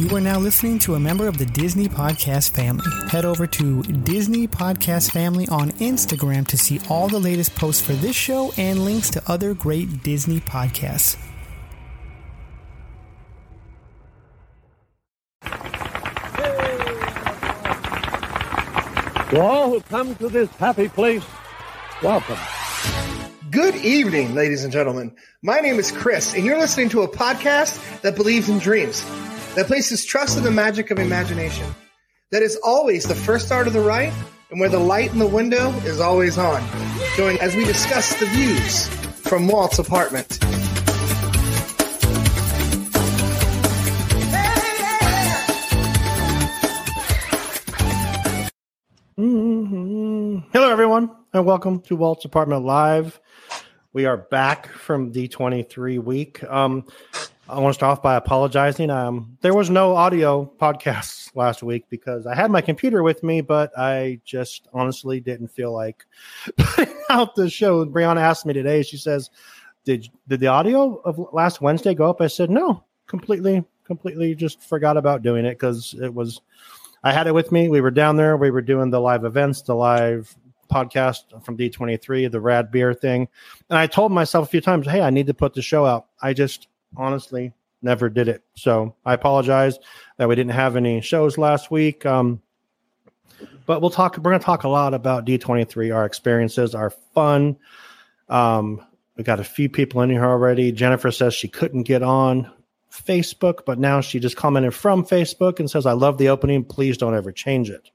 You 0.00 0.16
are 0.16 0.20
now 0.20 0.38
listening 0.38 0.78
to 0.78 0.94
a 0.94 0.98
member 0.98 1.28
of 1.28 1.36
the 1.36 1.44
Disney 1.44 1.86
Podcast 1.86 2.52
family. 2.52 2.86
Head 3.10 3.26
over 3.26 3.46
to 3.46 3.82
Disney 3.82 4.48
Podcast 4.48 5.10
Family 5.10 5.46
on 5.48 5.72
Instagram 5.72 6.46
to 6.46 6.56
see 6.56 6.80
all 6.88 7.06
the 7.06 7.18
latest 7.18 7.54
posts 7.54 7.84
for 7.84 7.92
this 7.92 8.16
show 8.16 8.50
and 8.56 8.82
links 8.86 9.10
to 9.10 9.22
other 9.26 9.52
great 9.52 10.02
Disney 10.02 10.40
podcasts. 10.40 11.18
To 19.28 19.38
all 19.38 19.68
who 19.68 19.82
come 19.82 20.14
to 20.14 20.30
this 20.30 20.48
happy 20.52 20.88
place, 20.88 21.26
welcome. 22.02 22.38
Good 23.50 23.74
evening, 23.76 24.34
ladies 24.34 24.64
and 24.64 24.72
gentlemen. 24.72 25.14
My 25.42 25.58
name 25.58 25.78
is 25.78 25.92
Chris, 25.92 26.34
and 26.34 26.46
you're 26.46 26.58
listening 26.58 26.88
to 26.88 27.02
a 27.02 27.08
podcast 27.08 28.00
that 28.00 28.16
believes 28.16 28.48
in 28.48 28.60
dreams, 28.60 29.04
that 29.54 29.66
places 29.66 30.04
trust 30.04 30.38
in 30.38 30.44
the 30.44 30.50
magic 30.50 30.90
of 30.90 30.98
imagination, 30.98 31.66
that 32.30 32.42
is 32.42 32.56
always 32.62 33.04
the 33.04 33.14
first 33.14 33.46
star 33.46 33.64
to 33.64 33.70
the 33.70 33.80
right, 33.80 34.12
and 34.50 34.60
where 34.60 34.68
the 34.68 34.78
light 34.78 35.12
in 35.12 35.18
the 35.18 35.26
window 35.26 35.70
is 35.80 36.00
always 36.00 36.38
on. 36.38 36.62
Join 37.16 37.36
as 37.38 37.56
we 37.56 37.64
discuss 37.64 38.18
the 38.20 38.26
views 38.26 38.86
from 39.26 39.48
Walt's 39.48 39.78
apartment. 39.78 40.38
Mhm. 49.18 50.44
Hello, 50.52 50.70
everyone, 50.70 51.10
and 51.32 51.44
welcome 51.44 51.80
to 51.82 51.96
Walt's 51.96 52.24
Apartment 52.24 52.64
Live. 52.64 53.20
We 53.92 54.06
are 54.06 54.16
back 54.16 54.68
from 54.68 55.12
D23 55.12 55.98
week. 55.98 56.42
Um, 56.44 56.84
I 57.50 57.58
want 57.58 57.74
to 57.74 57.74
start 57.74 57.98
off 57.98 58.02
by 58.02 58.14
apologizing. 58.14 58.90
Um, 58.90 59.36
there 59.40 59.54
was 59.54 59.70
no 59.70 59.96
audio 59.96 60.50
podcasts 60.60 61.30
last 61.34 61.64
week 61.64 61.84
because 61.90 62.24
I 62.24 62.34
had 62.36 62.50
my 62.50 62.60
computer 62.60 63.02
with 63.02 63.24
me, 63.24 63.40
but 63.40 63.76
I 63.76 64.20
just 64.24 64.68
honestly 64.72 65.18
didn't 65.18 65.48
feel 65.48 65.72
like 65.72 66.06
putting 66.56 66.94
out 67.08 67.34
the 67.34 67.50
show. 67.50 67.84
Brianna 67.84 68.20
asked 68.20 68.46
me 68.46 68.52
today. 68.52 68.82
She 68.82 68.96
says, 68.96 69.30
"Did 69.84 70.08
did 70.28 70.38
the 70.38 70.46
audio 70.46 71.00
of 71.04 71.18
last 71.32 71.60
Wednesday 71.60 71.92
go 71.92 72.08
up?" 72.08 72.20
I 72.20 72.28
said, 72.28 72.50
"No, 72.50 72.84
completely, 73.08 73.64
completely 73.84 74.36
just 74.36 74.62
forgot 74.62 74.96
about 74.96 75.22
doing 75.22 75.44
it 75.44 75.58
because 75.58 75.94
it 76.00 76.14
was." 76.14 76.40
I 77.02 77.12
had 77.12 77.26
it 77.26 77.34
with 77.34 77.50
me. 77.50 77.68
We 77.68 77.80
were 77.80 77.90
down 77.90 78.16
there. 78.16 78.36
We 78.36 78.50
were 78.50 78.60
doing 78.60 78.90
the 78.90 79.00
live 79.00 79.24
events, 79.24 79.62
the 79.62 79.74
live 79.74 80.36
podcast 80.70 81.42
from 81.42 81.56
D23, 81.56 82.30
the 82.30 82.40
rad 82.40 82.70
beer 82.70 82.94
thing. 82.94 83.26
And 83.68 83.78
I 83.78 83.86
told 83.86 84.12
myself 84.12 84.46
a 84.46 84.50
few 84.50 84.60
times, 84.60 84.86
hey, 84.86 85.00
I 85.00 85.10
need 85.10 85.26
to 85.26 85.34
put 85.34 85.54
the 85.54 85.62
show 85.62 85.86
out. 85.86 86.06
I 86.22 86.32
just 86.34 86.68
honestly 86.96 87.52
never 87.82 88.08
did 88.08 88.28
it. 88.28 88.42
So 88.54 88.94
I 89.04 89.14
apologize 89.14 89.78
that 90.16 90.28
we 90.28 90.34
didn't 90.34 90.52
have 90.52 90.76
any 90.76 91.00
shows 91.00 91.38
last 91.38 91.70
week. 91.70 92.04
Um, 92.04 92.42
but 93.66 93.80
we'll 93.80 93.90
talk, 93.90 94.16
we're 94.16 94.30
going 94.30 94.38
to 94.38 94.44
talk 94.44 94.64
a 94.64 94.68
lot 94.68 94.94
about 94.94 95.24
D23, 95.24 95.94
our 95.94 96.04
experiences, 96.04 96.74
our 96.74 96.90
fun. 96.90 97.56
Um, 98.28 98.84
we 99.16 99.24
got 99.24 99.40
a 99.40 99.44
few 99.44 99.68
people 99.68 100.02
in 100.02 100.10
here 100.10 100.24
already. 100.24 100.72
Jennifer 100.72 101.10
says 101.10 101.34
she 101.34 101.48
couldn't 101.48 101.84
get 101.84 102.02
on 102.02 102.50
Facebook, 102.90 103.64
but 103.64 103.78
now 103.78 104.00
she 104.00 104.18
just 104.18 104.36
commented 104.36 104.74
from 104.74 105.04
Facebook 105.04 105.58
and 105.58 105.70
says, 105.70 105.86
I 105.86 105.92
love 105.92 106.18
the 106.18 106.28
opening. 106.28 106.64
Please 106.64 106.98
don't 106.98 107.14
ever 107.14 107.32
change 107.32 107.70
it. 107.70 107.90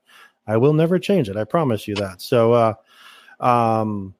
I 0.47 0.57
will 0.57 0.73
never 0.73 0.99
change 0.99 1.29
it. 1.29 1.38
I 1.38 1.43
promise 1.43 1.88
you 1.88 1.95
that. 1.95 2.21
So, 2.21 2.53
uh, 2.53 2.73
um, 3.39 4.13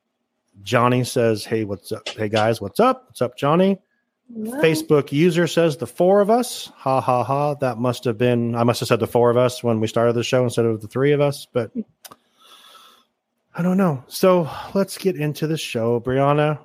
Johnny 0.63 1.03
says, 1.03 1.45
Hey, 1.45 1.63
what's 1.63 1.91
up? 1.91 2.09
Hey, 2.09 2.29
guys, 2.29 2.59
what's 2.59 2.79
up? 2.79 3.05
What's 3.07 3.21
up, 3.21 3.37
Johnny? 3.37 3.79
Facebook 4.33 5.11
user 5.11 5.47
says 5.47 5.77
the 5.77 5.87
four 5.87 6.19
of 6.19 6.29
us. 6.29 6.71
Ha 6.77 6.99
ha 6.99 7.23
ha. 7.23 7.53
That 7.55 7.77
must 7.77 8.03
have 8.05 8.17
been, 8.17 8.55
I 8.55 8.63
must 8.63 8.79
have 8.79 8.87
said 8.87 8.99
the 8.99 9.07
four 9.07 9.29
of 9.29 9.37
us 9.37 9.63
when 9.63 9.79
we 9.79 9.87
started 9.87 10.13
the 10.13 10.23
show 10.23 10.43
instead 10.43 10.65
of 10.65 10.81
the 10.81 10.87
three 10.87 11.11
of 11.11 11.21
us, 11.21 11.45
but 11.51 11.71
I 13.53 13.61
don't 13.61 13.77
know. 13.77 14.03
So 14.08 14.49
let's 14.73 14.97
get 14.97 15.15
into 15.15 15.47
the 15.47 15.58
show. 15.58 15.99
Brianna, 15.99 16.59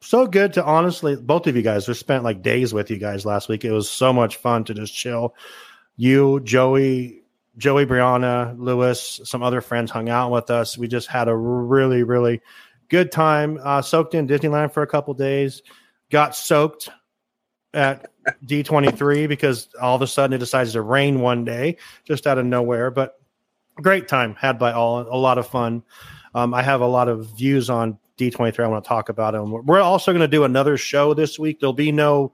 so 0.00 0.26
good 0.26 0.52
to 0.54 0.64
honestly, 0.64 1.16
both 1.16 1.46
of 1.46 1.56
you 1.56 1.62
guys, 1.62 1.86
we 1.86 1.94
spent 1.94 2.24
like 2.24 2.42
days 2.42 2.74
with 2.74 2.90
you 2.90 2.98
guys 2.98 3.24
last 3.24 3.48
week. 3.48 3.64
It 3.64 3.72
was 3.72 3.88
so 3.88 4.12
much 4.12 4.36
fun 4.36 4.64
to 4.64 4.74
just 4.74 4.94
chill. 4.94 5.34
You, 5.96 6.40
Joey, 6.40 7.22
Joey, 7.56 7.86
Brianna, 7.86 8.58
Lewis, 8.58 9.20
some 9.24 9.42
other 9.42 9.60
friends 9.60 9.90
hung 9.90 10.08
out 10.08 10.32
with 10.32 10.50
us. 10.50 10.76
We 10.76 10.88
just 10.88 11.08
had 11.08 11.28
a 11.28 11.36
really, 11.36 12.02
really 12.02 12.40
good 12.88 13.12
time. 13.12 13.60
Uh, 13.62 13.80
soaked 13.82 14.14
in 14.14 14.26
Disneyland 14.26 14.72
for 14.72 14.82
a 14.82 14.86
couple 14.86 15.14
days. 15.14 15.62
Got 16.10 16.34
soaked 16.34 16.90
at 17.72 18.10
D23 18.44 19.28
because 19.28 19.68
all 19.80 19.96
of 19.96 20.02
a 20.02 20.06
sudden 20.06 20.34
it 20.34 20.38
decides 20.38 20.72
to 20.72 20.82
rain 20.82 21.20
one 21.20 21.44
day 21.44 21.76
just 22.04 22.26
out 22.26 22.38
of 22.38 22.46
nowhere. 22.46 22.90
But 22.90 23.20
great 23.76 24.08
time 24.08 24.34
had 24.34 24.58
by 24.58 24.72
all. 24.72 25.00
A 25.00 25.16
lot 25.16 25.38
of 25.38 25.46
fun. 25.46 25.82
Um, 26.34 26.54
I 26.54 26.62
have 26.62 26.80
a 26.80 26.86
lot 26.86 27.08
of 27.08 27.26
views 27.36 27.70
on 27.70 27.98
D23 28.18 28.64
I 28.64 28.66
want 28.68 28.84
to 28.84 28.88
talk 28.88 29.08
about. 29.08 29.34
And 29.34 29.50
we're 29.50 29.80
also 29.80 30.12
going 30.12 30.20
to 30.20 30.28
do 30.28 30.44
another 30.44 30.76
show 30.76 31.14
this 31.14 31.38
week. 31.38 31.60
There'll 31.60 31.72
be 31.72 31.92
no 31.92 32.32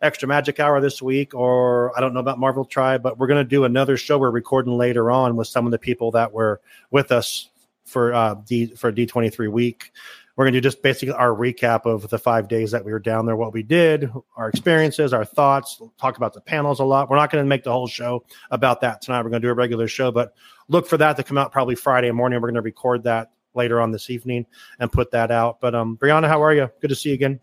extra 0.00 0.28
magic 0.28 0.60
hour 0.60 0.80
this 0.80 1.02
week, 1.02 1.34
or 1.34 1.96
I 1.96 2.00
don't 2.00 2.14
know 2.14 2.20
about 2.20 2.38
Marvel 2.38 2.64
Tribe, 2.64 3.02
but 3.02 3.18
we're 3.18 3.26
going 3.26 3.44
to 3.44 3.48
do 3.48 3.64
another 3.64 3.96
show 3.96 4.18
we're 4.18 4.30
recording 4.30 4.76
later 4.76 5.10
on 5.10 5.36
with 5.36 5.48
some 5.48 5.66
of 5.66 5.72
the 5.72 5.78
people 5.78 6.12
that 6.12 6.32
were 6.32 6.60
with 6.90 7.12
us 7.12 7.50
for 7.84 8.12
uh, 8.14 8.34
D 8.46 8.66
for 8.74 8.92
D23 8.92 9.50
week. 9.50 9.92
We're 10.38 10.44
going 10.44 10.52
to 10.52 10.60
do 10.60 10.68
just 10.68 10.82
basically 10.82 11.16
our 11.16 11.30
recap 11.30 11.84
of 11.84 12.08
the 12.10 12.18
five 12.18 12.46
days 12.46 12.70
that 12.70 12.84
we 12.84 12.92
were 12.92 13.00
down 13.00 13.26
there, 13.26 13.34
what 13.34 13.52
we 13.52 13.64
did, 13.64 14.08
our 14.36 14.48
experiences, 14.48 15.12
our 15.12 15.24
thoughts, 15.24 15.82
talk 16.00 16.16
about 16.16 16.32
the 16.32 16.40
panels 16.40 16.78
a 16.78 16.84
lot. 16.84 17.10
We're 17.10 17.16
not 17.16 17.32
going 17.32 17.44
to 17.44 17.48
make 17.48 17.64
the 17.64 17.72
whole 17.72 17.88
show 17.88 18.24
about 18.52 18.80
that 18.82 19.02
tonight. 19.02 19.22
We're 19.22 19.30
going 19.30 19.42
to 19.42 19.48
do 19.48 19.50
a 19.50 19.54
regular 19.54 19.88
show, 19.88 20.12
but 20.12 20.34
look 20.68 20.86
for 20.86 20.96
that 20.96 21.16
to 21.16 21.24
come 21.24 21.38
out 21.38 21.50
probably 21.50 21.74
Friday 21.74 22.12
morning. 22.12 22.40
We're 22.40 22.50
going 22.50 22.54
to 22.54 22.62
record 22.62 23.02
that 23.02 23.32
later 23.54 23.80
on 23.80 23.90
this 23.90 24.10
evening 24.10 24.46
and 24.78 24.92
put 24.92 25.10
that 25.10 25.32
out. 25.32 25.60
But 25.60 25.74
um, 25.74 25.96
Brianna, 25.96 26.28
how 26.28 26.40
are 26.40 26.54
you? 26.54 26.70
Good 26.80 26.90
to 26.90 26.94
see 26.94 27.08
you 27.08 27.16
again. 27.16 27.40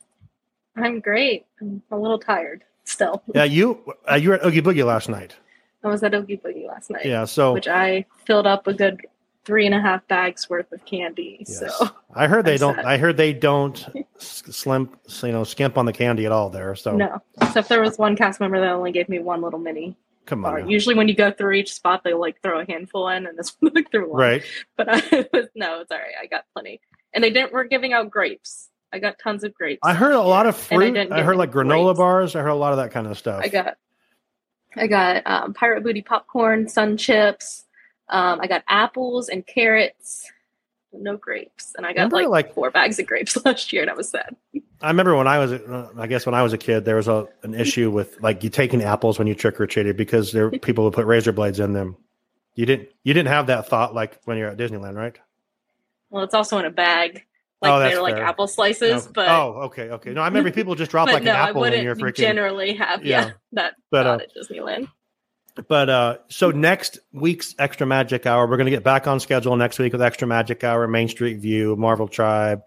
I'm 0.78 1.02
great. 1.02 1.48
I'm 1.60 1.84
a 1.92 1.98
little 1.98 2.18
tired 2.18 2.64
still. 2.86 3.22
Yeah, 3.34 3.44
you 3.44 3.94
uh, 4.10 4.16
you 4.16 4.30
were 4.30 4.36
at 4.36 4.46
Oogie 4.46 4.62
Boogie 4.62 4.86
last 4.86 5.10
night. 5.10 5.36
I 5.84 5.90
was 5.90 6.02
at 6.02 6.14
Oogie 6.14 6.38
Boogie 6.38 6.66
last 6.66 6.90
night. 6.90 7.06
Yeah, 7.06 7.26
so 7.26 7.52
which 7.52 7.68
I 7.68 8.06
filled 8.26 8.48
up 8.48 8.68
a 8.68 8.74
good 8.74 9.06
three 9.46 9.66
and 9.66 9.76
a 9.76 9.80
half 9.80 10.06
bags 10.08 10.50
worth 10.50 10.72
of 10.72 10.84
candy. 10.86 11.46
Yes. 11.48 11.60
So 11.60 11.90
I 12.14 12.28
heard 12.28 12.46
they 12.46 12.54
I'm 12.54 12.60
don't. 12.60 12.76
sad. 12.76 12.86
I 12.86 12.98
heard 12.98 13.18
they 13.18 13.32
don't 13.34 13.86
slim, 14.18 14.90
you 15.24 15.32
know, 15.32 15.44
skimp 15.44 15.78
on 15.78 15.86
the 15.86 15.94
candy 15.94 16.26
at 16.26 16.32
all 16.32 16.50
there. 16.50 16.76
So 16.76 16.96
no, 16.96 17.22
except 17.42 17.70
there 17.70 17.82
was 17.82 17.98
one 17.98 18.16
cast 18.16 18.40
member 18.40 18.60
that 18.60 18.72
only 18.72 18.92
gave 18.92 19.08
me 19.08 19.20
one 19.20 19.42
little 19.42 19.60
mini 19.60 19.96
come 20.26 20.44
on, 20.46 20.62
now. 20.62 20.68
Usually, 20.68 20.96
when 20.96 21.08
you 21.08 21.16
go 21.16 21.32
through 21.32 21.54
each 21.54 21.74
spot, 21.74 22.04
they 22.04 22.14
like 22.14 22.42
throw 22.42 22.60
a 22.60 22.66
handful 22.66 23.08
in, 23.10 23.26
and 23.28 23.38
this 23.38 23.56
one 23.60 23.72
like 23.76 23.92
threw 23.92 24.10
one. 24.10 24.20
right? 24.20 24.44
But 24.76 24.90
I 24.90 25.28
was 25.34 25.48
no, 25.56 25.82
it's 25.82 25.92
all 25.92 25.98
right. 25.98 26.16
I 26.22 26.26
got 26.26 26.46
plenty, 26.54 26.82
and 27.14 27.24
they 27.24 27.30
didn't. 27.30 27.54
We're 27.54 27.66
giving 27.66 27.94
out 27.94 28.10
grapes. 28.10 28.70
I 28.94 29.00
got 29.00 29.20
tons 29.20 29.44
of 29.44 29.54
grapes. 29.54 29.80
I 29.84 29.94
heard 29.94 30.14
a 30.14 30.22
lot 30.22 30.46
of 30.46 30.56
And 30.72 30.82
I 30.82 31.06
fruit. 31.06 31.12
I, 31.12 31.22
heard 31.24 31.36
like 31.38 31.52
granola 31.52 31.88
grapes. 31.88 31.98
bars. 31.98 32.36
I 32.36 32.42
heard 32.42 32.50
a 32.50 32.56
lot 32.56 32.72
of 32.72 32.78
that 32.78 32.92
kind 32.92 33.08
of 33.08 33.18
stuff. 33.18 33.42
I 33.44 33.50
got 33.50 33.78
I 34.78 34.88
got 34.88 35.24
um, 35.26 35.54
pirate 35.54 35.84
booty 35.84 36.02
popcorn, 36.02 36.68
sun 36.70 36.98
chips. 36.98 37.65
Um, 38.10 38.40
I 38.42 38.48
got 38.48 38.64
apples 38.68 39.30
and 39.30 39.46
carrots. 39.46 40.30
No 40.98 41.18
grapes, 41.18 41.74
and 41.76 41.86
I 41.86 41.92
got 41.92 42.14
like, 42.14 42.30
like- 42.30 42.54
four 42.54 42.72
bags 42.72 42.98
of 43.00 43.06
grapes 43.06 43.36
last 43.46 43.74
year, 43.74 43.82
and 43.82 43.92
I 43.92 43.96
was 43.96 44.08
sad. 44.10 44.34
I 44.82 44.88
remember 44.88 45.14
when 45.18 45.28
I 45.28 45.40
was, 45.40 45.52
uh, 45.52 45.90
I 45.98 46.08
guess 46.08 46.26
when 46.26 46.34
I 46.36 46.42
was 46.42 46.54
a 46.54 46.58
kid, 46.58 46.86
there 46.86 46.96
was 46.96 47.10
a 47.10 47.28
an 47.44 47.54
issue 47.54 47.92
with 47.92 48.18
like 48.22 48.46
you 48.46 48.50
taking 48.50 48.82
apples 48.82 49.20
when 49.20 49.28
you 49.28 49.36
trick 49.36 49.60
or 49.60 49.68
treated 49.68 49.98
because 49.98 50.32
there 50.32 50.50
were 50.50 50.58
people 50.60 50.86
who 50.86 50.92
put 50.92 51.06
razor 51.06 51.34
blades 51.34 51.60
in 51.60 51.74
them. 51.74 51.98
You 52.54 52.66
didn't, 52.66 52.88
you 53.04 53.14
didn't 53.14 53.28
have 53.28 53.48
that 53.48 53.68
thought 53.68 53.94
like 53.94 54.22
when 54.24 54.38
you're 54.38 54.48
at 54.50 54.56
Disneyland, 54.58 54.96
right? 54.96 55.20
Well, 56.12 56.24
it's 56.24 56.34
also 56.34 56.58
in 56.60 56.66
a 56.66 56.70
bag, 56.70 57.24
like 57.62 57.72
Oh, 57.74 57.80
they're 57.80 58.02
like 58.02 58.16
fair. 58.16 58.24
apple 58.24 58.48
slices, 58.48 59.08
No. 59.08 59.12
but 59.14 59.28
oh, 59.28 59.62
okay, 59.66 59.90
okay. 59.90 60.14
No, 60.14 60.22
I 60.22 60.28
remember 60.28 60.50
people 60.52 60.76
just 60.76 60.92
drop 60.92 61.08
like 61.10 61.24
no, 61.24 61.32
an 61.32 61.36
apple 61.38 61.66
in 61.66 61.84
your 61.84 61.98
freaking. 61.98 62.16
generally 62.16 62.74
have 62.76 63.04
Yeah. 63.04 63.26
yeah, 63.26 63.32
that 63.52 63.74
But, 63.92 64.04
thought 64.04 64.22
uh, 64.22 64.24
at 64.24 64.30
Disneyland. 64.34 64.88
But 65.68 65.90
uh, 65.90 66.18
so 66.28 66.52
next 66.52 67.00
week's 67.14 67.56
Extra 67.60 67.88
Magic 67.88 68.26
Hour, 68.26 68.48
we're 68.48 68.58
going 68.58 68.66
to 68.66 68.72
get 68.72 68.84
back 68.84 69.08
on 69.08 69.20
schedule 69.20 69.56
next 69.56 69.80
week 69.80 69.94
with 69.94 70.02
Extra 70.02 70.28
Magic 70.28 70.64
Hour, 70.64 70.88
Main 70.88 71.08
Street 71.08 71.40
View, 71.40 71.76
Marvel 71.78 72.08
Tribe. 72.08 72.62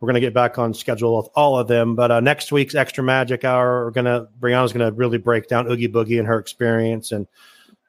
We're 0.00 0.06
going 0.06 0.14
to 0.14 0.20
get 0.20 0.34
back 0.34 0.58
on 0.58 0.72
schedule 0.72 1.16
with 1.16 1.28
all 1.34 1.58
of 1.58 1.66
them. 1.66 1.96
But 1.96 2.10
uh, 2.12 2.20
next 2.20 2.52
week's 2.52 2.76
Extra 2.76 3.02
Magic 3.02 3.44
Hour, 3.44 3.84
we're 3.84 3.90
going 3.90 4.04
to 4.04 4.28
Brianna's 4.38 4.72
going 4.72 4.88
to 4.88 4.96
really 4.96 5.18
break 5.18 5.48
down 5.48 5.70
Oogie 5.70 5.88
Boogie 5.88 6.18
and 6.18 6.28
her 6.28 6.38
experience. 6.38 7.10
And 7.10 7.26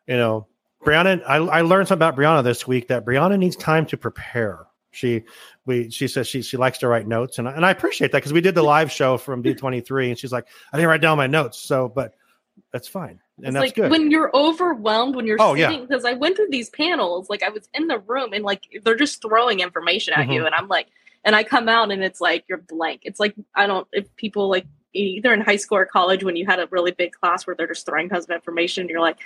you 0.08 0.18
know, 0.18 0.48
Brianna, 0.84 1.22
I, 1.28 1.36
I 1.36 1.62
learned 1.62 1.88
something 1.88 2.08
about 2.08 2.18
Brianna 2.18 2.44
this 2.44 2.66
week 2.66 2.88
that 2.88 3.06
Brianna 3.06 3.38
needs 3.38 3.56
time 3.56 3.86
to 3.88 3.98
prepare. 3.98 4.66
She 4.92 5.24
we 5.68 5.92
she 5.92 6.08
says 6.08 6.28
she 6.28 6.42
she 6.42 6.58
likes 6.58 6.80
to 6.80 6.88
write 6.88 7.08
notes, 7.08 7.38
and 7.38 7.48
I, 7.48 7.52
and 7.52 7.64
I 7.64 7.70
appreciate 7.70 8.12
that 8.12 8.18
because 8.18 8.34
we 8.34 8.42
did 8.42 8.56
the 8.56 8.64
live 8.64 8.92
show 8.92 9.20
from 9.20 9.44
D 9.44 9.54
twenty 9.54 9.82
three, 9.82 10.10
and 10.10 10.18
she's 10.18 10.32
like, 10.32 10.48
I 10.74 10.78
didn't 10.78 10.90
write 10.90 11.02
down 11.02 11.16
my 11.16 11.28
notes, 11.28 11.60
so 11.60 11.88
but 11.88 12.16
that's 12.74 12.88
fine, 12.88 13.20
and 13.40 13.48
it's 13.48 13.54
that's 13.54 13.66
like 13.68 13.76
good. 13.76 13.92
when 13.92 14.12
you're 14.12 14.36
overwhelmed 14.36 15.16
when 15.16 15.26
you're 15.28 15.38
Oh, 15.40 15.56
sitting 15.56 15.86
because 15.86 16.06
I 16.06 16.14
went 16.14 16.36
through 16.36 16.50
these 16.50 16.70
panels, 16.70 17.30
like 17.30 17.44
I 17.44 17.50
was 17.50 17.68
in 17.74 17.88
the 17.88 18.00
room 18.00 18.34
and 18.34 18.44
like 18.44 18.64
they're 18.84 18.96
just 18.96 19.22
throwing 19.22 19.60
information 19.60 20.14
at 20.14 20.22
Mm-hmm. 20.22 20.32
you, 20.32 20.46
and 20.46 20.56
I'm 20.56 20.68
like, 20.68 20.88
and 21.24 21.36
I 21.36 21.44
come 21.44 21.68
out 21.70 21.92
and 21.92 22.04
it's 22.04 22.22
like 22.22 22.46
you're 22.48 22.58
blank. 22.60 23.02
It's 23.04 23.20
like 23.20 23.36
I 23.56 23.68
don't 23.68 23.88
if 23.92 24.14
people 24.16 24.50
like 24.50 24.66
either 24.94 25.34
in 25.34 25.42
high 25.42 25.56
school 25.58 25.78
or 25.78 25.86
college 25.86 26.24
when 26.24 26.36
you 26.36 26.46
had 26.46 26.60
a 26.60 26.68
really 26.72 26.92
big 26.92 27.12
class 27.12 27.46
where 27.46 27.56
they're 27.56 27.68
just 27.68 27.86
throwing 27.86 28.10
tons 28.10 28.24
of 28.26 28.32
information. 28.32 28.88
You're 28.90 29.02
like, 29.02 29.18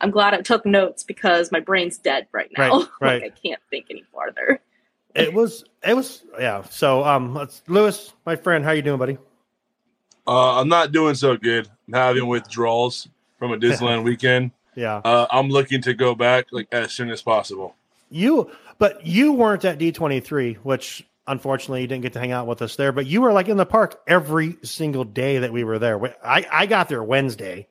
I'm 0.00 0.10
glad 0.10 0.34
I 0.34 0.40
took 0.42 0.66
notes 0.66 1.02
because 1.04 1.52
my 1.52 1.60
brain's 1.60 1.96
dead 1.98 2.26
right 2.32 2.50
now. 2.56 2.70
Right, 2.80 2.88
right. 3.00 3.22
like 3.22 3.32
I 3.32 3.48
can't 3.48 3.60
think 3.70 3.86
any 3.90 4.02
farther. 4.12 4.60
It 5.14 5.32
was 5.32 5.64
it 5.86 5.94
was 5.96 6.24
yeah. 6.38 6.62
So 6.64 7.04
um, 7.04 7.34
let's 7.34 7.62
Lewis, 7.68 8.12
my 8.26 8.36
friend, 8.36 8.64
how 8.64 8.72
you 8.72 8.82
doing, 8.82 8.98
buddy? 8.98 9.16
Uh, 10.26 10.60
I'm 10.60 10.68
not 10.68 10.92
doing 10.92 11.14
so 11.14 11.36
good. 11.36 11.68
I'm 11.86 11.94
having 11.94 12.26
withdrawals 12.26 13.08
from 13.38 13.52
a 13.52 13.56
Disneyland 13.56 14.04
weekend. 14.10 14.50
Yeah, 14.74 15.00
Uh, 15.04 15.26
I'm 15.30 15.48
looking 15.48 15.80
to 15.82 15.94
go 15.94 16.14
back 16.14 16.46
like 16.52 16.68
as 16.72 16.92
soon 16.92 17.10
as 17.10 17.22
possible. 17.22 17.74
you 18.10 18.50
but 18.78 19.06
you 19.06 19.32
weren't 19.32 19.64
at 19.64 19.78
D23, 19.78 20.56
which 20.58 21.06
unfortunately 21.26 21.80
you 21.80 21.86
didn't 21.86 22.02
get 22.02 22.12
to 22.12 22.20
hang 22.20 22.32
out 22.32 22.46
with 22.46 22.60
us 22.60 22.76
there. 22.76 22.92
But 22.92 23.06
you 23.06 23.22
were 23.22 23.32
like 23.32 23.48
in 23.48 23.56
the 23.56 23.64
park 23.64 24.02
every 24.06 24.58
single 24.62 25.04
day 25.04 25.38
that 25.38 25.52
we 25.52 25.64
were 25.64 25.78
there. 25.78 25.98
I 26.22 26.46
I 26.52 26.66
got 26.66 26.88
there 26.90 27.02
Wednesday 27.02 27.68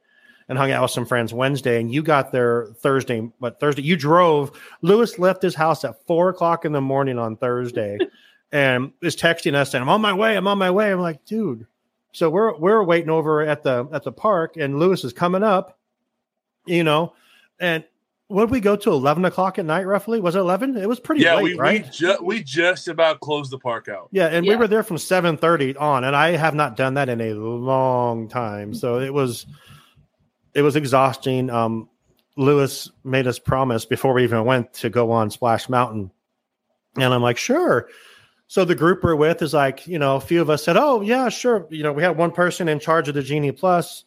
and 0.50 0.58
hung 0.58 0.72
out 0.72 0.82
with 0.82 0.92
some 0.92 1.06
friends 1.06 1.32
Wednesday, 1.34 1.80
and 1.80 1.94
you 1.94 2.02
got 2.02 2.32
there 2.32 2.68
Thursday. 2.80 3.30
But 3.40 3.60
Thursday 3.60 3.84
you 3.84 3.96
drove. 3.96 4.60
Lewis 4.82 5.20
left 5.20 5.44
his 5.44 5.54
house 5.56 5.84
at 5.86 6.04
four 6.08 6.30
o'clock 6.30 6.66
in 6.66 6.72
the 6.72 6.82
morning 6.82 7.20
on 7.20 7.38
Thursday, 7.38 8.00
and 8.52 8.94
is 9.04 9.16
texting 9.16 9.54
us 9.54 9.70
saying, 9.70 9.84
"I'm 9.84 9.90
on 9.90 10.02
my 10.02 10.14
way. 10.14 10.36
I'm 10.36 10.48
on 10.48 10.58
my 10.58 10.72
way." 10.72 10.92
I'm 10.92 11.02
like, 11.02 11.24
dude. 11.26 11.68
So 12.16 12.30
we're 12.30 12.56
we're 12.58 12.82
waiting 12.82 13.10
over 13.10 13.42
at 13.42 13.62
the 13.62 13.90
at 13.92 14.04
the 14.04 14.12
park, 14.12 14.56
and 14.56 14.80
Lewis 14.80 15.04
is 15.04 15.12
coming 15.12 15.44
up, 15.44 15.78
you 16.66 16.82
know, 16.84 17.14
and 17.60 17.84
what 18.28 18.46
did 18.46 18.52
we 18.52 18.62
go 18.62 18.78
to 18.78 18.92
eleven 18.92 19.26
o'clock 19.26 19.60
at 19.60 19.66
night 19.66 19.86
roughly? 19.86 20.22
Was 20.22 20.36
it 20.36 20.40
eleven? 20.40 20.78
It 20.78 20.88
was 20.88 21.00
pretty 21.00 21.24
yeah, 21.24 21.36
late, 21.36 21.44
we 21.44 21.54
right? 21.56 21.84
we, 21.84 21.90
ju- 21.90 22.18
we 22.24 22.42
just 22.42 22.88
about 22.88 23.20
closed 23.20 23.52
the 23.52 23.60
park 23.60 23.90
out. 23.90 24.08
Yeah, 24.12 24.28
and 24.28 24.48
we 24.48 24.56
were 24.56 24.68
there 24.68 24.82
from 24.82 24.98
seven 24.98 25.36
thirty 25.36 25.76
on, 25.76 26.06
and 26.06 26.16
I 26.16 26.38
have 26.38 26.56
not 26.56 26.78
done 26.78 26.94
that 26.94 27.10
in 27.10 27.20
a 27.20 27.34
long 27.34 28.30
time. 28.30 28.74
So 28.74 29.00
it 29.00 29.14
was, 29.14 29.46
it 30.54 30.62
was 30.62 30.78
exhausting. 30.78 31.50
Um, 31.50 31.90
Lewis 32.38 32.90
made 33.04 33.28
us 33.28 33.40
promise 33.40 33.86
before 33.86 34.14
we 34.14 34.24
even 34.24 34.46
went 34.46 34.74
to 34.76 34.90
go 34.90 35.12
on 35.12 35.30
Splash 35.30 35.68
Mountain, 35.68 36.12
and 36.98 37.14
I'm 37.14 37.22
like, 37.22 37.38
sure. 37.38 37.90
So 38.48 38.64
the 38.64 38.76
group 38.76 39.04
we're 39.04 39.16
with 39.16 39.42
is 39.42 39.54
like, 39.54 39.88
you 39.88 39.98
know, 39.98 40.18
a 40.18 40.22
few 40.22 40.42
of 40.42 40.50
us 40.50 40.64
said, 40.64 40.78
oh 40.78 41.02
yeah, 41.02 41.30
sure. 41.30 41.68
You 41.70 41.84
know, 41.84 41.94
we 41.94 42.04
had 42.04 42.18
one 42.18 42.32
person 42.32 42.68
in 42.68 42.80
charge 42.80 43.08
of 43.08 43.16
the 43.16 43.24
Genie 43.24 43.52
Plus, 43.52 44.06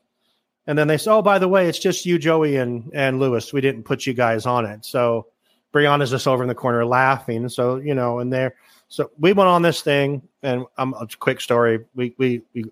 and 0.66 0.78
then 0.78 0.86
they 0.86 0.98
said, 0.98 1.12
oh, 1.12 1.22
by 1.22 1.38
the 1.38 1.48
way, 1.48 1.68
it's 1.68 1.78
just 1.78 2.06
you, 2.06 2.18
Joey, 2.18 2.56
and 2.56 2.90
and 2.94 3.18
Lewis. 3.18 3.52
We 3.52 3.60
didn't 3.60 3.84
put 3.84 4.06
you 4.06 4.14
guys 4.14 4.46
on 4.46 4.64
it. 4.66 4.84
So 4.84 5.26
Brianna's 5.72 6.10
just 6.10 6.28
over 6.28 6.42
in 6.42 6.48
the 6.48 6.54
corner 6.54 6.84
laughing. 6.84 7.48
So 7.48 7.76
you 7.76 7.94
know, 7.94 8.20
and 8.20 8.32
they're 8.32 8.54
so 8.88 9.10
we 9.18 9.32
went 9.32 9.48
on 9.48 9.62
this 9.62 9.82
thing, 9.82 10.22
and 10.42 10.66
um, 10.76 10.94
a 10.98 11.06
quick 11.18 11.40
story. 11.40 11.84
We 11.94 12.14
we 12.16 12.42
we, 12.54 12.64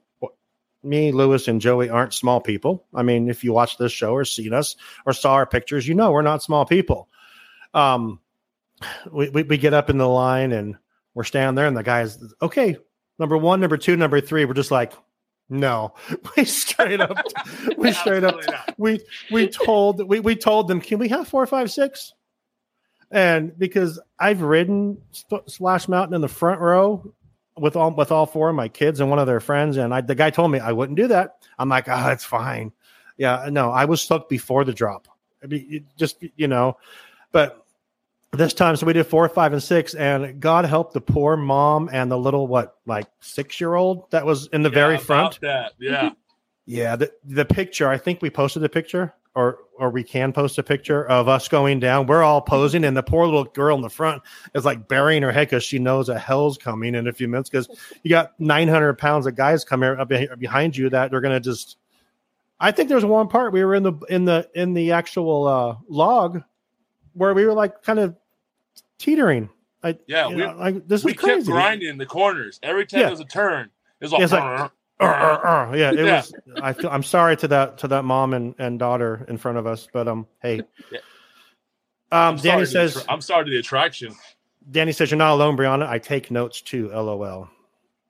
me, 0.83 1.11
Lewis, 1.11 1.49
and 1.49 1.61
Joey 1.61 1.91
aren't 1.91 2.15
small 2.15 2.41
people. 2.41 2.85
I 2.95 3.03
mean, 3.03 3.29
if 3.29 3.43
you 3.43 3.53
watch 3.53 3.77
this 3.77 3.93
show 3.93 4.13
or 4.13 4.25
seen 4.25 4.55
us 4.55 4.77
or 5.05 5.13
saw 5.13 5.35
our 5.35 5.47
pictures, 5.47 5.87
you 5.89 5.95
know 5.95 6.13
we're 6.13 6.23
not 6.23 6.45
small 6.45 6.65
people. 6.65 7.09
Um, 7.75 8.21
we 9.11 9.31
we, 9.31 9.43
we 9.43 9.59
get 9.59 9.75
up 9.75 9.91
in 9.91 9.99
the 9.99 10.09
line 10.09 10.53
and 10.53 10.77
we're 11.17 11.25
standing 11.25 11.55
there, 11.55 11.67
and 11.67 11.75
the 11.75 11.83
guys, 11.83 12.23
okay, 12.43 12.77
number 13.19 13.39
one, 13.39 13.59
number 13.59 13.79
two, 13.79 13.97
number 13.97 14.21
three. 14.21 14.45
We're 14.45 14.53
just 14.53 14.71
like, 14.71 14.93
no, 15.49 15.95
we 16.37 16.45
straight 16.45 17.01
up, 17.01 17.17
we 17.79 17.91
straight 17.93 18.23
up, 18.23 18.39
we 18.77 19.01
we 19.33 19.49
told 19.49 20.07
we 20.07 20.21
we 20.21 20.37
told 20.37 20.69
them, 20.69 20.79
can 20.79 20.99
we 20.99 21.09
have 21.09 21.27
four, 21.27 21.47
five, 21.47 21.71
six? 21.71 22.13
And 23.11 23.59
because 23.59 23.99
I've 24.19 24.43
ridden 24.43 24.99
Sp- 25.17 25.49
Splash 25.49 25.89
Mountain 25.89 26.15
in 26.15 26.21
the 26.21 26.29
front 26.29 26.61
row 26.61 27.15
with 27.57 27.77
all 27.77 27.93
with 27.93 28.13
all 28.13 28.27
four 28.27 28.51
of 28.51 28.55
my 28.55 28.69
kids 28.69 29.01
and 29.01 29.09
one 29.09 29.19
of 29.19 29.27
their 29.27 29.41
friends, 29.41 29.79
and 29.79 29.95
I, 29.95 30.03
the 30.03 30.15
guy 30.15 30.29
told 30.29 30.51
me 30.51 30.59
I 30.59 30.73
wouldn't 30.73 30.99
do 30.99 31.09
that. 31.09 31.39
I'm 31.59 31.71
like, 31.71 31.89
ah, 31.89 32.09
oh, 32.09 32.13
it's 32.13 32.25
fine. 32.25 32.73
Yeah, 33.17 33.49
no, 33.51 33.71
I 33.71 33.87
was 33.87 34.03
stuck 34.03 34.29
before 34.29 34.65
the 34.65 34.75
drop. 34.75 35.09
I 35.43 35.47
mean, 35.47 35.67
it 35.71 35.85
just 35.97 36.23
you 36.37 36.47
know, 36.47 36.77
but 37.33 37.66
this 38.32 38.52
time, 38.52 38.76
so 38.76 38.87
we 38.87 38.93
did 38.93 39.05
four, 39.05 39.28
five, 39.28 39.52
and 39.52 39.62
six, 39.62 39.94
and 39.94 40.40
God 40.40 40.64
help 40.64 40.93
the 40.93 41.00
poor 41.00 41.37
mom 41.37 41.88
and 41.93 42.11
the 42.11 42.19
little 42.19 42.46
what, 42.46 42.76
like 42.87 43.06
six 43.20 43.61
year 43.61 43.75
old 43.75 44.11
that 44.11 44.26
was 44.26 44.49
in 44.49 44.62
the 44.62 44.69
Yeah, 44.69 44.75
very 44.75 44.99
front. 44.99 45.40
That 45.40 45.73
yeah. 45.78 46.06
Mm-hmm. 46.06 46.14
Yeah, 46.67 46.96
the 46.96 47.12
the 47.25 47.44
picture. 47.44 47.88
I 47.88 47.96
think 47.96 48.20
we 48.20 48.31
posted 48.31 48.62
the 48.62 48.69
picture, 48.69 49.14
or 49.34 49.58
or 49.78 49.90
we 49.90 50.02
can 50.02 50.32
post 50.32 50.58
a 50.58 50.62
picture 50.62 51.06
of 51.06 51.28
us 51.28 51.49
going 51.49 51.78
down. 51.78 52.06
We're 52.06 52.25
all 52.25 52.40
mm-hmm. 52.40 52.50
posing, 52.50 52.84
and 52.84 52.96
the 52.96 53.02
poor 53.02 53.25
little 53.25 53.44
girl 53.44 53.76
in 53.76 53.82
the 53.82 53.90
front 53.90 54.23
is 54.55 54.64
like 54.64 54.88
burying 54.88 55.22
her 55.22 55.32
head 55.32 55.49
because 55.49 55.62
she 55.62 55.79
knows 55.79 56.08
a 56.08 56.19
hell's 56.19 56.58
coming 56.58 56.94
in 56.94 57.06
a 57.06 57.12
few 57.12 57.29
minutes. 57.29 57.49
Because 57.49 57.69
you 58.02 58.11
got 58.11 58.38
nine 58.40 58.69
hundred 58.69 58.99
pounds 58.99 59.26
of 59.26 59.37
guys 59.37 59.64
coming 59.64 59.88
up 59.90 60.11
uh, 60.11 60.37
behind 60.37 60.76
you 60.76 60.90
that 60.90 61.11
they're 61.11 61.20
gonna 61.20 61.40
just. 61.40 61.76
I 62.58 62.72
think 62.72 62.88
there's 62.88 63.05
one 63.05 63.29
part 63.29 63.52
we 63.52 63.64
were 63.64 63.75
in 63.75 63.82
the 63.84 63.93
in 64.08 64.25
the 64.25 64.49
in 64.55 64.75
the 64.75 64.93
actual 64.93 65.46
uh, 65.46 65.76
log 65.88 66.43
where 67.17 67.35
we 67.35 67.45
were 67.45 67.55
like 67.55 67.83
kind 67.83 67.99
of 67.99 68.15
teetering. 68.99 69.49
I, 69.83 69.97
Yeah, 70.07 70.29
we- 70.29 70.37
know, 70.37 70.55
like 70.59 70.87
this 70.89 71.05
we 71.05 71.13
is 71.13 71.19
crazy. 71.19 71.37
kept 71.39 71.47
grinding 71.47 71.89
in 71.89 71.99
the 71.99 72.07
corners 72.07 72.59
every 72.63 72.87
time 72.87 73.01
Yeah. 73.01 73.07
there 73.07 73.11
was 73.13 73.21
a 73.21 73.25
turn. 73.25 73.71
It 74.01 74.05
was 74.05 74.13
like, 74.13 74.19
Yeah, 74.21 74.25
it's 74.25 74.33
like- 74.33 74.71
Uh, 74.99 75.05
uh, 75.05 75.07
uh. 75.07 75.73
Yeah, 75.77 75.91
it 75.93 75.99
Yeah. 75.99 76.17
was. 76.17 76.33
I 76.63 76.73
feel. 76.73 76.89
I'm 76.91 77.03
sorry 77.03 77.37
to 77.39 77.49
that 77.49 77.79
to 77.79 77.89
that 77.89 78.05
mom 78.05 78.33
and, 78.35 78.55
and 78.59 78.79
daughter 78.79 79.27
in 79.29 79.37
front 79.37 79.59
of 79.59 79.67
us, 79.67 79.87
but 79.93 80.09
um, 80.09 80.27
hey. 80.43 80.63
Yeah. 80.91 80.99
Um, 82.13 82.37
Danny 82.37 82.39
sorry 82.39 82.55
to 82.55 82.61
the 82.61 82.67
says. 82.67 82.97
attra- 82.99 83.13
I'm 83.13 83.21
sorry 83.21 83.45
to 83.47 83.51
the 83.51 83.59
attraction. 83.59 84.15
Danny 84.71 84.93
says 84.93 85.11
you're 85.11 85.19
not 85.19 85.33
alone, 85.33 85.57
Brianna. 85.57 85.87
I 85.89 85.99
take 85.99 86.31
notes 86.31 86.61
too. 86.61 86.89
LOL. 86.91 87.49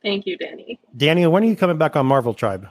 Thank 0.02 0.26
you, 0.26 0.36
Danny. 0.36 0.78
Danny, 0.96 1.26
when 1.26 1.42
are 1.42 1.46
you 1.46 1.56
coming 1.56 1.78
back 1.78 1.96
on 1.96 2.06
Marvel 2.06 2.34
Tribe? 2.34 2.68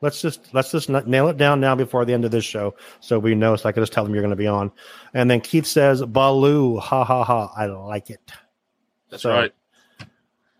Let's 0.00 0.20
just 0.22 0.54
let's 0.54 0.70
just 0.70 0.88
nail 0.88 1.28
it 1.28 1.36
down 1.36 1.60
now 1.60 1.74
before 1.74 2.04
the 2.04 2.12
end 2.12 2.24
of 2.24 2.30
this 2.30 2.44
show, 2.44 2.74
so 3.00 3.18
we 3.18 3.34
know. 3.34 3.56
So 3.56 3.68
I 3.68 3.72
can 3.72 3.82
just 3.82 3.92
tell 3.92 4.04
them 4.04 4.14
you're 4.14 4.22
going 4.22 4.30
to 4.30 4.36
be 4.36 4.46
on. 4.46 4.70
And 5.12 5.30
then 5.30 5.40
Keith 5.40 5.66
says, 5.66 6.02
"Baloo, 6.04 6.78
ha 6.78 7.04
ha 7.04 7.24
ha! 7.24 7.52
I 7.56 7.66
like 7.66 8.10
it." 8.10 8.20
That's 9.10 9.22
So- 9.22 9.30
right. 9.30 9.52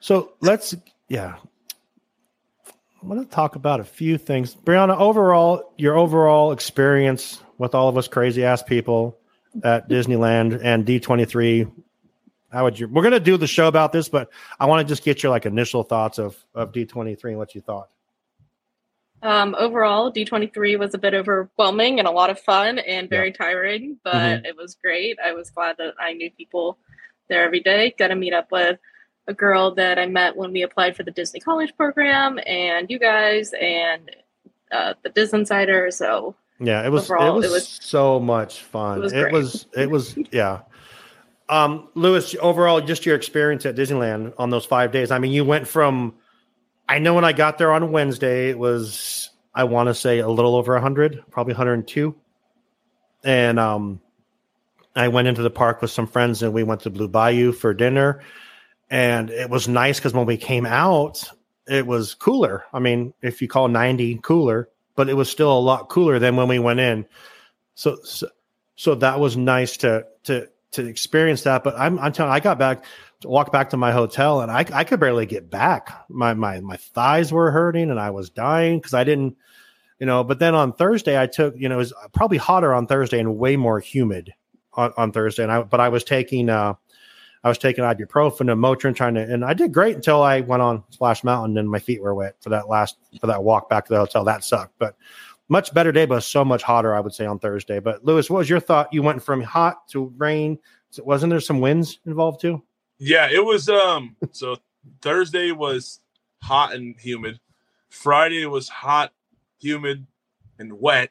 So 0.01 0.33
let's, 0.41 0.75
yeah. 1.09 1.37
I 3.03 3.07
want 3.07 3.21
to 3.29 3.35
talk 3.35 3.57
about 3.57 3.81
a 3.81 3.85
few 3.85 4.17
things. 4.19 4.55
Brianna, 4.55 4.97
overall, 4.99 5.73
your 5.77 5.97
overall 5.97 6.53
experience 6.53 7.41
with 7.59 7.75
all 7.75 7.89
of 7.89 7.97
us 7.97 8.09
crazy 8.09 8.45
ass 8.45 8.63
people 8.63 9.19
at 9.63 9.89
Disneyland 9.89 10.61
and 10.63 10.85
D23. 10.87 11.71
How 12.51 12.65
would 12.65 12.79
you? 12.79 12.89
We're 12.89 13.03
going 13.03 13.13
to 13.13 13.21
do 13.21 13.37
the 13.37 13.47
show 13.47 13.69
about 13.69 13.93
this, 13.93 14.09
but 14.09 14.31
I 14.59 14.67
want 14.67 14.87
to 14.87 14.91
just 14.91 15.05
get 15.05 15.23
your 15.23 15.31
like 15.31 15.47
initial 15.47 15.83
thoughts 15.83 16.19
of 16.19 16.37
of 16.55 16.73
D23 16.73 17.23
and 17.25 17.39
what 17.39 17.55
you 17.55 17.61
thought. 17.61 17.89
Um, 19.23 19.55
overall, 19.59 20.13
D23 20.13 20.79
was 20.79 20.95
a 20.95 20.99
bit 20.99 21.15
overwhelming 21.15 21.99
and 21.99 22.07
a 22.07 22.11
lot 22.11 22.31
of 22.31 22.39
fun 22.39 22.79
and 22.79 23.11
very 23.11 23.33
tiring, 23.33 23.99
but 24.05 24.15
Mhm. 24.15 24.47
it 24.47 24.57
was 24.57 24.77
great. 24.77 25.19
I 25.25 25.33
was 25.33 25.51
glad 25.51 25.77
that 25.79 25.95
I 25.99 26.13
knew 26.13 26.31
people 26.31 26.79
there 27.29 27.43
every 27.43 27.61
day. 27.61 27.95
Got 27.99 28.09
to 28.09 28.15
meet 28.15 28.33
up 28.33 28.53
with 28.53 28.79
a 29.27 29.35
girl 29.35 29.73
that 29.75 29.99
I 29.99 30.07
met 30.07 30.37
when 30.37 30.53
we 30.53 30.63
applied 30.63 30.97
for 30.97 31.03
the 31.03 31.11
Disney 31.11 31.41
College 31.41 31.77
program, 31.77 32.39
and 32.47 32.89
you 32.91 32.99
guys, 32.99 33.53
and 33.61 34.11
uh, 34.71 34.95
the 35.03 35.09
Disney 35.11 35.41
Insider. 35.41 35.91
So 35.91 36.35
Yeah, 36.61 36.85
it 36.87 36.91
was 36.91 37.11
Overall, 37.11 37.35
it 37.35 37.37
was, 37.37 37.45
it 37.47 37.51
was- 37.53 37.69
so 37.69 38.19
much 38.21 38.61
fun. 38.63 38.99
it 38.99 39.03
was 39.03 39.13
It 39.13 39.33
was 39.33 39.67
it 39.77 39.91
was 39.91 40.17
yeah. 40.33 40.61
Um, 41.49 41.89
Lewis, 41.95 42.35
overall, 42.41 42.81
just 42.81 43.07
your 43.07 43.17
experience 43.17 43.65
at 43.65 43.75
Disneyland 43.75 44.35
on 44.39 44.51
those 44.51 44.67
five 44.67 44.93
days. 44.93 45.11
I 45.11 45.19
mean, 45.19 45.33
you 45.33 45.45
went 45.45 45.67
from 45.67 46.15
I 46.89 46.99
know 46.99 47.15
when 47.15 47.25
I 47.25 47.33
got 47.33 47.59
there 47.59 47.73
on 47.73 47.93
Wednesday, 47.93 48.51
it 48.51 48.59
was 48.59 49.31
I 49.55 49.65
want 49.65 49.89
to 49.89 49.95
say 49.95 50.21
a 50.21 50.29
little 50.29 50.57
over 50.57 50.79
hundred, 50.79 51.23
probably 51.31 51.53
102. 51.53 52.15
And 53.25 53.59
um 53.59 54.01
I 54.97 55.09
went 55.09 55.29
into 55.29 55.43
the 55.43 55.51
park 55.51 55.83
with 55.83 55.91
some 55.91 56.07
friends 56.07 56.43
and 56.43 56.53
we 56.53 56.65
went 56.65 56.81
to 56.83 56.91
Blue 56.91 57.09
Bayou 57.09 57.53
for 57.53 57.75
dinner. 57.75 58.23
And 58.91 59.31
it 59.31 59.51
was 59.51 59.69
nice 59.69 59.99
because 59.99 60.15
when 60.15 60.27
we 60.27 60.37
came 60.37 60.67
out, 60.67 61.23
it 61.69 61.87
was 61.87 62.15
cooler. 62.15 62.65
I 62.73 62.79
mean, 62.79 63.13
if 63.21 63.43
you 63.43 63.49
call 63.49 63.69
90 63.69 64.21
cooler, 64.23 64.71
but 64.97 65.09
it 65.09 65.15
was 65.15 65.31
still 65.31 65.57
a 65.57 65.61
lot 65.61 65.89
cooler 65.91 66.19
than 66.19 66.37
when 66.37 66.49
we 66.49 66.59
went 66.59 66.81
in. 66.81 67.07
So, 67.75 67.99
so, 68.03 68.29
so 68.77 68.95
that 68.97 69.21
was 69.21 69.37
nice 69.37 69.77
to 69.79 70.07
to 70.25 70.49
to 70.73 70.87
experience 70.87 71.43
that. 71.43 71.63
But 71.63 71.79
I'm 71.79 71.99
I'm 71.99 72.13
telling, 72.13 72.33
I 72.33 72.41
got 72.41 72.59
back 72.59 72.85
walk 73.25 73.53
back 73.53 73.71
to 73.71 73.77
my 73.77 73.93
hotel, 73.93 74.41
and 74.41 74.51
I 74.51 74.65
I 74.73 74.85
could 74.85 75.01
barely 75.01 75.27
get 75.27 75.51
back. 75.51 76.07
My 76.09 76.35
my 76.35 76.61
my 76.61 76.77
thighs 76.77 77.33
were 77.33 77.51
hurting, 77.51 77.91
and 77.91 78.01
I 78.01 78.11
was 78.11 78.31
dying 78.31 78.79
because 78.79 78.95
I 78.95 79.05
didn't, 79.05 79.37
you 79.99 80.07
know. 80.07 80.25
But 80.25 80.39
then 80.39 80.55
on 80.55 80.73
Thursday, 80.73 81.21
I 81.21 81.27
took 81.27 81.55
you 81.57 81.69
know 81.69 81.77
it 81.77 81.79
was 81.79 81.93
probably 82.13 82.39
hotter 82.39 82.75
on 82.75 82.87
Thursday 82.87 83.19
and 83.19 83.39
way 83.39 83.57
more 83.57 83.81
humid 83.81 84.33
on, 84.75 84.93
on 84.97 85.13
Thursday, 85.13 85.43
and 85.43 85.53
I 85.53 85.63
but 85.63 85.81
I 85.81 85.89
was 85.89 86.05
taking 86.05 86.49
uh 86.49 86.75
I 87.45 87.49
was 87.49 87.59
taking 87.59 87.85
ibuprofen 87.85 88.51
and 88.53 88.63
Motrin 88.63 88.95
trying 88.95 89.15
to, 89.15 89.21
and 89.21 89.45
I 89.45 89.55
did 89.55 89.73
great 89.73 89.97
until 89.97 90.23
I 90.23 90.41
went 90.41 90.63
on 90.63 90.83
Splash 90.91 91.23
Mountain 91.23 91.57
and 91.59 91.71
my 91.71 91.79
feet 91.79 92.03
were 92.03 92.15
wet 92.15 92.37
for 92.41 92.51
that 92.51 92.69
last 92.69 92.97
for 93.21 93.27
that 93.29 93.43
walk 93.43 93.69
back 93.69 93.87
to 93.87 93.93
the 93.93 93.99
hotel. 93.99 94.25
That 94.25 94.45
sucked, 94.45 94.79
but 94.79 94.97
much 95.49 95.73
better 95.73 95.93
day, 95.93 96.05
but 96.05 96.21
so 96.21 96.45
much 96.45 96.63
hotter, 96.63 96.95
I 96.95 97.01
would 97.01 97.15
say, 97.15 97.27
on 97.27 97.39
Thursday. 97.39 97.81
But 97.81 98.05
Lewis, 98.05 98.29
what 98.29 98.39
was 98.39 98.51
your 98.51 98.61
thought? 98.61 98.93
You 98.93 99.03
went 99.03 99.23
from 99.23 99.43
hot 99.43 99.89
to 99.89 100.13
rain. 100.19 100.59
Wasn't 100.99 101.31
there 101.31 101.41
some 101.41 101.61
winds 101.61 102.01
involved 102.07 102.41
too? 102.41 102.63
Yeah, 102.99 103.29
it 103.31 103.45
was. 103.45 103.69
Um, 103.69 104.17
so 104.33 104.57
Thursday 105.03 105.53
was 105.53 106.01
hot 106.43 106.75
and 106.75 106.95
humid. 106.99 107.41
Friday 107.91 108.47
was 108.47 108.69
hot, 108.69 109.13
humid, 109.61 110.07
and 110.59 110.81
wet. 110.81 111.11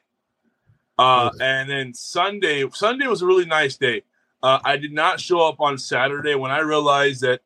Uh, 0.98 1.30
and 1.40 1.70
then 1.70 1.94
Sunday, 1.94 2.68
Sunday 2.72 3.06
was 3.06 3.22
a 3.22 3.26
really 3.26 3.46
nice 3.46 3.76
day. 3.76 4.02
Uh, 4.42 4.58
I 4.64 4.76
did 4.76 4.92
not 4.92 5.20
show 5.20 5.40
up 5.46 5.60
on 5.60 5.78
Saturday 5.78 6.34
when 6.34 6.50
I 6.50 6.58
realized 6.60 7.22
that 7.22 7.40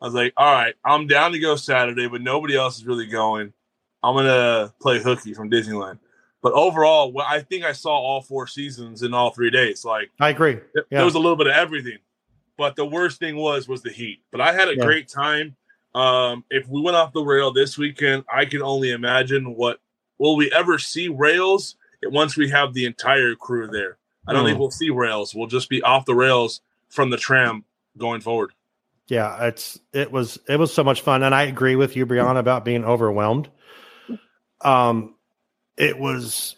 I 0.00 0.06
was 0.06 0.14
like, 0.14 0.32
all 0.36 0.52
right, 0.52 0.74
I'm 0.84 1.06
down 1.06 1.32
to 1.32 1.38
go 1.38 1.56
Saturday, 1.56 2.08
but 2.08 2.22
nobody 2.22 2.56
else 2.56 2.78
is 2.78 2.86
really 2.86 3.06
going. 3.06 3.52
I'm 4.02 4.14
gonna 4.14 4.72
play 4.80 5.00
hooky 5.02 5.34
from 5.34 5.50
Disneyland. 5.50 5.98
But 6.40 6.52
overall, 6.52 7.12
well, 7.12 7.26
I 7.28 7.40
think 7.40 7.64
I 7.64 7.72
saw 7.72 7.90
all 7.90 8.22
four 8.22 8.46
seasons 8.46 9.02
in 9.02 9.12
all 9.12 9.30
three 9.30 9.50
days. 9.50 9.84
Like 9.84 10.10
I 10.20 10.30
agree. 10.30 10.58
there 10.90 11.04
was 11.04 11.14
a 11.14 11.18
little 11.18 11.36
bit 11.36 11.48
of 11.48 11.54
everything. 11.54 11.98
But 12.58 12.76
the 12.76 12.84
worst 12.84 13.20
thing 13.20 13.36
was 13.36 13.68
was 13.68 13.82
the 13.82 13.90
heat. 13.90 14.20
But 14.30 14.40
I 14.42 14.52
had 14.52 14.68
a 14.68 14.76
Yeah. 14.76 14.84
great 14.84 15.08
time. 15.08 15.56
Um, 15.94 16.44
if 16.50 16.68
we 16.68 16.82
went 16.82 16.96
off 16.96 17.12
the 17.12 17.22
rail 17.22 17.52
this 17.52 17.78
weekend, 17.78 18.24
I 18.32 18.44
can 18.44 18.60
only 18.60 18.90
imagine 18.90 19.54
what 19.54 19.80
will 20.18 20.36
we 20.36 20.52
ever 20.52 20.78
see 20.78 21.08
rails 21.08 21.76
once 22.02 22.36
we 22.36 22.50
have 22.50 22.74
the 22.74 22.84
entire 22.84 23.34
crew 23.34 23.68
there. 23.68 23.96
I 24.26 24.32
don't 24.32 24.42
Hmm. 24.42 24.48
think 24.48 24.58
we'll 24.58 24.70
see 24.70 24.90
rails. 24.90 25.34
We'll 25.34 25.46
just 25.46 25.70
be 25.70 25.80
off 25.82 26.04
the 26.04 26.14
rails 26.14 26.60
from 26.90 27.10
the 27.10 27.16
tram 27.16 27.64
going 27.96 28.20
forward. 28.20 28.52
Yeah, 29.06 29.46
it's 29.46 29.80
it 29.94 30.12
was 30.12 30.38
it 30.48 30.58
was 30.58 30.72
so 30.74 30.84
much 30.84 31.00
fun, 31.00 31.22
and 31.22 31.34
I 31.34 31.44
agree 31.44 31.76
with 31.76 31.96
you, 31.96 32.04
Brianna, 32.04 32.38
about 32.38 32.64
being 32.64 32.84
overwhelmed. 32.84 33.48
Um, 34.60 35.14
it 35.76 35.98
was. 35.98 36.56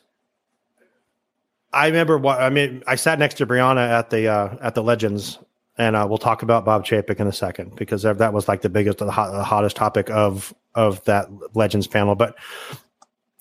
I 1.72 1.86
remember 1.86 2.18
what 2.18 2.40
I 2.40 2.50
mean. 2.50 2.82
I 2.88 2.96
sat 2.96 3.18
next 3.20 3.34
to 3.34 3.46
Brianna 3.46 3.88
at 3.88 4.10
the 4.10 4.26
uh, 4.26 4.56
at 4.60 4.74
the 4.74 4.82
Legends, 4.82 5.38
and 5.78 5.96
uh, 5.96 6.06
we'll 6.08 6.18
talk 6.18 6.42
about 6.42 6.64
Bob 6.64 6.84
Chapek 6.84 7.20
in 7.20 7.26
a 7.26 7.32
second 7.32 7.76
because 7.76 8.02
that 8.02 8.32
was 8.32 8.48
like 8.48 8.62
the 8.62 8.68
biggest, 8.68 8.98
the, 8.98 9.10
hot, 9.10 9.32
the 9.32 9.44
hottest 9.44 9.76
topic 9.76 10.10
of 10.10 10.54
of 10.74 11.02
that 11.04 11.28
Legends 11.54 11.86
panel. 11.86 12.14
But 12.14 12.36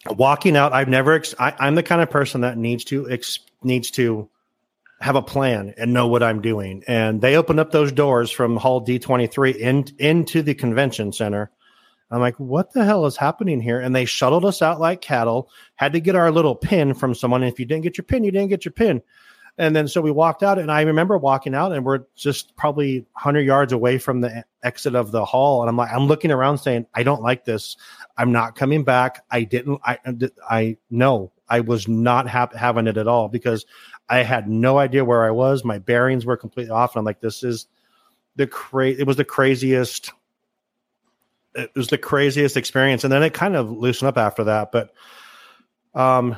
walking 0.09 0.55
out, 0.55 0.73
I've 0.73 0.87
never. 0.87 1.13
Ex- 1.13 1.35
I, 1.39 1.53
I'm 1.59 1.75
the 1.75 1.83
kind 1.83 2.01
of 2.01 2.09
person 2.09 2.41
that 2.41 2.57
needs 2.57 2.83
to 2.85 3.09
ex- 3.09 3.39
needs 3.63 3.91
to 3.91 4.29
have 5.01 5.15
a 5.15 5.21
plan 5.21 5.73
and 5.77 5.93
know 5.93 6.07
what 6.07 6.23
I'm 6.23 6.41
doing. 6.41 6.83
And 6.87 7.21
they 7.21 7.37
opened 7.37 7.59
up 7.59 7.71
those 7.71 7.91
doors 7.91 8.31
from 8.31 8.57
Hall 8.57 8.85
D23 8.85 9.55
in, 9.55 9.85
into 9.97 10.41
the 10.41 10.53
convention 10.53 11.13
center. 11.13 11.51
I'm 12.11 12.19
like, 12.19 12.39
what 12.39 12.73
the 12.73 12.83
hell 12.83 13.05
is 13.05 13.15
happening 13.15 13.61
here? 13.61 13.79
And 13.79 13.95
they 13.95 14.05
shuttled 14.05 14.43
us 14.43 14.61
out 14.61 14.79
like 14.79 14.99
cattle, 14.99 15.49
had 15.75 15.93
to 15.93 15.99
get 15.99 16.15
our 16.15 16.31
little 16.31 16.55
pin 16.55 16.93
from 16.93 17.13
someone. 17.13 17.43
And 17.43 17.51
if 17.51 17.59
you 17.59 17.65
didn't 17.65 17.83
get 17.83 17.97
your 17.97 18.03
pin, 18.03 18.23
you 18.23 18.31
didn't 18.31 18.49
get 18.49 18.65
your 18.65 18.71
pin. 18.71 19.01
And 19.59 19.75
then 19.75 19.89
so 19.89 19.99
we 19.99 20.09
walked 20.09 20.41
out, 20.41 20.57
and 20.57 20.71
I 20.71 20.81
remember 20.83 21.17
walking 21.17 21.53
out, 21.53 21.73
and 21.73 21.85
we're 21.85 22.05
just 22.15 22.55
probably 22.55 22.99
100 23.11 23.41
yards 23.41 23.73
away 23.73 23.97
from 23.97 24.21
the 24.21 24.45
exit 24.63 24.95
of 24.95 25.11
the 25.11 25.25
hall. 25.25 25.61
And 25.61 25.69
I'm 25.69 25.75
like, 25.75 25.91
I'm 25.91 26.07
looking 26.07 26.31
around 26.31 26.59
saying, 26.59 26.85
I 26.93 27.03
don't 27.03 27.21
like 27.21 27.43
this. 27.43 27.75
I'm 28.17 28.31
not 28.31 28.55
coming 28.55 28.85
back. 28.85 29.25
I 29.29 29.43
didn't, 29.43 29.81
I, 29.83 29.97
I 30.49 30.77
know 30.89 31.33
I 31.49 31.59
was 31.59 31.89
not 31.89 32.29
hap- 32.29 32.55
having 32.55 32.87
it 32.87 32.95
at 32.95 33.09
all 33.09 33.27
because 33.27 33.65
I 34.07 34.23
had 34.23 34.47
no 34.47 34.77
idea 34.77 35.03
where 35.03 35.25
I 35.25 35.31
was. 35.31 35.65
My 35.65 35.77
bearings 35.77 36.25
were 36.25 36.37
completely 36.37 36.71
off. 36.71 36.95
And 36.95 36.99
I'm 37.01 37.05
like, 37.05 37.19
this 37.19 37.43
is 37.43 37.67
the 38.37 38.47
cra- 38.47 38.91
it 38.91 39.05
was 39.05 39.17
the 39.17 39.25
craziest. 39.25 40.13
It 41.53 41.71
was 41.75 41.89
the 41.89 41.97
craziest 41.97 42.55
experience. 42.55 43.03
And 43.03 43.11
then 43.11 43.23
it 43.23 43.33
kind 43.33 43.57
of 43.57 43.69
loosened 43.69 44.07
up 44.07 44.17
after 44.17 44.45
that. 44.45 44.71
But 44.71 44.93
um 45.93 46.37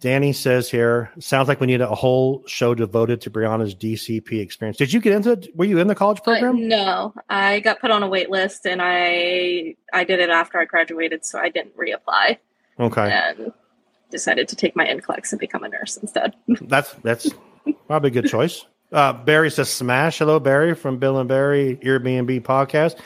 Danny 0.00 0.32
says 0.32 0.70
here, 0.70 1.10
sounds 1.18 1.46
like 1.46 1.60
we 1.60 1.66
need 1.66 1.82
a 1.82 1.86
whole 1.94 2.42
show 2.46 2.74
devoted 2.74 3.20
to 3.22 3.30
Brianna's 3.30 3.74
DCP 3.74 4.40
experience. 4.40 4.78
Did 4.78 4.92
you 4.94 5.00
get 5.00 5.12
into 5.12 5.32
it? 5.32 5.48
Were 5.54 5.66
you 5.66 5.78
in 5.78 5.88
the 5.88 5.94
college 5.94 6.20
Uh, 6.20 6.22
program? 6.22 6.66
no, 6.68 7.12
I 7.28 7.60
got 7.60 7.80
put 7.80 7.90
on 7.90 8.02
a 8.02 8.08
wait 8.08 8.30
list 8.30 8.66
and 8.66 8.80
I 8.82 9.74
I 9.92 10.04
did 10.04 10.20
it 10.20 10.30
after 10.30 10.58
I 10.58 10.64
graduated, 10.64 11.24
so 11.26 11.38
I 11.38 11.50
didn't 11.50 11.76
reapply 11.76 12.38
Okay. 12.80 13.10
and 13.12 13.52
decided 14.10 14.48
to 14.48 14.56
take 14.56 14.74
my 14.74 14.86
NCLEX 14.86 15.32
and 15.32 15.38
become 15.38 15.64
a 15.64 15.68
nurse 15.68 15.96
instead. 15.98 16.34
That's 16.62 16.92
that's 17.04 17.28
probably 17.86 18.08
a 18.08 18.12
good 18.12 18.26
choice. 18.26 18.64
Uh, 18.90 19.12
Barry 19.12 19.50
says 19.50 19.68
smash. 19.68 20.18
Hello, 20.18 20.40
Barry 20.40 20.74
from 20.74 20.96
Bill 20.98 21.18
and 21.18 21.28
Barry 21.28 21.78
Airbnb 21.84 22.40
podcast. 22.42 22.98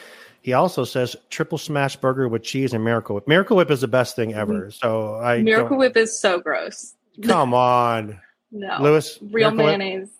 He 0.44 0.52
also 0.52 0.84
says 0.84 1.16
triple 1.30 1.56
smash 1.56 1.96
burger 1.96 2.28
with 2.28 2.42
cheese 2.42 2.74
and 2.74 2.84
Miracle 2.84 3.14
Whip. 3.14 3.26
Miracle 3.26 3.56
Whip 3.56 3.70
is 3.70 3.80
the 3.80 3.88
best 3.88 4.14
thing 4.14 4.34
ever. 4.34 4.70
So 4.70 5.14
I 5.16 5.40
Miracle 5.42 5.70
don't- 5.70 5.78
Whip 5.78 5.96
is 5.96 6.20
so 6.20 6.38
gross. 6.38 6.94
Come 7.22 7.54
on, 7.54 8.20
No, 8.52 8.76
Lewis. 8.82 9.18
real 9.22 9.50
Miracle 9.50 9.56
Whip? 9.64 9.78
mayonnaise. 9.78 10.10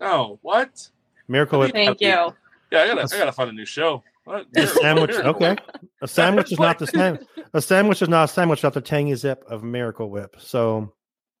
Oh, 0.00 0.38
what? 0.42 0.88
Miracle 1.26 1.58
Whip. 1.58 1.72
Thank 1.72 2.00
you. 2.00 2.06
Yeah, 2.06 2.30
I 2.70 2.86
gotta 2.86 3.02
I 3.02 3.18
gotta 3.18 3.32
find 3.32 3.50
a 3.50 3.52
new 3.52 3.64
show. 3.64 4.04
What? 4.24 4.46
A 4.54 4.64
sandwich. 4.68 5.10
Okay, 5.16 5.56
a 6.02 6.06
sandwich 6.06 6.52
is 6.52 6.60
not 6.60 6.78
the 6.78 6.86
same. 6.86 7.18
A 7.52 7.60
sandwich 7.60 8.00
is 8.00 8.08
not 8.08 8.24
a 8.30 8.32
sandwich 8.32 8.60
without 8.60 8.74
the 8.74 8.80
tangy 8.80 9.16
zip 9.16 9.42
of 9.48 9.64
Miracle 9.64 10.08
Whip. 10.08 10.36
So 10.38 10.92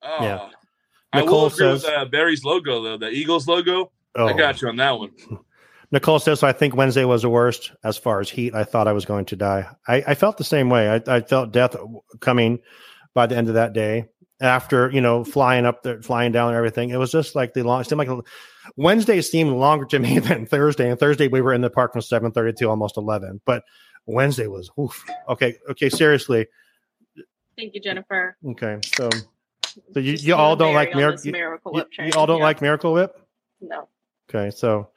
Oh. 0.02 0.24
Yeah. 0.24 0.48
I 1.12 1.20
Nicole 1.20 1.42
will 1.42 1.46
agree 1.46 1.56
says- 1.58 1.84
with 1.84 1.92
uh, 1.92 2.04
Barry's 2.06 2.42
logo 2.42 2.82
though, 2.82 2.98
the 2.98 3.10
Eagles 3.10 3.46
logo. 3.46 3.92
oh. 4.16 4.26
I 4.26 4.32
got 4.32 4.60
you 4.60 4.66
on 4.68 4.76
that 4.78 4.98
one. 4.98 5.10
Nicole 5.92 6.18
says, 6.18 6.40
so 6.40 6.46
I 6.46 6.52
think 6.52 6.74
Wednesday 6.74 7.04
was 7.04 7.22
the 7.22 7.28
worst 7.28 7.70
as 7.84 7.98
far 7.98 8.20
as 8.20 8.30
heat. 8.30 8.54
I 8.54 8.64
thought 8.64 8.88
I 8.88 8.92
was 8.92 9.04
going 9.04 9.26
to 9.26 9.36
die. 9.36 9.66
I, 9.86 10.02
I 10.08 10.14
felt 10.14 10.38
the 10.38 10.44
same 10.44 10.70
way. 10.70 10.88
I, 10.88 11.16
I 11.16 11.20
felt 11.20 11.52
death 11.52 11.76
coming 12.20 12.60
by 13.14 13.26
the 13.26 13.36
end 13.36 13.48
of 13.48 13.54
that 13.54 13.74
day 13.74 14.06
after, 14.40 14.90
you 14.90 15.02
know, 15.02 15.22
flying 15.22 15.66
up 15.66 15.82
there, 15.82 16.00
flying 16.02 16.32
down 16.32 16.48
and 16.48 16.56
everything. 16.56 16.88
It 16.90 16.96
was 16.96 17.12
just 17.12 17.34
like 17.34 17.52
the 17.52 17.62
long, 17.62 17.82
it 17.82 17.88
seemed 17.88 17.98
like 17.98 18.26
Wednesday 18.76 19.20
seemed 19.20 19.52
longer 19.52 19.84
to 19.86 19.98
me 20.00 20.18
than 20.18 20.46
Thursday. 20.46 20.90
And 20.90 20.98
Thursday 20.98 21.28
we 21.28 21.42
were 21.42 21.52
in 21.52 21.60
the 21.60 21.70
park 21.70 21.92
from 21.92 22.00
7.30 22.00 22.56
to 22.56 22.70
almost 22.70 22.96
11. 22.96 23.42
But 23.44 23.62
Wednesday 24.06 24.46
was, 24.46 24.70
oof. 24.80 25.04
Okay. 25.28 25.58
Okay. 25.70 25.90
Seriously. 25.90 26.46
Thank 27.56 27.74
you, 27.74 27.82
Jennifer. 27.82 28.36
Okay. 28.52 28.78
So, 28.96 29.10
so 29.92 30.00
you, 30.00 30.14
you 30.14 30.34
all 30.34 30.56
don't 30.56 30.74
like 30.74 30.94
Miracle 30.94 31.30
Miracle, 31.30 31.72
you, 31.74 31.78
you, 31.80 31.84
Whip 31.84 32.14
you 32.14 32.18
all 32.18 32.26
don't 32.26 32.38
Yeah. 32.38 32.44
like 32.44 32.62
Miracle 32.62 32.94
Whip? 32.94 33.20
No. 33.60 33.88
Okay, 34.28 34.50
so 34.50 34.88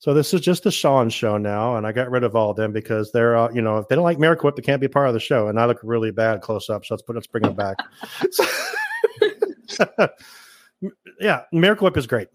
so 0.00 0.14
this 0.14 0.32
is 0.32 0.40
just 0.40 0.62
the 0.62 0.70
Sean 0.70 1.10
show 1.10 1.36
now, 1.36 1.76
and 1.76 1.86
I 1.86 1.92
got 1.92 2.10
rid 2.10 2.24
of 2.24 2.34
all 2.34 2.50
of 2.50 2.56
them 2.56 2.72
because 2.72 3.12
they're 3.12 3.36
uh, 3.36 3.52
you 3.52 3.60
know 3.60 3.76
if 3.76 3.86
they 3.88 3.94
don't 3.94 4.04
like 4.04 4.18
Miracle 4.18 4.48
Whip, 4.48 4.56
they 4.56 4.62
can't 4.62 4.80
be 4.80 4.88
part 4.88 5.08
of 5.08 5.14
the 5.14 5.20
show, 5.20 5.48
and 5.48 5.60
I 5.60 5.66
look 5.66 5.78
really 5.82 6.10
bad 6.10 6.40
close 6.40 6.70
up. 6.70 6.86
So 6.86 6.94
let's 6.94 7.02
put 7.02 7.14
let's 7.14 7.26
bring 7.26 7.42
them 7.42 7.54
back. 7.54 7.76
yeah, 11.20 11.42
Miracle 11.52 11.84
Whip 11.84 11.98
is 11.98 12.06
great. 12.06 12.28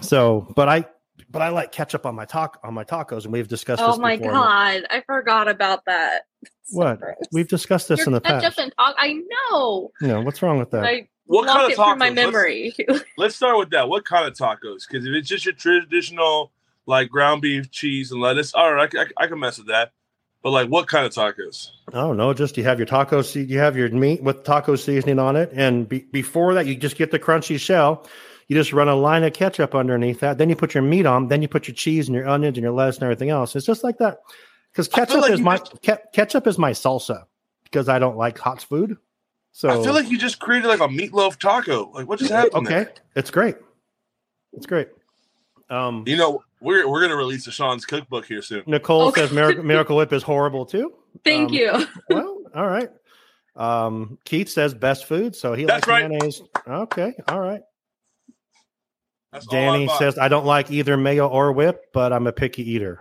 So, 0.00 0.52
but 0.56 0.68
I 0.68 0.86
but 1.30 1.40
I 1.40 1.50
like 1.50 1.70
ketchup 1.70 2.04
on 2.04 2.16
my 2.16 2.24
talk 2.24 2.58
on 2.64 2.74
my 2.74 2.82
tacos, 2.82 3.24
and 3.24 3.32
we've 3.32 3.46
discussed. 3.46 3.80
Oh 3.80 3.96
my 3.98 4.16
before. 4.16 4.32
god, 4.32 4.82
I 4.90 5.02
forgot 5.06 5.46
about 5.46 5.84
that. 5.86 6.22
So 6.64 6.78
What 6.78 7.00
gross. 7.00 7.16
we've 7.30 7.48
discussed 7.48 7.86
this 7.88 7.98
Your 7.98 8.08
in 8.08 8.12
the 8.14 8.20
past. 8.20 8.58
and 8.58 8.72
talk. 8.76 8.96
I 8.98 9.12
know. 9.52 9.92
You 10.00 10.08
know 10.08 10.22
what's 10.22 10.42
wrong 10.42 10.58
with 10.58 10.72
that? 10.72 10.84
I 10.84 11.08
What 11.30 11.44
block 11.44 11.56
kind 11.56 11.64
of 11.66 11.70
it 11.72 11.76
from 11.76 11.98
my 11.98 12.10
tacos? 12.10 12.16
Let's- 12.16 12.26
memory. 12.26 12.74
Let's 13.16 13.36
start 13.36 13.56
with 13.58 13.70
that. 13.70 13.88
What 13.88 14.04
kind 14.04 14.26
of 14.26 14.34
tacos? 14.34 14.86
Because 14.88 15.06
if 15.06 15.14
it's 15.14 15.28
just 15.28 15.44
your 15.44 15.54
traditional 15.54 16.50
like 16.86 17.08
ground 17.08 17.40
beef, 17.42 17.70
cheese, 17.70 18.10
and 18.10 18.20
lettuce, 18.20 18.52
all 18.52 18.74
right, 18.74 18.92
I, 18.96 19.02
I, 19.02 19.06
I 19.18 19.26
can 19.28 19.38
mess 19.38 19.58
with 19.58 19.68
that. 19.68 19.92
But 20.42 20.50
like, 20.50 20.68
what 20.68 20.88
kind 20.88 21.06
of 21.06 21.12
tacos? 21.12 21.68
Oh 21.92 22.12
no, 22.12 22.32
just 22.34 22.56
you 22.56 22.64
have 22.64 22.78
your 22.78 22.86
taco 22.86 23.22
se- 23.22 23.42
you 23.44 23.58
have 23.58 23.76
your 23.76 23.88
meat 23.90 24.22
with 24.22 24.42
taco 24.42 24.74
seasoning 24.74 25.18
on 25.18 25.36
it, 25.36 25.50
and 25.52 25.88
be- 25.88 26.06
before 26.10 26.54
that, 26.54 26.66
you 26.66 26.74
just 26.74 26.96
get 26.96 27.10
the 27.10 27.18
crunchy 27.18 27.60
shell. 27.60 28.06
You 28.48 28.56
just 28.56 28.72
run 28.72 28.88
a 28.88 28.96
line 28.96 29.22
of 29.22 29.32
ketchup 29.32 29.76
underneath 29.76 30.18
that. 30.20 30.38
Then 30.38 30.48
you 30.50 30.56
put 30.56 30.74
your 30.74 30.82
meat 30.82 31.06
on. 31.06 31.28
Then 31.28 31.42
you 31.42 31.46
put 31.46 31.68
your 31.68 31.74
cheese 31.76 32.08
and 32.08 32.16
your 32.16 32.26
onions 32.28 32.56
and 32.56 32.64
your 32.64 32.72
lettuce 32.72 32.96
and 32.96 33.04
everything 33.04 33.30
else. 33.30 33.54
It's 33.54 33.64
just 33.66 33.84
like 33.84 33.98
that. 33.98 34.18
Because 34.72 34.88
ketchup 34.88 35.20
like 35.20 35.30
is 35.30 35.40
my 35.40 35.58
just- 35.58 35.74
ke- 35.82 36.12
ketchup 36.12 36.48
is 36.48 36.58
my 36.58 36.72
salsa 36.72 37.24
because 37.62 37.88
I 37.88 38.00
don't 38.00 38.16
like 38.16 38.36
hot 38.38 38.60
food. 38.62 38.96
So 39.52 39.68
I 39.68 39.82
feel 39.82 39.94
like 39.94 40.08
you 40.10 40.18
just 40.18 40.38
created 40.38 40.68
like 40.68 40.80
a 40.80 40.88
meatloaf 40.88 41.36
taco. 41.38 41.90
Like, 41.92 42.06
what 42.08 42.18
just 42.18 42.30
happened? 42.32 42.66
okay, 42.66 42.84
there? 42.84 42.94
it's 43.16 43.30
great. 43.30 43.56
It's 44.52 44.66
great. 44.66 44.88
Um, 45.68 46.04
You 46.06 46.16
know, 46.16 46.42
we're 46.60 46.88
we're 46.88 47.00
gonna 47.00 47.16
release 47.16 47.46
a 47.46 47.52
Sean's 47.52 47.84
cookbook 47.84 48.26
here 48.26 48.42
soon. 48.42 48.62
Nicole 48.66 49.08
Okay. 49.08 49.22
says 49.22 49.32
Miracle, 49.32 49.62
Miracle 49.64 49.96
Whip 49.96 50.12
is 50.12 50.22
horrible 50.22 50.66
too. 50.66 50.94
Thank 51.24 51.50
Um, 51.50 51.54
you. 51.54 51.86
well, 52.10 52.38
all 52.54 52.66
right. 52.66 52.90
Um, 53.56 54.18
Keith 54.24 54.48
says 54.48 54.72
best 54.74 55.06
food, 55.06 55.34
so 55.34 55.52
he 55.54 55.64
That's 55.64 55.86
likes 55.86 55.88
right. 55.88 56.08
mayonnaise. 56.08 56.42
Okay, 56.66 57.12
all 57.28 57.40
right. 57.40 57.60
That's 59.32 59.46
all 59.48 59.56
I 59.56 59.60
Danny 59.60 59.88
says 59.98 60.18
I 60.18 60.28
don't 60.28 60.46
like 60.46 60.70
either 60.70 60.96
mayo 60.96 61.28
or 61.28 61.52
whip, 61.52 61.86
but 61.92 62.12
I'm 62.12 62.26
a 62.26 62.32
picky 62.32 62.68
eater. 62.68 63.00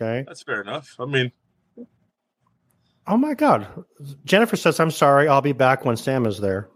Okay. 0.00 0.24
That's 0.26 0.42
fair 0.42 0.60
enough. 0.62 0.94
I 0.98 1.04
mean, 1.06 1.32
Oh 3.10 3.16
my 3.16 3.34
God. 3.34 3.66
Jennifer 4.24 4.56
says 4.56 4.78
I'm 4.78 4.90
sorry. 4.90 5.26
I'll 5.28 5.40
be 5.42 5.52
back 5.52 5.84
when 5.84 5.96
Sam 5.96 6.26
is 6.26 6.38
there. 6.38 6.68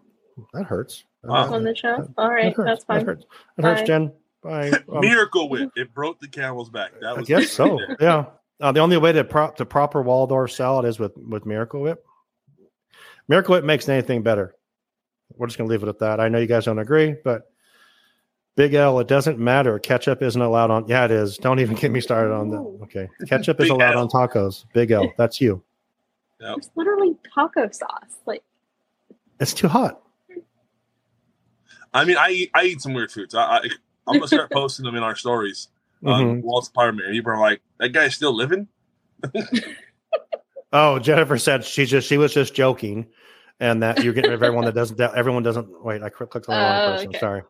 That 0.53 0.65
hurts. 0.65 1.05
Wow. 1.23 1.55
On 1.55 1.63
the 1.63 1.75
show. 1.75 2.13
All 2.19 2.29
right. 2.29 2.55
That 2.55 2.57
right, 2.57 2.57
hurts. 2.57 2.67
that's 2.67 2.85
That 2.85 2.87
fine. 2.87 3.07
hurts. 3.07 3.25
That 3.57 3.65
hurts, 3.65 3.83
Jen. 3.87 4.13
Bye. 4.43 4.73
Um, 4.93 5.01
Miracle 5.01 5.49
Whip. 5.49 5.71
It 5.77 5.95
broke 5.95 6.21
the 6.21 6.29
camel's 6.29 6.69
back. 6.71 6.91
That 7.01 7.11
I 7.11 7.13
was 7.15 7.27
guess 7.27 7.51
so. 7.53 7.79
Yeah. 8.01 8.27
Uh, 8.61 8.73
the 8.73 8.81
only 8.81 8.97
way 8.99 9.13
to 9.13 9.25
prop 9.25 9.57
to 9.57 9.65
proper 9.65 10.03
Waldorf 10.03 10.51
salad 10.53 10.85
is 10.87 10.99
with 10.99 11.13
with 11.17 11.47
Miracle 11.47 11.81
Whip. 11.81 12.05
Miracle 13.29 13.55
Whip 13.55 13.65
makes 13.65 13.89
anything 13.89 14.23
better. 14.23 14.55
We're 15.37 15.47
just 15.47 15.57
gonna 15.57 15.71
leave 15.71 15.83
it 15.83 15.89
at 15.89 16.01
that. 16.01 16.21
I 16.21 16.29
know 16.29 16.39
you 16.39 16.47
guys 16.47 16.65
don't 16.67 16.79
agree, 16.79 17.15
but 17.25 17.51
Big 18.57 18.75
L, 18.75 19.01
it 19.01 19.09
doesn't 19.09 19.39
matter. 19.39 19.79
Ketchup 19.79 20.21
isn't 20.23 20.41
allowed 20.41 20.71
on. 20.71 20.87
Yeah, 20.89 21.05
it 21.07 21.11
is. 21.11 21.39
Don't 21.39 21.59
even 21.61 21.75
get 21.77 21.91
me 21.91 22.01
started 22.01 22.33
on 22.35 22.51
that. 22.51 22.59
Okay, 22.85 23.09
ketchup 23.29 23.61
is 23.61 23.71
allowed 23.71 23.95
L. 23.95 24.01
on 24.03 24.09
tacos. 24.09 24.65
Big 24.75 24.91
L, 24.91 25.11
that's 25.17 25.41
you. 25.41 25.63
Yep. 26.45 26.59
It's 26.59 26.71
literally 26.77 27.17
taco 27.35 27.71
sauce. 27.71 28.17
Like 28.27 28.43
It's 29.41 29.55
too 29.55 29.67
hot. 29.69 30.01
I 31.93 32.05
mean, 32.05 32.17
I 32.19 32.31
eat 32.31 32.51
I 32.55 32.65
eat 32.65 32.81
some 32.81 32.93
weird 32.95 33.11
foods. 33.11 33.35
I, 33.35 33.41
I 33.43 33.61
I'm 34.07 34.15
gonna 34.17 34.27
start 34.29 34.51
posting 34.53 34.85
them 34.85 34.95
in 34.95 35.03
our 35.03 35.17
stories 35.17 35.69
on 36.05 36.41
Mhm. 36.41 36.43
Walt's 36.43 36.69
apartment, 36.69 37.11
people 37.13 37.33
are 37.33 37.41
like, 37.41 37.63
"That 37.79 37.91
guy's 37.91 38.15
still 38.15 38.35
living." 38.35 38.69
Oh, 40.77 40.99
Jennifer 40.99 41.39
said 41.39 41.65
she 41.65 41.87
just 41.87 42.09
she 42.09 42.19
was 42.19 42.35
just 42.35 42.53
joking, 42.53 43.07
and 43.61 43.81
that 43.85 44.03
you're 44.03 44.13
getting 44.13 44.31
rid 44.33 44.35
of 44.35 44.43
everyone 44.43 44.65
that 44.65 44.75
doesn't. 44.75 44.99
That 44.99 45.15
everyone 45.15 45.45
doesn't. 45.45 45.69
Wait, 45.85 46.03
I 46.03 46.09
cl- 46.09 46.27
clicked 46.27 46.49
on 46.49 46.57
the 46.57 46.61
wrong 46.61 46.83
Oh, 46.89 46.93
person. 46.97 47.09
okay. 47.11 47.19
Sorry. 47.21 47.43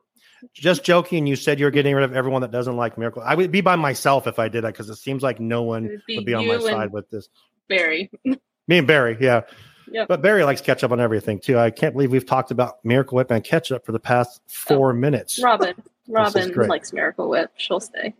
Just 0.52 0.84
joking. 0.84 1.26
You 1.26 1.34
said 1.34 1.58
you're 1.58 1.70
getting 1.70 1.94
rid 1.94 2.04
of 2.04 2.14
everyone 2.14 2.42
that 2.42 2.50
doesn't 2.50 2.76
like 2.76 2.98
Miracle. 2.98 3.22
I 3.24 3.34
would 3.34 3.50
be 3.50 3.62
by 3.62 3.76
myself 3.76 4.26
if 4.26 4.38
I 4.38 4.48
did 4.50 4.64
that 4.64 4.74
because 4.74 4.90
it 4.90 4.96
seems 4.96 5.22
like 5.22 5.40
no 5.40 5.62
one 5.62 5.84
would 5.84 6.02
be 6.06 6.16
would 6.18 6.26
be 6.26 6.34
on 6.34 6.46
my 6.46 6.58
side 6.58 6.92
with 6.92 7.08
this. 7.08 7.30
Barry. 7.68 8.10
Me 8.66 8.78
and 8.78 8.86
Barry, 8.86 9.16
yeah. 9.20 9.42
Yep. 9.90 10.08
But 10.08 10.22
Barry 10.22 10.44
likes 10.44 10.60
ketchup 10.60 10.92
on 10.92 11.00
everything 11.00 11.38
too. 11.38 11.58
I 11.58 11.70
can't 11.70 11.94
believe 11.94 12.10
we've 12.10 12.26
talked 12.26 12.50
about 12.50 12.84
Miracle 12.84 13.16
Whip 13.16 13.30
and 13.30 13.44
ketchup 13.44 13.84
for 13.84 13.92
the 13.92 14.00
past 14.00 14.40
four 14.46 14.92
minutes. 14.92 15.40
Robin. 15.42 15.74
Robin 16.08 16.52
likes 16.68 16.92
Miracle 16.92 17.28
Whip. 17.28 17.50
She'll 17.56 17.80
stay. 17.80 18.14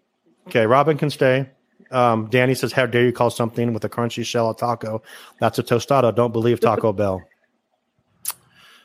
Okay, 0.48 0.66
Robin 0.66 0.96
can 0.96 1.10
stay. 1.10 1.48
Um, 1.90 2.28
Danny 2.30 2.54
says, 2.54 2.72
"How 2.72 2.86
dare 2.86 3.04
you 3.04 3.12
call 3.12 3.30
something 3.30 3.72
with 3.72 3.84
a 3.84 3.88
crunchy 3.88 4.24
shell 4.24 4.50
a 4.50 4.56
taco? 4.56 5.02
That's 5.40 5.58
a 5.58 5.62
tostada. 5.62 6.14
Don't 6.14 6.32
believe 6.32 6.60
Taco 6.60 6.92
Bell." 6.94 7.22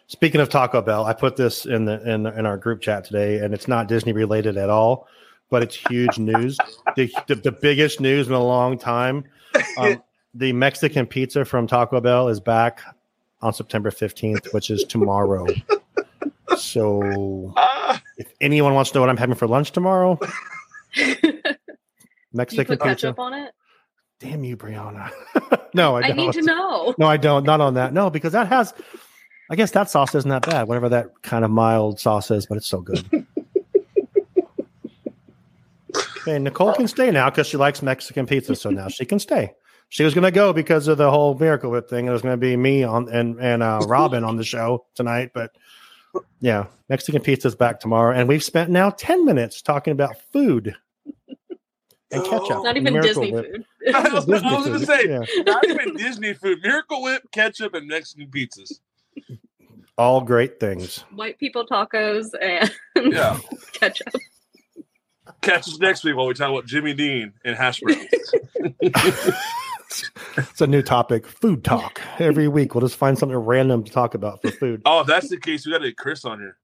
Speaking 0.08 0.42
of 0.42 0.50
Taco 0.50 0.82
Bell, 0.82 1.06
I 1.06 1.14
put 1.14 1.36
this 1.36 1.66
in 1.66 1.86
the 1.86 2.02
in 2.10 2.26
in 2.26 2.46
our 2.46 2.58
group 2.58 2.82
chat 2.82 3.04
today, 3.06 3.40
and 3.40 3.54
it's 3.54 3.68
not 3.68 3.88
Disney 3.88 4.12
related 4.12 4.58
at 4.58 4.70
all, 4.70 5.08
but 5.50 5.64
it's 5.64 5.76
huge 5.76 6.18
news. 6.18 6.58
the, 6.96 7.12
the 7.28 7.36
the 7.36 7.52
biggest 7.52 8.00
news 8.00 8.28
in 8.28 8.34
a 8.34 8.44
long 8.44 8.78
time. 8.78 9.24
Um, 9.78 10.02
the 10.34 10.54
Mexican 10.54 11.06
pizza 11.08 11.46
from 11.46 11.68
Taco 11.68 12.00
Bell 12.02 12.28
is 12.30 12.40
back 12.40 12.82
on 13.42 13.54
September 13.54 13.92
fifteenth, 13.92 14.48
which 14.54 14.70
is 14.70 14.84
tomorrow. 14.84 15.46
So, 16.58 17.54
Ah, 17.56 18.02
if 18.18 18.34
anyone 18.42 18.74
wants 18.74 18.92
to 18.92 18.98
know 18.98 19.02
what 19.02 19.10
I'm 19.10 19.18
having 19.18 19.36
for 19.36 19.48
lunch 19.48 19.72
tomorrow, 19.72 20.20
Mexican 22.34 22.66
put 22.66 22.80
pizza. 22.80 23.08
ketchup 23.08 23.20
on 23.20 23.34
it? 23.34 23.54
Damn 24.20 24.44
you, 24.44 24.58
Brianna. 24.58 25.10
no, 25.74 25.96
I 25.96 26.02
I, 26.10 26.12
need 26.12 26.34
to 26.34 26.42
know. 26.42 26.94
No, 26.98 27.06
I 27.08 27.16
don't. 27.18 27.46
Not 27.46 27.62
on 27.62 27.76
that. 27.76 27.94
No, 27.94 28.10
because 28.10 28.34
that 28.34 28.48
has. 28.48 28.74
I 29.50 29.56
guess 29.56 29.72
that 29.72 29.90
sauce 29.90 30.14
isn't 30.14 30.30
that 30.30 30.46
bad. 30.46 30.68
Whatever 30.68 30.90
that 30.90 31.22
kind 31.24 31.46
of 31.46 31.52
mild 31.52 32.00
sauce 32.00 32.30
is, 32.30 32.46
but 32.46 32.58
it's 32.58 32.68
so 32.68 32.82
good. 32.82 33.04
okay, 36.18 36.38
Nicole 36.40 36.74
can 36.74 36.88
stay 36.88 37.10
now 37.12 37.30
because 37.30 37.48
she 37.48 37.58
likes 37.58 37.82
Mexican 37.82 38.26
pizza, 38.26 38.56
so 38.56 38.70
now 38.70 38.90
she 38.90 39.06
can 39.06 39.20
stay. 39.20 39.54
She 39.90 40.04
was 40.04 40.14
going 40.14 40.24
to 40.24 40.32
go 40.32 40.54
because 40.54 40.88
of 40.88 40.98
the 40.98 41.10
whole 41.10 41.34
Miracle 41.36 41.72
Whip 41.72 41.90
thing. 41.90 42.06
It 42.08 42.12
was 42.12 42.22
going 42.22 42.34
to 42.34 42.38
be 42.38 42.56
me 42.56 42.84
on 42.84 43.10
and 43.10 43.40
and 43.40 43.64
uh, 43.64 43.80
Robin 43.88 44.24
on 44.24 44.36
the 44.38 44.44
show 44.44 44.86
tonight, 44.96 45.32
but 45.34 45.52
yeah, 46.40 46.66
Mexican 46.90 47.22
pizza's 47.22 47.56
back 47.56 47.80
tomorrow, 47.80 48.16
and 48.16 48.28
we've 48.28 48.44
spent 48.44 48.70
now 48.70 48.90
ten 48.92 49.26
minutes 49.26 49.62
talking 49.62 49.92
about 49.92 50.16
food 50.32 50.76
and 52.12 52.24
ketchup. 52.24 52.64
Not 52.64 52.78
even 52.78 52.94
Miracle 52.94 53.24
Disney 53.24 53.32
Whip. 53.34 53.46
food. 53.52 53.66
I 53.96 54.10
was, 54.10 54.30
I 54.30 54.56
was 54.58 54.66
gonna 54.68 54.86
say, 54.86 55.08
Yeah. 55.08 55.44
not 55.44 55.68
even 55.68 55.96
Disney 55.96 56.34
food. 56.34 56.60
Miracle 56.64 57.02
Whip, 57.02 57.24
ketchup, 57.32 57.74
and 57.74 57.88
Mexican 57.88 58.28
pizzas. 58.28 58.80
all 59.98 60.22
great 60.22 60.60
things. 60.60 61.00
White 61.16 61.38
people 61.40 61.66
tacos 61.66 62.28
and 62.40 62.72
Yeah. 63.12 63.40
ketchup. 63.74 64.08
Catch 65.42 65.68
us 65.70 65.80
next 65.80 66.04
week 66.04 66.16
while 66.16 66.26
we 66.28 66.34
talk 66.34 66.50
about 66.50 66.66
Jimmy 66.66 66.94
Dean 66.94 67.34
and 67.46 67.56
hash 67.56 67.80
browns. 67.82 68.06
It's 70.38 70.62
a 70.62 70.68
new 70.68 70.82
topic, 70.82 71.26
food 71.28 71.64
talk. 71.64 72.00
Every 72.20 72.48
week, 72.48 72.74
we'll 72.76 72.82
just 72.82 72.96
find 72.96 73.18
something 73.18 73.38
random 73.38 73.84
to 73.84 73.92
talk 73.92 74.14
about 74.14 74.42
for 74.42 74.52
food. 74.52 74.82
oh, 74.86 75.02
if 75.02 75.08
that's 75.08 75.30
the 75.30 75.38
case, 75.38 75.66
we 75.66 75.72
got 75.72 75.80
to 75.80 75.88
get 75.88 75.98
Chris 75.98 76.24
on 76.26 76.40
here. 76.40 76.58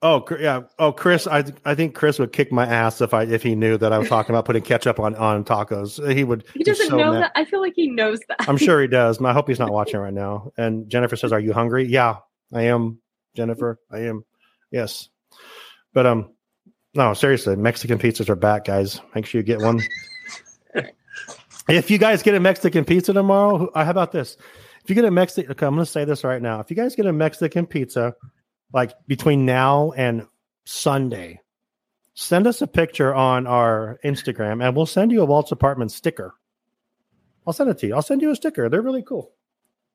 Oh, 0.00 0.24
yeah. 0.38 0.60
Oh, 0.78 0.92
Chris, 0.92 1.26
I 1.26 1.44
I 1.64 1.74
think 1.74 1.94
Chris 1.96 2.20
would 2.20 2.32
kick 2.32 2.52
my 2.52 2.64
ass 2.64 3.00
if 3.00 3.12
I 3.12 3.24
if 3.24 3.42
he 3.42 3.56
knew 3.56 3.76
that 3.78 3.92
I 3.92 3.98
was 3.98 4.08
talking 4.08 4.32
about 4.32 4.44
putting 4.44 4.62
ketchup 4.62 5.00
on 5.00 5.16
on 5.16 5.44
tacos. 5.44 6.14
He 6.14 6.22
would. 6.22 6.44
He 6.54 6.62
doesn't 6.62 6.86
so 6.88 6.96
know 6.96 7.12
mad. 7.14 7.22
that. 7.24 7.32
I 7.34 7.44
feel 7.44 7.60
like 7.60 7.72
he 7.74 7.88
knows 7.88 8.20
that. 8.28 8.48
I'm 8.48 8.56
sure 8.58 8.80
he 8.80 8.86
does. 8.88 9.20
I 9.20 9.32
hope 9.32 9.48
he's 9.48 9.58
not 9.58 9.72
watching 9.72 9.98
right 9.98 10.14
now. 10.14 10.52
And 10.56 10.88
Jennifer 10.88 11.16
says, 11.16 11.32
"Are 11.32 11.40
you 11.40 11.52
hungry?" 11.52 11.84
Yeah, 11.84 12.18
I 12.54 12.62
am. 12.62 13.00
Jennifer, 13.34 13.80
I 13.90 14.02
am. 14.04 14.24
Yes, 14.70 15.08
but 15.92 16.06
um, 16.06 16.32
no, 16.94 17.12
seriously, 17.14 17.56
Mexican 17.56 17.98
pizzas 17.98 18.28
are 18.28 18.36
back, 18.36 18.66
guys. 18.66 19.00
Make 19.16 19.26
sure 19.26 19.40
you 19.40 19.44
get 19.44 19.60
one. 19.60 19.80
if 21.68 21.90
you 21.90 21.98
guys 21.98 22.22
get 22.22 22.34
a 22.34 22.40
Mexican 22.40 22.84
pizza 22.84 23.12
tomorrow, 23.12 23.70
uh, 23.74 23.84
how 23.84 23.90
about 23.90 24.12
this? 24.12 24.36
If 24.82 24.90
you 24.90 24.94
get 24.94 25.04
a 25.04 25.10
Mexican, 25.10 25.50
okay, 25.52 25.66
I'm 25.66 25.74
going 25.74 25.84
to 25.84 25.90
say 25.90 26.04
this 26.04 26.24
right 26.24 26.40
now. 26.40 26.60
If 26.60 26.70
you 26.70 26.76
guys 26.76 26.96
get 26.96 27.06
a 27.06 27.12
Mexican 27.12 27.66
pizza, 27.66 28.14
like 28.72 28.92
between 29.06 29.44
now 29.44 29.92
and 29.92 30.26
Sunday, 30.64 31.40
send 32.14 32.46
us 32.46 32.62
a 32.62 32.66
picture 32.66 33.14
on 33.14 33.46
our 33.46 33.98
Instagram, 34.04 34.64
and 34.64 34.74
we'll 34.74 34.86
send 34.86 35.12
you 35.12 35.22
a 35.22 35.24
Walt's 35.24 35.52
Apartment 35.52 35.92
sticker. 35.92 36.34
I'll 37.46 37.52
send 37.52 37.70
it 37.70 37.78
to 37.78 37.86
you. 37.86 37.94
I'll 37.94 38.02
send 38.02 38.22
you 38.22 38.30
a 38.30 38.36
sticker. 38.36 38.68
They're 38.68 38.82
really 38.82 39.02
cool. 39.02 39.32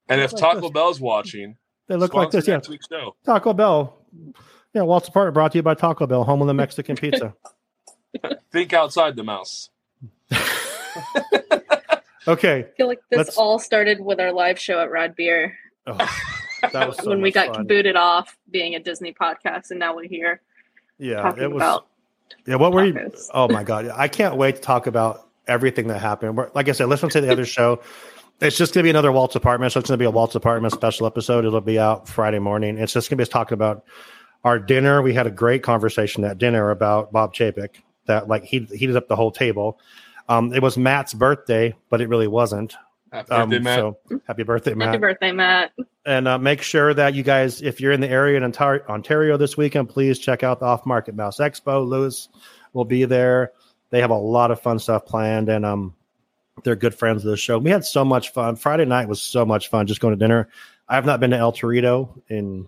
And 0.10 0.22
if 0.22 0.34
Like 0.34 0.42
Taco 0.42 0.62
this. 0.62 0.72
Bell's 0.72 1.00
watching, 1.00 1.58
They 1.88 1.96
look 1.96 2.14
like 2.14 2.32
this. 2.32 2.48
Yeah, 2.48 2.56
next 2.56 2.70
week's 2.70 2.88
show. 2.88 3.16
Taco 3.26 3.54
Bell. 3.54 4.06
Yeah, 4.74 4.82
Walt's 4.82 5.08
Apartment 5.08 5.34
brought 5.36 5.52
to 5.52 5.60
you 5.60 5.64
by 5.64 5.76
Taco 5.76 6.08
Bell, 6.08 6.24
home 6.24 6.42
of 6.42 6.48
the 6.48 6.54
Mexican 6.54 6.96
pizza. 6.96 7.36
Think 8.52 8.74
outside 8.74 9.16
the 9.16 9.24
mouse. 9.24 9.70
Okay. 12.28 12.60
I 12.60 12.78
feel 12.78 12.88
like 12.88 13.02
this 13.10 13.18
Let's- 13.18 13.38
all 13.38 13.60
started 13.60 14.00
with 14.00 14.20
our 14.22 14.32
live 14.32 14.58
show 14.58 14.80
at 14.80 14.90
Rad 14.90 15.14
Beer 15.16 15.58
Oh, 15.86 15.98
that 16.72 16.88
was 16.88 16.98
so 17.04 17.10
when 17.10 17.22
we 17.22 17.32
got 17.32 17.54
fun. 17.54 17.68
booted 17.68 17.98
off 17.98 18.38
being 18.50 18.76
a 18.76 18.80
Disney 18.80 19.14
podcast, 19.14 19.72
and 19.72 19.80
now 19.80 19.94
we're 19.94 20.08
here 20.08 20.42
Yeah, 20.98 21.34
it 21.38 21.52
was. 21.52 21.82
Yeah, 22.48 22.56
what 22.56 22.72
were 22.72 22.86
you? 22.86 23.12
Oh 23.34 23.50
my 23.50 23.64
god, 23.66 23.90
I 23.94 24.08
can't 24.08 24.38
wait 24.38 24.56
to 24.56 24.62
talk 24.62 24.88
about 24.88 25.28
everything 25.48 25.88
that 25.88 26.00
happened. 26.00 26.38
We're- 26.38 26.50
Like 26.56 26.70
I 26.70 26.72
said, 26.72 26.88
listen 26.88 27.10
to 27.10 27.20
the 27.20 27.30
other 27.30 27.46
show. 27.46 27.82
It's 28.40 28.58
just 28.58 28.74
gonna 28.74 28.84
be 28.86 28.90
another 28.90 29.12
Walt's 29.12 29.36
apartment. 29.36 29.74
So 29.74 29.82
it's 29.82 29.90
gonna 29.90 29.98
be 29.98 30.06
a 30.06 30.10
Walt's 30.12 30.36
apartment 30.36 30.74
special 30.74 31.06
episode. 31.06 31.44
It'll 31.44 31.60
be 31.60 31.78
out 31.78 32.08
Friday 32.08 32.40
morning. 32.40 32.78
It's 32.78 32.94
just 32.94 33.10
gonna 33.10 33.18
be 33.18 33.24
us 33.24 33.30
talking 33.30 33.54
about 33.56 33.84
our 34.46 34.60
dinner. 34.60 35.02
We 35.02 35.14
had 35.14 35.28
a 35.28 35.32
great 35.32 35.62
conversation 35.64 36.24
at 36.24 36.38
dinner 36.38 36.70
about 36.72 37.12
Bob 37.12 37.34
Chapek. 37.34 37.76
That 38.06 38.30
like 38.30 38.46
he 38.46 38.60
heated 38.60 38.96
up 38.96 39.10
the 39.10 39.16
whole 39.18 39.32
table. 39.32 39.80
Um, 40.30 40.54
it 40.54 40.62
was 40.62 40.78
Matt's 40.78 41.14
birthday, 41.14 41.76
but 41.90 42.02
it 42.02 42.10
really 42.10 42.28
wasn't. 42.28 42.76
Happy 43.12 43.32
Um, 43.32 43.50
birthday, 43.50 43.64
Matt. 43.64 43.80
So 43.80 43.98
happy 44.28 44.44
birthday, 44.44 44.74
Matt! 44.74 44.88
Happy 44.88 44.98
birthday, 45.00 45.32
Matt. 45.32 45.72
and 46.06 46.28
uh, 46.28 46.38
make 46.40 46.62
sure 46.62 46.94
that 46.94 47.14
you 47.14 47.22
guys, 47.24 47.62
if 47.62 47.80
you're 47.80 47.92
in 47.92 48.02
the 48.02 48.10
area 48.10 48.38
in 48.38 48.44
Ontario, 48.44 48.84
Ontario 48.90 49.38
this 49.38 49.56
weekend, 49.56 49.90
please 49.90 50.18
check 50.18 50.42
out 50.42 50.60
the 50.60 50.66
Off 50.66 50.86
Market 50.86 51.14
Mouse 51.16 51.38
Expo. 51.38 51.86
Lewis 51.88 52.30
will 52.74 52.86
be 52.86 53.06
there. 53.06 53.52
They 53.92 54.02
have 54.02 54.10
a 54.10 54.16
lot 54.18 54.50
of 54.50 54.60
fun 54.60 54.80
stuff 54.80 55.06
planned, 55.06 55.50
and 55.50 55.64
um, 55.64 55.94
they're 56.64 56.76
good 56.76 56.96
friends 56.96 57.24
of 57.24 57.30
the 57.30 57.38
show. 57.38 57.60
We 57.60 57.70
had 57.70 57.86
so 57.86 58.04
much 58.04 58.32
fun. 58.32 58.56
Friday 58.56 58.86
night 58.86 59.08
was 59.08 59.22
so 59.22 59.46
much 59.46 59.70
fun 59.70 59.86
just 59.86 60.00
going 60.00 60.14
to 60.14 60.20
dinner. 60.20 60.50
I 60.90 60.96
have 60.96 61.06
not 61.06 61.20
been 61.20 61.30
to 61.32 61.38
El 61.38 61.54
Torito 61.54 62.20
in 62.30 62.68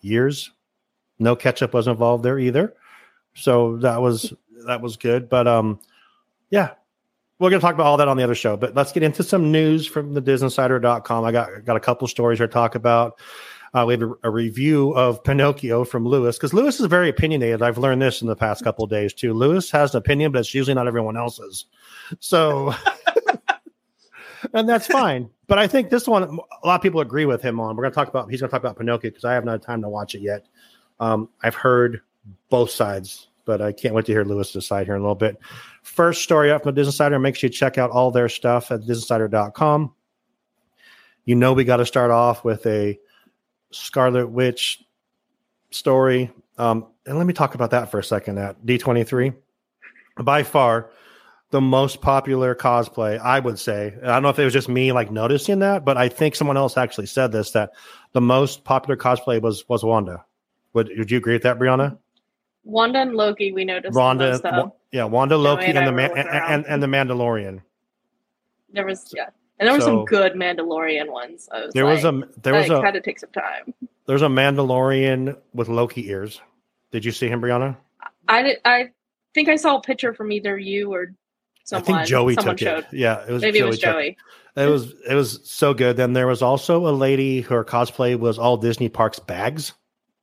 years. 0.00 0.52
No 1.18 1.34
ketchup 1.34 1.74
was 1.74 1.88
involved 1.88 2.22
there 2.24 2.38
either, 2.38 2.74
so 3.34 3.78
that 3.78 4.00
was 4.00 4.32
that 4.66 4.80
was 4.80 4.96
good. 4.96 5.28
But 5.28 5.48
um, 5.48 5.80
yeah, 6.50 6.70
we're 7.42 7.50
going 7.50 7.60
to 7.60 7.64
talk 7.64 7.74
about 7.74 7.86
all 7.86 7.96
that 7.96 8.06
on 8.06 8.16
the 8.16 8.22
other 8.22 8.36
show, 8.36 8.56
but 8.56 8.76
let's 8.76 8.92
get 8.92 9.02
into 9.02 9.24
some 9.24 9.50
news 9.50 9.84
from 9.84 10.14
the 10.14 10.22
disneyinsider.com. 10.22 11.24
I 11.24 11.32
got 11.32 11.64
got 11.64 11.76
a 11.76 11.80
couple 11.80 12.06
stories 12.06 12.38
here 12.38 12.46
to 12.46 12.52
talk 12.52 12.76
about. 12.76 13.18
Uh, 13.74 13.84
we 13.84 13.94
have 13.94 14.02
a, 14.02 14.12
a 14.22 14.30
review 14.30 14.92
of 14.92 15.24
Pinocchio 15.24 15.82
from 15.82 16.06
Lewis 16.06 16.36
because 16.36 16.54
Lewis 16.54 16.78
is 16.78 16.86
very 16.86 17.08
opinionated. 17.08 17.60
I've 17.60 17.78
learned 17.78 18.00
this 18.00 18.22
in 18.22 18.28
the 18.28 18.36
past 18.36 18.62
couple 18.62 18.86
days 18.86 19.12
too. 19.12 19.34
Lewis 19.34 19.72
has 19.72 19.92
an 19.92 19.98
opinion, 19.98 20.30
but 20.30 20.38
it's 20.38 20.54
usually 20.54 20.74
not 20.74 20.86
everyone 20.86 21.16
else's. 21.16 21.64
So, 22.20 22.74
and 24.52 24.68
that's 24.68 24.86
fine. 24.86 25.28
But 25.48 25.58
I 25.58 25.66
think 25.66 25.90
this 25.90 26.06
one, 26.06 26.22
a 26.22 26.66
lot 26.66 26.76
of 26.76 26.82
people 26.82 27.00
agree 27.00 27.26
with 27.26 27.42
him 27.42 27.58
on. 27.58 27.74
We're 27.74 27.82
going 27.82 27.92
to 27.92 27.96
talk 27.96 28.08
about. 28.08 28.30
He's 28.30 28.40
going 28.40 28.50
to 28.50 28.52
talk 28.52 28.62
about 28.62 28.78
Pinocchio 28.78 29.10
because 29.10 29.24
I 29.24 29.34
have 29.34 29.44
not 29.44 29.52
had 29.52 29.62
time 29.62 29.82
to 29.82 29.88
watch 29.88 30.14
it 30.14 30.20
yet. 30.20 30.46
Um, 31.00 31.28
I've 31.42 31.56
heard 31.56 32.02
both 32.50 32.70
sides, 32.70 33.26
but 33.52 33.60
I 33.60 33.70
can't 33.70 33.94
wait 33.94 34.06
to 34.06 34.12
hear 34.12 34.24
Lewis 34.24 34.50
decide 34.50 34.86
here 34.86 34.94
in 34.94 35.02
a 35.02 35.04
little 35.04 35.14
bit. 35.14 35.36
First 35.82 36.22
story 36.22 36.50
up 36.50 36.62
from 36.62 36.74
the 36.74 36.80
Disney 36.80 36.88
Insider. 36.88 37.18
Make 37.18 37.36
sure 37.36 37.48
you 37.48 37.52
check 37.52 37.76
out 37.76 37.90
all 37.90 38.10
their 38.10 38.30
stuff 38.30 38.70
at 38.70 38.80
disneyinsider.com. 38.80 39.92
You 41.26 41.34
know, 41.34 41.52
we 41.52 41.64
got 41.64 41.76
to 41.76 41.84
start 41.84 42.10
off 42.10 42.44
with 42.44 42.64
a 42.64 42.98
Scarlet 43.70 44.28
Witch 44.28 44.82
story. 45.70 46.30
Um, 46.56 46.86
and 47.04 47.18
let 47.18 47.26
me 47.26 47.34
talk 47.34 47.54
about 47.54 47.72
that 47.72 47.90
for 47.90 47.98
a 47.98 48.04
second 48.04 48.38
at 48.38 48.64
D23. 48.64 49.34
By 50.22 50.44
far, 50.44 50.90
the 51.50 51.60
most 51.60 52.00
popular 52.00 52.54
cosplay, 52.54 53.18
I 53.18 53.38
would 53.38 53.58
say. 53.58 53.94
I 54.02 54.06
don't 54.06 54.22
know 54.22 54.30
if 54.30 54.38
it 54.38 54.44
was 54.44 54.54
just 54.54 54.70
me 54.70 54.92
like 54.92 55.10
noticing 55.10 55.58
that, 55.58 55.84
but 55.84 55.98
I 55.98 56.08
think 56.08 56.36
someone 56.36 56.56
else 56.56 56.78
actually 56.78 57.06
said 57.06 57.32
this 57.32 57.50
that 57.50 57.72
the 58.12 58.22
most 58.22 58.64
popular 58.64 58.96
cosplay 58.96 59.42
was 59.42 59.68
was 59.68 59.84
Wanda. 59.84 60.24
Would, 60.72 60.90
would 60.96 61.10
you 61.10 61.18
agree 61.18 61.34
with 61.34 61.42
that, 61.42 61.58
Brianna? 61.58 61.98
Wanda 62.64 63.00
and 63.00 63.14
Loki, 63.14 63.52
we 63.52 63.64
noticed. 63.64 63.94
Wanda, 63.96 64.40
Wa- 64.44 64.70
yeah, 64.92 65.04
Wanda, 65.04 65.36
Loki, 65.36 65.66
and 65.66 65.78
and 65.78 65.86
the 65.86 65.92
man, 65.92 66.10
and, 66.16 66.28
and, 66.28 66.66
and 66.66 66.82
the 66.82 66.86
Mandalorian. 66.86 67.60
there 68.72 68.86
was 68.86 69.12
yeah, 69.14 69.26
And 69.58 69.66
there 69.66 69.74
were 69.74 69.80
So- 69.80 69.86
some 69.86 70.04
good 70.04 70.34
Mandalorian 70.34 71.10
ones. 71.10 71.48
I 71.52 71.64
was 71.66 71.74
There 71.74 71.86
was 71.86 72.04
a 72.04 72.22
there 72.42 72.54
was 72.54 72.70
I 72.70 72.84
had 72.84 72.94
to 72.94 73.00
take 73.00 73.18
some 73.18 73.30
time. 73.30 73.74
there's 74.06 74.22
a 74.22 74.28
Mandalorian 74.28 75.36
with 75.52 75.68
Loki 75.68 76.08
ears. 76.08 76.40
Did 76.92 77.04
you 77.04 77.12
see 77.12 77.28
him, 77.28 77.40
Brianna? 77.40 77.76
I 78.28 78.42
did, 78.42 78.58
I 78.64 78.90
think 79.34 79.48
I 79.48 79.56
saw 79.56 79.78
a 79.78 79.80
picture 79.82 80.14
from 80.14 80.30
either 80.30 80.56
you 80.58 80.92
or 80.92 81.14
someone. 81.64 81.82
I 81.82 81.96
think 81.98 82.08
Joey 82.08 82.34
someone 82.34 82.56
took 82.56 82.66
showed. 82.68 82.78
it. 82.84 82.92
Yeah, 82.92 83.24
it 83.26 83.32
was 83.32 83.42
Maybe 83.42 83.58
it 83.58 83.64
was 83.64 83.78
Joey. 83.78 84.16
It 84.54 84.66
was 84.66 84.94
it 85.08 85.14
was 85.14 85.40
so 85.50 85.72
good. 85.74 85.96
Then 85.96 86.12
there 86.12 86.26
was 86.26 86.42
also 86.42 86.86
a 86.86 86.92
lady 86.92 87.40
her 87.40 87.64
cosplay 87.64 88.16
was 88.18 88.38
all 88.38 88.56
Disney 88.58 88.88
parks 88.90 89.18
bags. 89.18 89.72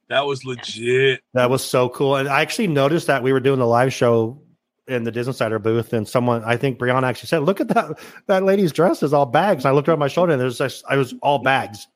That 0.10 0.26
was 0.26 0.43
legit. 0.43 1.22
That 1.34 1.50
was 1.50 1.63
so 1.63 1.89
cool. 1.89 2.15
And 2.15 2.28
I 2.28 2.41
actually 2.41 2.67
noticed 2.67 3.08
that 3.08 3.24
we 3.24 3.32
were 3.32 3.39
doing 3.39 3.60
the 3.60 3.67
live 3.67 3.93
show 3.93 4.41
in 4.88 5.04
the 5.04 5.12
Disney 5.12 5.30
Insider 5.30 5.60
booth, 5.60 5.93
and 5.93 6.08
someone 6.08 6.43
I 6.43 6.58
think 6.58 6.80
Brianna 6.80 7.04
actually 7.04 7.28
said, 7.28 7.43
"Look 7.43 7.62
at 7.62 7.67
that 7.69 8.00
that 8.26 8.43
lady's 8.43 8.72
dress 8.72 9.04
is 9.04 9.13
all 9.13 9.28
bags." 9.28 9.63
And 9.63 9.72
I 9.72 9.76
looked 9.76 9.88
over 9.88 9.98
my 9.98 10.08
shoulder, 10.08 10.32
and 10.32 10.41
there's 10.41 10.58
just, 10.58 10.84
I 10.89 10.98
was 10.98 11.13
all 11.22 11.39
bags. 11.39 11.88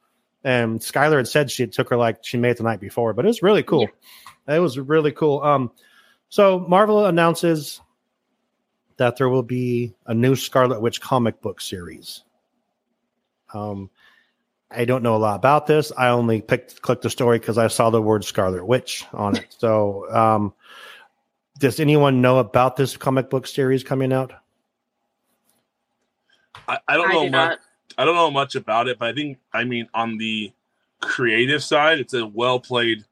And 0.44 0.80
Skylar 0.80 1.18
had 1.18 1.28
said 1.28 1.50
she 1.50 1.66
took 1.66 1.90
her 1.90 1.98
like 1.98 2.24
she 2.24 2.38
made 2.38 2.52
it 2.52 2.58
the 2.58 2.64
night 2.64 2.80
before, 2.80 3.14
but 3.14 3.26
it 3.26 3.30
was 3.30 3.42
really 3.42 3.64
cool. 3.64 3.88
It 4.48 4.60
was 4.60 4.78
really 4.78 5.12
cool. 5.12 5.42
Um, 5.42 5.72
so 6.30 6.60
Marvel 6.60 7.06
announces 7.06 7.82
that 8.98 9.18
there 9.18 9.30
will 9.30 9.44
be 9.44 9.96
a 10.06 10.14
new 10.14 10.36
Scarlet 10.36 10.82
Witch 10.82 11.02
comic 11.02 11.42
book 11.42 11.62
series. 11.62 12.24
Um, 13.54 13.90
I 14.76 14.86
don't 14.86 15.04
know 15.04 15.16
a 15.16 15.18
lot 15.18 15.36
about 15.36 15.68
this. 15.68 15.92
I 15.98 16.10
only 16.10 16.42
picked 16.42 16.82
clicked 16.82 17.02
the 17.04 17.10
story 17.10 17.40
because 17.40 17.58
I 17.58 17.68
saw 17.68 17.90
the 17.90 18.02
word 18.02 18.24
Scarlet 18.26 18.66
Witch 18.66 19.06
on 19.14 19.36
it. 19.38 19.46
So, 19.58 20.12
um, 20.14 20.54
does 21.60 21.80
anyone 21.80 22.22
know 22.22 22.40
about 22.40 22.76
this 22.76 22.98
comic 22.98 23.30
book 23.30 23.48
series 23.48 23.84
coming 23.84 24.12
out? 24.12 24.34
I, 26.68 26.80
I 26.88 26.98
don't 26.98 27.10
I 27.10 27.14
know 27.14 27.24
do 27.26 27.32
much. 27.32 27.50
not. 27.50 27.60
I 27.98 28.06
don't 28.06 28.16
know 28.16 28.32
much 28.32 28.56
about 28.56 28.88
it, 28.88 28.98
but 29.00 29.10
I 29.10 29.14
think 29.14 29.38
I 29.54 29.64
mean 29.64 29.88
on 29.94 30.18
the 30.18 30.52
creative 31.02 31.64
side, 31.64 32.00
it's 32.00 32.14
a 32.14 32.26
well 32.26 32.60
played 32.60 33.04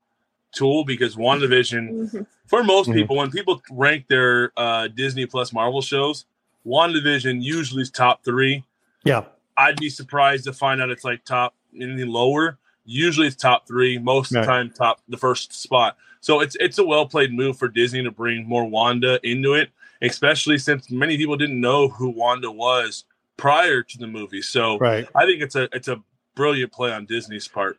tool 0.54 0.84
because 0.84 1.16
WandaVision, 1.16 1.90
Mhm. 2.12 2.26
for 2.48 2.64
most 2.64 2.90
Mhm. 2.90 2.94
people, 2.94 3.16
when 3.18 3.32
people 3.32 3.62
rank 3.72 4.08
their 4.08 4.52
uh, 4.58 4.88
Disney 4.88 5.26
Plus 5.26 5.54
Marvel 5.54 5.82
shows, 5.82 6.26
WandaVision 6.66 7.42
usually 7.42 7.84
is 7.84 7.92
top 7.92 8.24
three. 8.24 8.64
Yeah, 9.04 9.24
I'd 9.58 9.80
be 9.80 9.90
surprised 9.90 10.46
to 10.46 10.54
find 10.54 10.82
out 10.82 10.90
it's 10.90 11.04
like 11.04 11.24
top 11.26 11.56
anything 11.76 12.08
lower. 12.08 12.58
Usually 12.86 13.28
it's 13.28 13.36
top 13.36 13.68
three, 13.68 13.98
most 13.98 14.32
of 14.32 14.42
the 14.42 14.48
time 14.48 14.72
top 14.72 15.02
the 15.08 15.18
first 15.18 15.54
spot. 15.54 15.98
So 16.20 16.40
it's 16.40 16.56
it's 16.60 16.78
a 16.78 16.86
well 16.86 17.06
played 17.08 17.34
move 17.34 17.58
for 17.58 17.68
Disney 17.68 18.04
to 18.04 18.12
bring 18.12 18.48
more 18.48 18.66
Wanda 18.66 19.20
into 19.24 19.54
it, 19.54 19.70
especially 20.02 20.58
since 20.58 20.90
many 20.90 21.18
people 21.18 21.36
didn't 21.36 21.60
know 21.60 21.90
who 21.90 22.10
Wanda 22.10 22.52
was 22.52 23.06
prior 23.38 23.82
to 23.82 23.98
the 23.98 24.08
movie. 24.08 24.42
So 24.42 24.78
right. 24.78 25.08
I 25.16 25.26
think 25.26 25.42
it's 25.42 25.56
a 25.56 25.68
it's 25.74 25.88
a 25.88 26.02
brilliant 26.36 26.72
play 26.72 26.92
on 26.92 27.06
Disney's 27.06 27.48
part. 27.48 27.78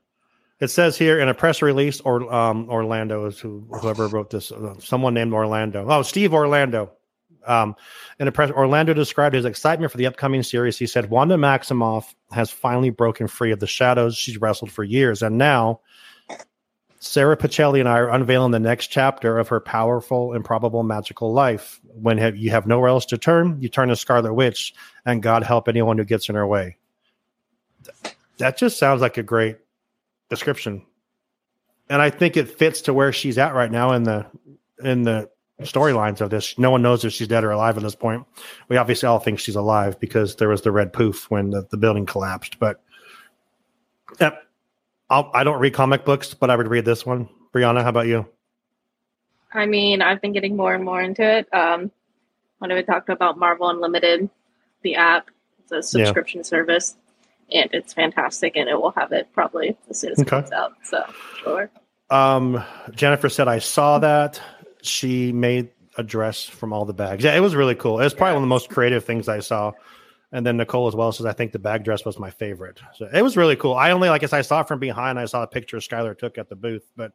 It 0.60 0.68
says 0.68 0.96
here 0.96 1.18
in 1.18 1.28
a 1.28 1.34
press 1.34 1.60
release, 1.62 2.00
or 2.00 2.32
um, 2.32 2.68
Orlando 2.70 3.26
is 3.26 3.38
who 3.38 3.66
whoever 3.80 4.06
wrote 4.06 4.30
this. 4.30 4.52
Uh, 4.52 4.74
someone 4.78 5.14
named 5.14 5.32
Orlando. 5.32 5.86
Oh, 5.88 6.02
Steve 6.02 6.32
Orlando. 6.32 6.92
Um, 7.46 7.76
in 8.18 8.28
a 8.28 8.32
press, 8.32 8.50
Orlando 8.50 8.94
described 8.94 9.34
his 9.34 9.44
excitement 9.44 9.90
for 9.90 9.98
the 9.98 10.06
upcoming 10.06 10.42
series. 10.42 10.78
He 10.78 10.86
said, 10.86 11.10
"Wanda 11.10 11.36
Maximoff 11.36 12.14
has 12.30 12.50
finally 12.50 12.90
broken 12.90 13.26
free 13.26 13.52
of 13.52 13.60
the 13.60 13.66
shadows 13.66 14.16
she's 14.16 14.40
wrestled 14.40 14.70
for 14.70 14.84
years, 14.84 15.22
and 15.22 15.38
now." 15.38 15.80
Sara 17.04 17.36
Pichelli 17.36 17.80
and 17.80 17.88
I 17.88 17.98
are 17.98 18.10
unveiling 18.10 18.52
the 18.52 18.60
next 18.60 18.86
chapter 18.86 19.36
of 19.36 19.48
her 19.48 19.58
powerful, 19.58 20.34
improbable, 20.34 20.84
magical 20.84 21.32
life. 21.32 21.80
When 21.82 22.16
have, 22.18 22.36
you 22.36 22.50
have 22.50 22.64
nowhere 22.64 22.90
else 22.90 23.06
to 23.06 23.18
turn, 23.18 23.60
you 23.60 23.68
turn 23.68 23.88
to 23.88 23.96
Scarlet 23.96 24.32
Witch, 24.32 24.72
and 25.04 25.20
God 25.20 25.42
help 25.42 25.66
anyone 25.66 25.98
who 25.98 26.04
gets 26.04 26.28
in 26.28 26.36
her 26.36 26.46
way. 26.46 26.76
That 28.38 28.56
just 28.56 28.78
sounds 28.78 29.00
like 29.00 29.18
a 29.18 29.22
great 29.24 29.58
description, 30.30 30.86
and 31.90 32.00
I 32.00 32.10
think 32.10 32.36
it 32.36 32.48
fits 32.48 32.82
to 32.82 32.94
where 32.94 33.12
she's 33.12 33.36
at 33.36 33.52
right 33.52 33.70
now 33.70 33.94
in 33.94 34.04
the 34.04 34.26
in 34.84 35.02
the 35.02 35.28
storylines 35.64 36.20
of 36.20 36.30
this. 36.30 36.58
No 36.58 36.70
one 36.70 36.82
knows 36.82 37.04
if 37.04 37.12
she's 37.12 37.28
dead 37.28 37.44
or 37.44 37.50
alive 37.50 37.76
at 37.76 37.82
this 37.82 37.94
point. 37.94 38.24
We 38.68 38.76
obviously 38.76 39.06
all 39.06 39.18
think 39.18 39.38
she's 39.38 39.56
alive 39.56 39.98
because 40.00 40.36
there 40.36 40.48
was 40.48 40.62
the 40.62 40.72
red 40.72 40.92
poof 40.92 41.30
when 41.30 41.50
the, 41.50 41.66
the 41.70 41.76
building 41.76 42.06
collapsed. 42.06 42.58
But 42.58 42.80
yep, 44.20 44.42
I'll, 45.10 45.30
I 45.34 45.44
don't 45.44 45.60
read 45.60 45.74
comic 45.74 46.04
books, 46.04 46.34
but 46.34 46.50
I 46.50 46.56
would 46.56 46.68
read 46.68 46.84
this 46.84 47.04
one. 47.06 47.28
Brianna, 47.52 47.82
how 47.82 47.88
about 47.90 48.06
you? 48.06 48.26
I 49.52 49.66
mean, 49.66 50.00
I've 50.00 50.20
been 50.22 50.32
getting 50.32 50.56
more 50.56 50.74
and 50.74 50.84
more 50.84 51.02
into 51.02 51.22
it. 51.22 51.52
Um, 51.52 51.90
when 52.58 52.72
we 52.72 52.82
talked 52.82 53.08
about 53.10 53.38
Marvel 53.38 53.68
Unlimited, 53.68 54.30
the 54.82 54.94
app, 54.94 55.28
it's 55.58 55.72
a 55.72 55.82
subscription 55.82 56.42
service, 56.44 56.96
and 57.52 57.68
it's 57.72 57.92
fantastic, 57.92 58.56
and 58.56 58.68
it 58.68 58.74
will 58.80 58.92
have 58.92 59.12
it 59.12 59.28
probably 59.34 59.76
as 59.90 60.00
soon 60.00 60.12
as 60.12 60.18
it 60.20 60.22
Okay. 60.22 60.40
comes 60.40 60.52
out. 60.52 60.72
So, 60.84 61.04
sure. 61.42 61.70
Um, 62.08 62.62
Jennifer 62.94 63.28
said 63.28 63.48
I 63.48 63.58
saw 63.58 63.98
that. 63.98 64.40
She 64.82 65.32
made 65.32 65.70
a 65.96 66.02
dress 66.02 66.44
from 66.44 66.72
all 66.72 66.84
the 66.84 66.94
bags. 66.94 67.24
Yeah, 67.24 67.36
it 67.36 67.40
was 67.40 67.54
really 67.54 67.74
cool. 67.74 68.00
It 68.00 68.04
was 68.04 68.14
probably 68.14 68.34
one 68.34 68.42
of 68.42 68.48
the 68.48 68.54
most 68.54 68.70
creative 68.70 69.04
things 69.04 69.28
I 69.28 69.40
saw. 69.40 69.72
And 70.32 70.46
then 70.46 70.56
Nicole 70.56 70.88
as 70.88 70.96
well 70.96 71.12
says 71.12 71.26
I 71.26 71.32
think 71.32 71.52
the 71.52 71.58
bag 71.58 71.84
dress 71.84 72.04
was 72.04 72.18
my 72.18 72.30
favorite. 72.30 72.80
So 72.94 73.08
it 73.12 73.22
was 73.22 73.36
really 73.36 73.56
cool. 73.56 73.74
I 73.74 73.90
only 73.90 74.08
like 74.08 74.22
as 74.22 74.32
I 74.32 74.40
saw 74.40 74.60
it 74.60 74.68
from 74.68 74.78
behind. 74.78 75.18
I 75.18 75.26
saw 75.26 75.42
a 75.42 75.46
picture 75.46 75.76
Skylar 75.76 76.18
took 76.18 76.38
at 76.38 76.48
the 76.48 76.56
booth, 76.56 76.90
but 76.96 77.12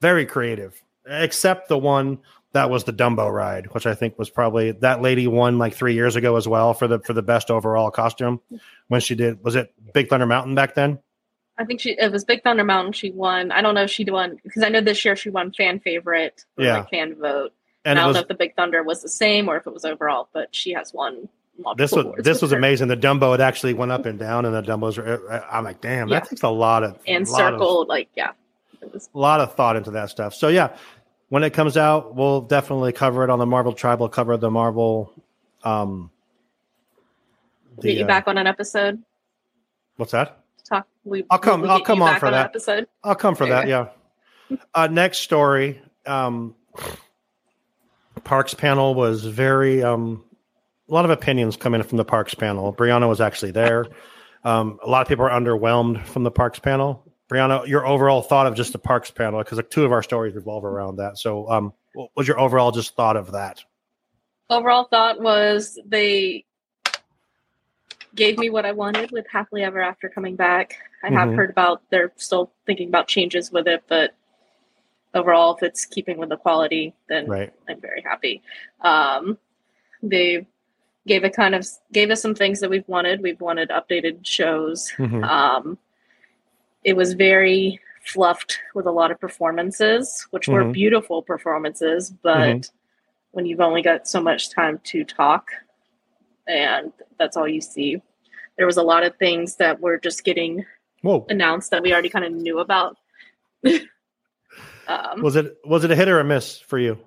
very 0.00 0.26
creative. 0.26 0.82
Except 1.06 1.68
the 1.68 1.78
one 1.78 2.18
that 2.52 2.68
was 2.68 2.84
the 2.84 2.92
Dumbo 2.92 3.32
ride, 3.32 3.72
which 3.72 3.86
I 3.86 3.94
think 3.94 4.18
was 4.18 4.28
probably 4.28 4.72
that 4.72 5.00
lady 5.00 5.28
won 5.28 5.58
like 5.58 5.74
three 5.74 5.94
years 5.94 6.16
ago 6.16 6.36
as 6.36 6.48
well 6.48 6.74
for 6.74 6.88
the 6.88 6.98
for 7.00 7.12
the 7.12 7.22
best 7.22 7.50
overall 7.50 7.90
costume 7.90 8.40
when 8.88 9.00
she 9.00 9.14
did. 9.14 9.42
Was 9.44 9.54
it 9.54 9.72
Big 9.94 10.08
Thunder 10.08 10.26
Mountain 10.26 10.56
back 10.56 10.74
then? 10.74 10.98
I 11.60 11.64
think 11.66 11.78
she 11.80 11.90
it 11.90 12.10
was 12.10 12.24
Big 12.24 12.42
Thunder 12.42 12.64
Mountain. 12.64 12.94
She 12.94 13.10
won. 13.10 13.52
I 13.52 13.60
don't 13.60 13.74
know 13.74 13.82
if 13.84 13.90
she 13.90 14.04
won 14.04 14.38
because 14.42 14.62
I 14.62 14.68
know 14.70 14.80
this 14.80 15.04
year 15.04 15.14
she 15.14 15.28
won 15.30 15.52
fan 15.52 15.78
favorite, 15.78 16.44
or 16.58 16.64
Yeah. 16.64 16.78
like 16.78 16.90
fan 16.90 17.14
vote. 17.14 17.52
And 17.84 17.98
I 17.98 18.02
don't 18.02 18.08
was 18.08 18.14
know 18.16 18.20
if 18.22 18.28
the 18.28 18.34
Big 18.34 18.56
Thunder 18.56 18.82
was 18.82 19.02
the 19.02 19.08
same 19.08 19.48
or 19.48 19.56
if 19.58 19.66
it 19.66 19.72
was 19.72 19.84
overall, 19.84 20.28
but 20.32 20.48
she 20.54 20.72
has 20.72 20.92
won. 20.94 21.28
multiple 21.58 21.76
this 21.76 21.92
was 21.92 22.24
this 22.24 22.40
was 22.42 22.50
her. 22.52 22.56
amazing. 22.56 22.88
The 22.88 22.96
Dumbo 22.96 23.34
it 23.34 23.40
actually 23.42 23.74
went 23.74 23.92
up 23.92 24.06
and 24.06 24.18
down, 24.18 24.46
and 24.46 24.54
the 24.54 24.62
Dumbos. 24.62 24.96
Are, 24.98 25.44
I'm 25.52 25.64
like, 25.64 25.82
damn, 25.82 26.08
Yeah. 26.08 26.20
that 26.20 26.28
takes 26.30 26.42
a 26.42 26.48
lot 26.48 26.82
of 26.82 26.98
and 27.06 27.28
lot 27.28 27.54
of- 27.54 27.88
like 27.88 28.08
yeah. 28.16 28.32
A 28.82 28.88
lot 29.12 29.40
of 29.40 29.54
thought 29.54 29.76
into 29.76 29.90
that 29.90 30.08
stuff. 30.08 30.34
So 30.34 30.48
yeah, 30.48 30.74
when 31.28 31.42
it 31.44 31.50
comes 31.50 31.76
out, 31.76 32.14
we'll 32.14 32.40
definitely 32.40 32.92
cover 32.92 33.22
it 33.24 33.28
on 33.30 33.38
the 33.38 33.44
Marvel 33.44 33.74
Tribal. 33.74 34.08
Cover 34.08 34.38
the 34.38 34.50
Marvel. 34.50 35.12
Um, 35.62 36.10
get 37.82 37.96
you 37.98 38.04
uh, 38.04 38.06
back 38.06 38.26
on 38.26 38.38
an 38.38 38.46
episode. 38.46 39.02
What's 39.96 40.12
that? 40.12 40.39
Talk. 40.70 40.86
We, 41.04 41.24
I'll 41.30 41.38
come- 41.38 41.68
I'll 41.68 41.80
come 41.80 42.02
on 42.02 42.18
for 42.20 42.26
an 42.26 42.32
that. 42.32 42.46
episode. 42.46 42.86
I'll 43.04 43.14
come 43.14 43.34
for 43.34 43.46
that. 43.46 43.68
Yeah. 43.68 43.88
Uh, 44.74 44.88
next 44.88 45.18
story. 45.18 45.80
Um, 46.06 46.56
Parks 48.24 48.52
panel 48.52 48.96
was 48.96 49.24
very 49.24 49.80
um, 49.84 50.24
a 50.88 50.92
lot 50.92 51.04
of 51.04 51.12
opinions 51.12 51.56
coming 51.56 51.80
in 51.80 51.86
from 51.86 51.98
the 51.98 52.04
Parks 52.04 52.34
panel. 52.34 52.74
Brianna 52.74 53.08
was 53.08 53.20
actually 53.20 53.52
there. 53.52 53.86
Um, 54.42 54.80
a 54.84 54.90
lot 54.90 55.02
of 55.02 55.08
people 55.08 55.24
are 55.24 55.30
underwhelmed 55.30 56.04
from 56.04 56.24
the 56.24 56.32
Parks 56.32 56.58
panel. 56.58 57.04
Brianna, 57.30 57.64
your 57.68 57.86
overall 57.86 58.22
thought 58.22 58.48
of 58.48 58.56
just 58.56 58.72
the 58.72 58.78
Parks 58.80 59.12
panel 59.12 59.38
because 59.38 59.56
like, 59.56 59.70
two 59.70 59.84
of 59.84 59.92
our 59.92 60.02
stories 60.02 60.34
revolve 60.34 60.64
around 60.64 60.96
that. 60.96 61.16
So, 61.16 61.48
um, 61.48 61.72
what 61.94 62.10
was 62.16 62.26
your 62.26 62.40
overall 62.40 62.72
just 62.72 62.96
thought 62.96 63.16
of 63.16 63.30
that? 63.32 63.62
Overall 64.48 64.88
thought 64.90 65.20
was 65.20 65.78
they 65.86 66.44
gave 68.14 68.38
me 68.38 68.50
what 68.50 68.66
I 68.66 68.72
wanted 68.72 69.10
with 69.12 69.26
Happily 69.30 69.62
Ever 69.62 69.80
After 69.80 70.08
coming 70.08 70.36
back. 70.36 70.76
I 71.02 71.08
have 71.10 71.28
Mhm. 71.28 71.36
heard 71.36 71.50
about 71.50 71.82
they're 71.90 72.12
still 72.16 72.52
thinking 72.66 72.88
about 72.88 73.08
changes 73.08 73.50
with 73.52 73.66
it, 73.68 73.82
but 73.88 74.14
overall, 75.14 75.54
if 75.56 75.62
it's 75.62 75.84
keeping 75.86 76.18
with 76.18 76.28
the 76.28 76.36
quality, 76.36 76.94
then 77.08 77.26
Right. 77.26 77.52
I'm 77.68 77.80
very 77.80 78.02
happy. 78.02 78.42
Um, 78.80 79.38
they 80.02 80.46
gave 81.06 81.24
it 81.24 81.34
kind 81.34 81.54
of 81.54 81.66
gave 81.92 82.10
us 82.10 82.20
some 82.20 82.34
things 82.34 82.60
that 82.60 82.70
we've 82.70 82.86
wanted. 82.88 83.22
We've 83.22 83.40
wanted 83.40 83.70
updated 83.70 84.24
shows. 84.26 84.90
Mhm. 84.98 85.24
Um, 85.24 85.78
it 86.84 86.94
was 86.96 87.14
very 87.14 87.80
fluffed 88.04 88.60
with 88.74 88.86
a 88.86 88.90
lot 88.90 89.10
of 89.10 89.20
performances, 89.20 90.26
which 90.30 90.48
were 90.48 90.64
Mhm. 90.64 90.72
beautiful 90.72 91.22
performances, 91.22 92.10
but 92.10 92.48
Mhm. 92.56 92.70
when 93.32 93.46
you've 93.46 93.60
only 93.60 93.82
got 93.82 94.08
so 94.08 94.20
much 94.20 94.50
time 94.50 94.78
to 94.84 95.04
talk 95.04 95.50
and 96.50 96.92
that's 97.18 97.36
all 97.36 97.48
you 97.48 97.60
see, 97.60 98.02
there 98.56 98.66
was 98.66 98.76
a 98.76 98.82
lot 98.82 99.04
of 99.04 99.16
things 99.16 99.56
that 99.56 99.80
were 99.80 99.98
just 99.98 100.24
getting 100.24 100.64
Whoa. 101.02 101.24
announced 101.28 101.70
that 101.70 101.82
we 101.82 101.92
already 101.92 102.08
kind 102.10 102.24
of 102.24 102.32
knew 102.32 102.58
about. 102.58 102.96
um, 103.64 103.80
Was 105.22 105.36
it 105.36 105.56
was 105.64 105.84
it 105.84 105.90
a 105.90 105.96
hit 105.96 106.08
or 106.08 106.20
a 106.20 106.24
miss 106.24 106.58
for 106.58 106.78
you? 106.78 106.98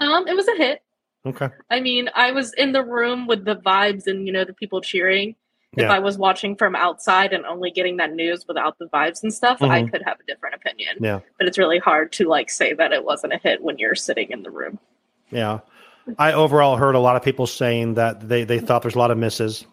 um, 0.00 0.26
it 0.26 0.34
was 0.34 0.48
a 0.48 0.56
hit. 0.56 0.82
Okay. 1.26 1.48
I 1.70 1.80
mean, 1.80 2.10
I 2.14 2.32
was 2.32 2.52
in 2.54 2.72
the 2.72 2.82
room 2.82 3.26
with 3.26 3.44
the 3.44 3.56
vibes 3.56 4.06
and 4.06 4.26
you 4.26 4.32
know 4.32 4.44
the 4.44 4.52
people 4.52 4.80
cheering. 4.80 5.36
If 5.76 5.82
Yeah. 5.82 5.92
I 5.92 5.98
was 5.98 6.16
watching 6.18 6.54
from 6.56 6.76
outside 6.76 7.32
and 7.32 7.44
only 7.46 7.70
getting 7.70 7.96
that 7.96 8.12
news 8.12 8.44
without 8.46 8.78
the 8.78 8.86
vibes 8.86 9.22
and 9.24 9.32
stuff, 9.34 9.60
I 9.62 9.82
Mhm. 9.82 9.90
could 9.92 10.02
have 10.02 10.20
a 10.20 10.24
different 10.24 10.54
opinion. 10.56 10.98
Yeah. 11.00 11.20
But 11.38 11.48
it's 11.48 11.58
really 11.58 11.78
hard 11.78 12.12
to 12.12 12.28
like 12.28 12.50
say 12.50 12.74
that 12.74 12.92
it 12.92 13.04
wasn't 13.04 13.32
a 13.32 13.38
hit 13.38 13.62
when 13.62 13.78
you're 13.78 13.94
sitting 13.96 14.30
in 14.30 14.42
the 14.42 14.50
room. 14.50 14.78
Yeah. 15.30 15.60
I 16.18 16.32
overall 16.32 16.76
heard 16.76 16.94
a 16.94 17.00
lot 17.00 17.16
of 17.16 17.22
people 17.22 17.46
saying 17.46 17.94
that 17.94 18.28
they, 18.28 18.44
they 18.44 18.58
thought 18.58 18.82
there's 18.82 18.94
a 18.94 18.98
lot 18.98 19.10
of 19.10 19.18
misses. 19.18 19.64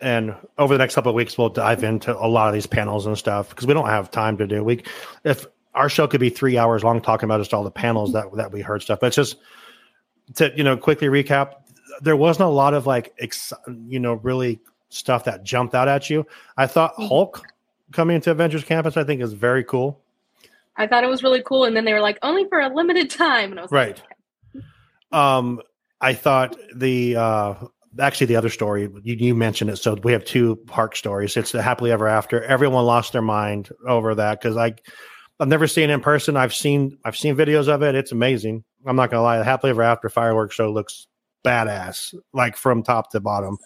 and 0.00 0.34
over 0.58 0.74
the 0.74 0.78
next 0.78 0.94
couple 0.94 1.10
of 1.10 1.14
weeks, 1.16 1.38
we'll 1.38 1.48
dive 1.48 1.82
into 1.84 2.16
a 2.16 2.26
lot 2.26 2.48
of 2.48 2.54
these 2.54 2.66
panels 2.66 3.06
and 3.06 3.16
stuff 3.16 3.48
because 3.50 3.66
we 3.66 3.74
don't 3.74 3.86
have 3.88 4.10
time 4.10 4.36
to 4.38 4.46
do. 4.46 4.62
We 4.64 4.82
if 5.24 5.46
our 5.74 5.88
show 5.88 6.06
could 6.06 6.20
be 6.20 6.30
three 6.30 6.58
hours 6.58 6.82
long 6.84 7.00
talking 7.00 7.26
about 7.26 7.38
just 7.38 7.54
all 7.54 7.62
the 7.64 7.70
panels 7.70 8.12
that 8.14 8.26
that 8.36 8.50
we 8.52 8.60
heard 8.62 8.82
stuff, 8.82 9.00
but 9.00 9.08
it's 9.08 9.16
just 9.16 9.36
to 10.34 10.52
you 10.56 10.64
know 10.64 10.76
quickly 10.76 11.08
recap. 11.08 11.52
There 12.02 12.16
wasn't 12.16 12.46
a 12.46 12.52
lot 12.52 12.74
of 12.74 12.86
like 12.86 13.14
ex, 13.18 13.52
you 13.86 13.98
know 14.00 14.14
really 14.14 14.60
stuff 14.88 15.24
that 15.24 15.44
jumped 15.44 15.74
out 15.74 15.88
at 15.88 16.10
you. 16.10 16.26
I 16.56 16.66
thought 16.66 16.94
Mm-hmm. 16.94 17.06
Hulk 17.08 17.42
coming 17.92 18.16
into 18.16 18.30
Avengers 18.30 18.64
Campus, 18.64 18.96
I 18.96 19.04
think, 19.04 19.20
is 19.22 19.32
very 19.32 19.62
cool. 19.64 20.00
I 20.76 20.86
thought 20.86 21.04
it 21.04 21.08
was 21.08 21.22
really 21.22 21.42
cool, 21.42 21.64
and 21.64 21.74
then 21.76 21.84
they 21.86 21.92
were 21.94 22.00
like, 22.00 22.18
only 22.22 22.44
for 22.48 22.60
a 22.60 22.68
limited 22.68 23.08
time, 23.08 23.50
and 23.52 23.60
I 23.60 23.62
was 23.62 23.72
Right. 23.72 24.02
like, 24.54 24.64
Um, 25.18 25.60
I 26.00 26.14
thought 26.14 26.56
the 26.74 27.16
uh, 27.16 27.54
actually 27.98 28.26
the 28.26 28.36
other 28.36 28.50
story 28.50 28.82
you, 29.02 29.14
you 29.14 29.34
mentioned 29.34 29.70
it. 29.70 29.76
So 29.76 29.94
we 29.94 30.12
have 30.12 30.24
two 30.24 30.56
park 30.66 30.96
stories. 30.96 31.36
It's 31.36 31.52
the 31.52 31.62
happily 31.62 31.90
ever 31.90 32.08
after. 32.08 32.42
Everyone 32.42 32.84
lost 32.84 33.12
their 33.12 33.22
mind 33.22 33.70
over 33.86 34.14
that 34.14 34.40
because 34.40 34.56
I 34.56 34.74
I've 35.38 35.48
never 35.48 35.66
seen 35.66 35.90
it 35.90 35.94
in 35.94 36.00
person. 36.00 36.36
I've 36.36 36.54
seen 36.54 36.98
I've 37.04 37.16
seen 37.16 37.36
videos 37.36 37.68
of 37.68 37.82
it. 37.82 37.94
It's 37.94 38.12
amazing. 38.12 38.64
I'm 38.86 38.96
not 38.96 39.10
gonna 39.10 39.22
lie. 39.22 39.38
The 39.38 39.44
happily 39.44 39.70
ever 39.70 39.82
after 39.82 40.08
fireworks 40.08 40.54
show 40.54 40.70
looks 40.72 41.06
badass, 41.44 42.14
like 42.32 42.56
from 42.56 42.82
top 42.82 43.10
to 43.12 43.20
bottom. 43.20 43.58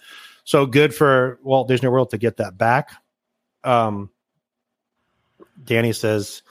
So 0.45 0.67
good 0.67 0.95
for 0.95 1.39
Walt 1.43 1.69
Disney 1.69 1.89
World 1.89 2.11
to 2.11 2.19
get 2.19 2.39
that 2.39 2.57
back. 2.57 2.91
Um, 3.63 4.11
Danny 5.63 5.93
says, 5.93 6.43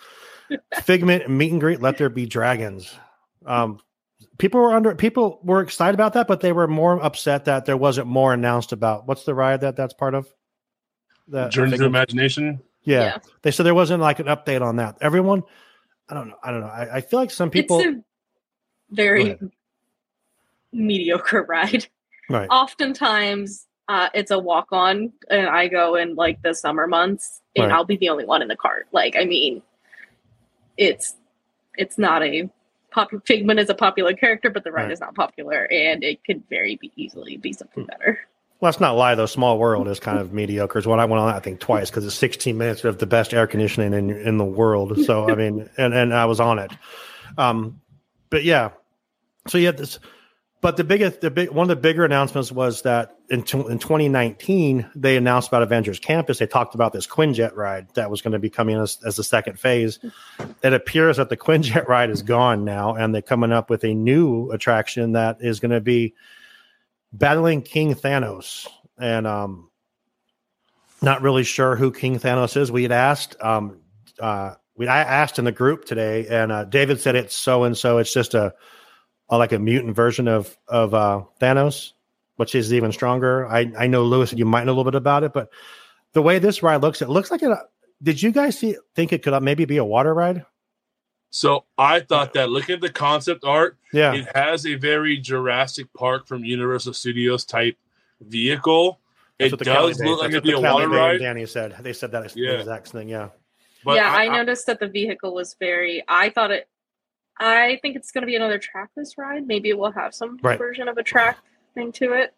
"Figment 0.83 1.29
meet 1.29 1.51
and 1.51 1.59
greet. 1.61 1.81
Let 1.81 1.97
there 1.97 2.09
be 2.09 2.25
dragons." 2.25 2.93
Um, 3.45 3.79
people 4.39 4.60
were 4.60 4.73
under 4.73 4.95
people 4.95 5.39
were 5.43 5.62
excited 5.62 5.93
about 5.93 6.13
that, 6.13 6.28
but 6.28 6.41
they 6.41 6.52
were 6.52 6.67
more 6.67 6.99
upset 7.04 7.45
that 7.45 7.65
there 7.65 7.78
wasn't 7.78 8.08
more 8.08 8.34
announced 8.34 8.71
about 8.71 9.08
what's 9.08 9.23
the 9.25 9.36
ride 9.36 9.62
that 9.62 9.75
that's 9.75 9.93
part 9.93 10.15
of. 10.15 10.28
The 11.28 11.47
Journey 11.49 11.78
to 11.78 11.86
Imagination. 11.86 12.60
Yeah. 12.84 13.02
Yeah. 13.04 13.17
they 13.43 13.52
said 13.52 13.67
there 13.67 13.75
wasn't 13.75 14.02
like 14.02 14.17
an 14.19 14.25
update 14.25 14.62
on 14.63 14.78
that. 14.78 14.97
Everyone, 15.02 15.43
I 16.10 16.15
don't 16.15 16.30
know. 16.30 16.36
I 16.41 16.52
don't 16.52 16.62
know. 16.62 16.67
I, 16.67 16.95
I 16.95 17.02
feel 17.02 17.19
like 17.19 17.30
some 17.30 17.52
people, 17.52 17.80
it's 17.80 17.88
a 17.88 18.02
very 18.89 19.38
mediocre 20.71 21.43
ride. 21.49 21.88
right? 22.30 22.47
Oftentimes, 22.49 23.67
uh, 23.89 24.10
it's 24.13 24.32
a 24.32 24.39
walk 24.39 24.67
on, 24.71 25.12
and 25.30 25.47
I 25.47 25.67
go 25.67 25.95
in 25.95 26.15
like 26.15 26.41
the 26.41 26.54
summer 26.56 26.88
months, 26.88 27.41
and 27.56 27.65
Right. 27.67 27.73
I'll 27.73 27.86
be 27.86 27.97
the 27.97 28.10
only 28.10 28.25
one 28.25 28.41
in 28.41 28.47
the 28.47 28.56
cart. 28.56 28.88
Like, 28.91 29.15
I 29.15 29.25
mean, 29.25 29.62
it's 30.78 31.15
it's 31.75 31.97
not 31.97 32.23
a 32.23 32.49
popular. 32.91 33.21
Figment 33.25 33.60
is 33.60 33.69
a 33.69 33.73
popular 33.75 34.13
character, 34.13 34.49
but 34.49 34.63
the 34.63 34.71
ride 34.71 34.84
Right. 34.84 34.91
is 34.91 34.99
not 34.99 35.15
popular, 35.15 35.67
and 35.71 36.04
it 36.04 36.23
could 36.23 36.43
very 36.49 36.75
be 36.75 36.91
easily 36.95 37.38
be 37.38 37.54
something 37.54 37.86
better. 37.86 38.19
Let's 38.62 38.80
not 38.82 38.97
lie 38.97 39.15
though. 39.15 39.25
Small 39.25 39.58
World 39.58 39.88
is 39.88 39.99
kind 40.02 40.17
of 40.19 40.34
mediocre. 40.34 40.80
Is 40.80 40.86
what 40.88 40.99
I 40.99 41.06
went 41.06 41.21
on. 41.21 41.34
I 41.34 41.39
think 41.39 41.60
twice 41.62 41.89
because 41.89 42.06
it's 42.06 42.15
16 42.15 42.58
minutes 42.58 42.84
of 42.84 42.97
the 42.99 43.06
best 43.06 43.34
air 43.34 43.47
conditioning 43.47 43.93
in 43.93 44.10
in 44.10 44.38
the 44.38 44.43
world. 44.45 44.97
So 45.06 45.30
I 45.30 45.36
mean, 45.36 45.69
and 45.78 45.93
and 45.93 46.13
I 46.13 46.25
was 46.25 46.39
on 46.39 46.60
it. 46.60 46.71
Um, 47.38 47.80
but 48.30 48.43
yeah. 48.43 48.71
So 49.47 49.58
you 49.58 49.65
had 49.67 49.78
this. 49.78 49.99
But 50.62 50.75
the 50.75 50.84
biggest, 50.84 51.21
the 51.21 51.32
big 51.32 51.52
one 51.52 51.63
of 51.63 51.69
the 51.69 51.75
bigger 51.78 52.04
announcements 52.04 52.52
was 52.52 52.82
that 52.82 53.15
in, 53.29 53.43
tw- 53.43 53.69
in 53.69 53.79
2019 53.79 54.89
they 54.95 55.15
announced 55.15 55.47
about 55.47 55.61
Avengers 55.61 55.99
Campus. 55.99 56.39
They 56.39 56.47
talked 56.47 56.75
about 56.75 56.93
this 56.93 57.07
Quinjet 57.07 57.55
ride 57.55 57.93
that 57.93 58.09
was 58.09 58.21
going 58.21 58.33
to 58.33 58.39
be 58.39 58.49
coming 58.49 58.77
as, 58.77 58.97
as 59.05 59.15
the 59.15 59.23
second 59.23 59.59
phase. 59.59 59.99
It 60.63 60.73
appears 60.73 61.17
that 61.17 61.29
the 61.29 61.37
Quinjet 61.37 61.87
ride 61.87 62.09
is 62.09 62.21
gone 62.21 62.65
now, 62.65 62.95
and 62.95 63.13
they're 63.13 63.21
coming 63.21 63.51
up 63.51 63.69
with 63.69 63.83
a 63.83 63.93
new 63.93 64.51
attraction 64.51 65.13
that 65.13 65.37
is 65.41 65.59
going 65.59 65.71
to 65.71 65.81
be 65.81 66.15
battling 67.13 67.61
King 67.61 67.95
Thanos. 67.95 68.67
And 68.97 69.25
um, 69.25 69.69
not 71.01 71.21
really 71.21 71.43
sure 71.43 71.75
who 71.75 71.91
King 71.91 72.19
Thanos 72.19 72.57
is. 72.57 72.71
We 72.71 72.83
had 72.83 72.91
asked, 72.91 73.35
um, 73.41 73.79
uh, 74.19 74.55
we 74.75 74.87
I 74.87 75.01
asked 75.01 75.39
in 75.39 75.45
the 75.45 75.51
group 75.51 75.85
today, 75.85 76.27
and 76.27 76.51
uh, 76.51 76.63
David 76.65 76.99
said 76.99 77.15
it's 77.15 77.35
so 77.35 77.63
and 77.63 77.77
so. 77.77 77.99
It's 77.99 78.13
just 78.13 78.33
a, 78.33 78.53
a 79.29 79.37
like 79.37 79.51
a 79.51 79.59
mutant 79.59 79.95
version 79.95 80.27
of 80.27 80.57
of 80.67 80.93
uh, 80.93 81.23
Thanos, 81.39 81.93
which 82.39 82.56
is 82.56 82.73
even 82.73 82.93
stronger. 82.93 83.45
I 83.47 83.69
I 83.78 83.88
know 83.88 84.04
Lewis, 84.06 84.32
you 84.32 84.45
might 84.45 84.63
know 84.63 84.71
a 84.71 84.75
little 84.78 84.86
bit 84.86 84.95
about 84.95 85.25
it, 85.25 85.34
but 85.34 85.49
the 86.13 86.21
way 86.21 86.39
this 86.39 86.63
ride 86.63 86.78
looks, 86.82 87.02
it 87.02 87.10
looks 87.10 87.32
like 87.32 87.43
it. 87.43 87.52
Uh, 87.52 87.58
did 88.02 88.21
you 88.23 88.32
guys 88.32 88.58
see? 88.58 88.78
Think 88.95 89.12
it 89.12 89.23
could 89.23 89.34
uh, 89.34 89.41
maybe 89.41 89.65
be 89.65 89.75
a 89.75 89.84
water 89.84 90.13
ride? 90.13 90.45
So 91.32 91.65
I 91.78 91.99
thought 91.99 92.34
that 92.36 92.49
looking 92.49 92.75
at 92.75 92.82
the 92.82 92.89
concept 92.89 93.43
art, 93.43 93.78
Yeah, 93.91 94.13
it 94.15 94.28
has 94.34 94.65
a 94.65 94.75
very 94.75 95.17
Jurassic 95.17 95.88
Park 95.93 96.28
from 96.28 96.45
Universal 96.45 96.93
Studios 96.93 97.43
type 97.43 97.78
vehicle. 98.21 98.99
That's 99.38 99.49
it 99.49 99.52
what 99.54 99.60
the 99.60 99.65
Cali 99.65 99.91
does 99.91 100.02
Bay- 100.02 100.08
look 100.08 100.19
like 100.21 100.30
it'd 100.30 100.43
be 100.43 100.52
a 100.52 100.62
Cali 100.62 100.63
water 100.63 100.89
Bay 100.89 100.95
ride. 100.95 101.19
Danny 101.19 101.45
said 101.45 101.75
they 101.82 101.91
said 101.93 102.12
that 102.13 102.34
Yeah. 102.38 102.52
the 102.54 102.60
exact 102.60 102.88
thing. 102.88 103.10
Yeah, 103.10 103.30
But 103.84 103.95
yeah, 103.97 104.12
I, 104.13 104.30
noticed 104.30 104.65
that 104.67 104.80
the 104.80 104.88
vehicle 104.88 105.34
was 105.36 105.56
very. 105.60 106.04
I 106.08 106.30
thought 106.30 106.52
it. 106.52 106.69
I 107.38 107.80
think 107.82 107.95
it's 107.97 108.12
going 108.12 108.21
to 108.23 108.25
be 108.28 108.36
another 108.36 108.58
trackless 108.58 109.17
ride. 109.17 109.45
Maybe 109.45 109.69
it 109.69 109.78
will 109.78 109.91
have 109.91 110.13
some 110.15 110.39
Right. 110.41 110.58
version 110.58 110.88
of 110.88 110.97
a 110.97 111.04
track 111.04 111.38
thing 111.73 111.91
to 111.93 112.13
it. 112.13 112.34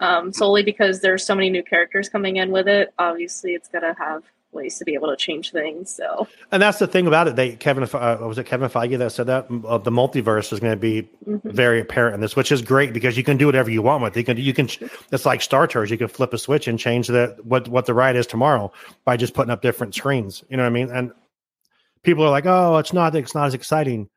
Um, 0.00 0.32
solely 0.32 0.62
because 0.62 1.00
there's 1.00 1.26
so 1.26 1.34
many 1.34 1.50
new 1.50 1.62
characters 1.64 2.08
coming 2.08 2.36
in 2.36 2.52
with 2.52 2.68
it. 2.68 2.94
Obviously, 2.98 3.54
it's 3.54 3.68
to 3.68 3.94
have 3.98 4.22
ways 4.52 4.78
to 4.78 4.84
be 4.84 4.94
able 4.94 5.08
to 5.08 5.16
change 5.16 5.50
things. 5.50 5.94
So 5.94 6.26
and 6.50 6.62
that's 6.62 6.78
the 6.78 6.86
thing 6.86 7.06
about 7.06 7.28
it. 7.28 7.36
They 7.36 7.56
Kevin 7.56 7.84
uh, 7.84 8.18
was 8.20 8.38
it 8.38 8.44
Kevin 8.44 8.68
Feige 8.68 8.98
that 8.98 9.12
said 9.12 9.26
that 9.26 9.46
uh, 9.66 9.78
the 9.78 9.90
multiverse 9.90 10.52
is 10.52 10.60
going 10.60 10.72
to 10.72 10.76
be 10.76 11.08
mhm. 11.26 11.42
very 11.44 11.80
apparent 11.80 12.14
in 12.14 12.20
this, 12.20 12.36
which 12.36 12.50
is 12.52 12.62
great 12.62 12.92
because 12.92 13.16
you 13.16 13.24
can 13.24 13.36
do 13.36 13.46
whatever 13.46 13.70
you 13.70 13.82
want 13.82 14.02
with 14.02 14.16
it. 14.16 14.20
You 14.20 14.24
can 14.24 14.36
you 14.36 14.54
can 14.54 14.68
it's 15.12 15.26
like 15.26 15.42
Star 15.42 15.66
Tours. 15.66 15.90
You 15.90 15.98
can 15.98 16.08
flip 16.08 16.32
a 16.32 16.38
switch 16.38 16.68
and 16.68 16.78
change 16.78 17.08
the 17.08 17.36
what 17.42 17.68
what 17.68 17.86
the 17.86 17.94
ride 17.94 18.16
is 18.16 18.26
tomorrow 18.26 18.72
by 19.04 19.16
just 19.16 19.34
putting 19.34 19.50
up 19.50 19.62
different 19.62 19.94
screens. 19.94 20.44
You 20.48 20.56
know 20.56 20.62
what 20.62 20.70
I 20.70 20.72
mean? 20.72 20.90
And 20.90 21.12
people 22.02 22.24
are 22.24 22.30
like, 22.30 22.46
oh, 22.46 22.78
it's 22.78 22.92
not 22.92 23.14
it's 23.14 23.34
not 23.34 23.46
as 23.46 23.54
exciting. 23.54 24.08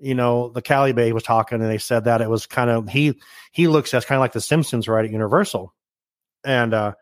You 0.00 0.14
know, 0.14 0.48
the 0.50 0.62
Cali 0.62 0.92
Bay 0.92 1.12
was 1.12 1.24
talking 1.24 1.60
and 1.60 1.70
they 1.70 1.78
said 1.78 2.04
that 2.04 2.20
it 2.20 2.30
was 2.30 2.46
kind 2.46 2.70
of 2.70 2.88
he 2.88 3.20
he 3.52 3.66
looks 3.66 3.92
as 3.94 4.04
kind 4.04 4.16
of 4.18 4.20
like 4.20 4.32
the 4.32 4.40
Simpsons 4.40 4.86
ride 4.86 5.04
at 5.04 5.10
Universal, 5.10 5.74
and 6.44 6.72
uh, 6.72 6.94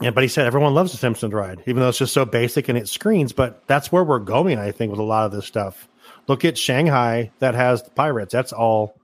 yeah, 0.00 0.10
but 0.10 0.22
he 0.22 0.28
said 0.28 0.46
everyone 0.46 0.74
loves 0.74 0.92
the 0.92 0.98
Simpsons 0.98 1.32
ride, 1.32 1.62
even 1.66 1.80
though 1.80 1.88
it's 1.88 1.98
just 1.98 2.14
so 2.14 2.24
basic 2.24 2.68
and 2.68 2.78
it 2.78 2.88
screens. 2.88 3.32
But 3.32 3.66
that's 3.66 3.92
where 3.92 4.02
we're 4.02 4.18
going, 4.18 4.58
I 4.58 4.72
think, 4.72 4.90
with 4.90 5.00
a 5.00 5.04
lot 5.04 5.26
of 5.26 5.32
this 5.32 5.46
stuff. 5.46 5.88
Look 6.26 6.44
at 6.44 6.56
Shanghai 6.56 7.30
that 7.38 7.54
has 7.54 7.82
the 7.82 7.90
pirates. 7.90 8.32
That's 8.32 8.52
all. 8.52 8.98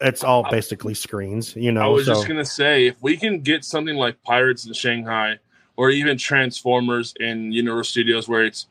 It's 0.00 0.22
all 0.22 0.48
basically 0.48 0.94
screens, 0.94 1.56
you 1.56 1.72
know. 1.72 1.82
I 1.82 1.86
was 1.88 2.06
so, 2.06 2.14
just 2.14 2.28
gonna 2.28 2.44
say, 2.44 2.86
if 2.86 3.02
we 3.02 3.16
can 3.16 3.40
get 3.40 3.64
something 3.64 3.96
like 3.96 4.22
Pirates 4.22 4.64
in 4.64 4.72
Shanghai, 4.72 5.40
or 5.78 5.90
even 5.90 6.18
Transformers 6.18 7.14
in 7.20 7.52
Universal 7.52 7.90
Studios, 7.90 8.28
where 8.28 8.44
it's, 8.44 8.66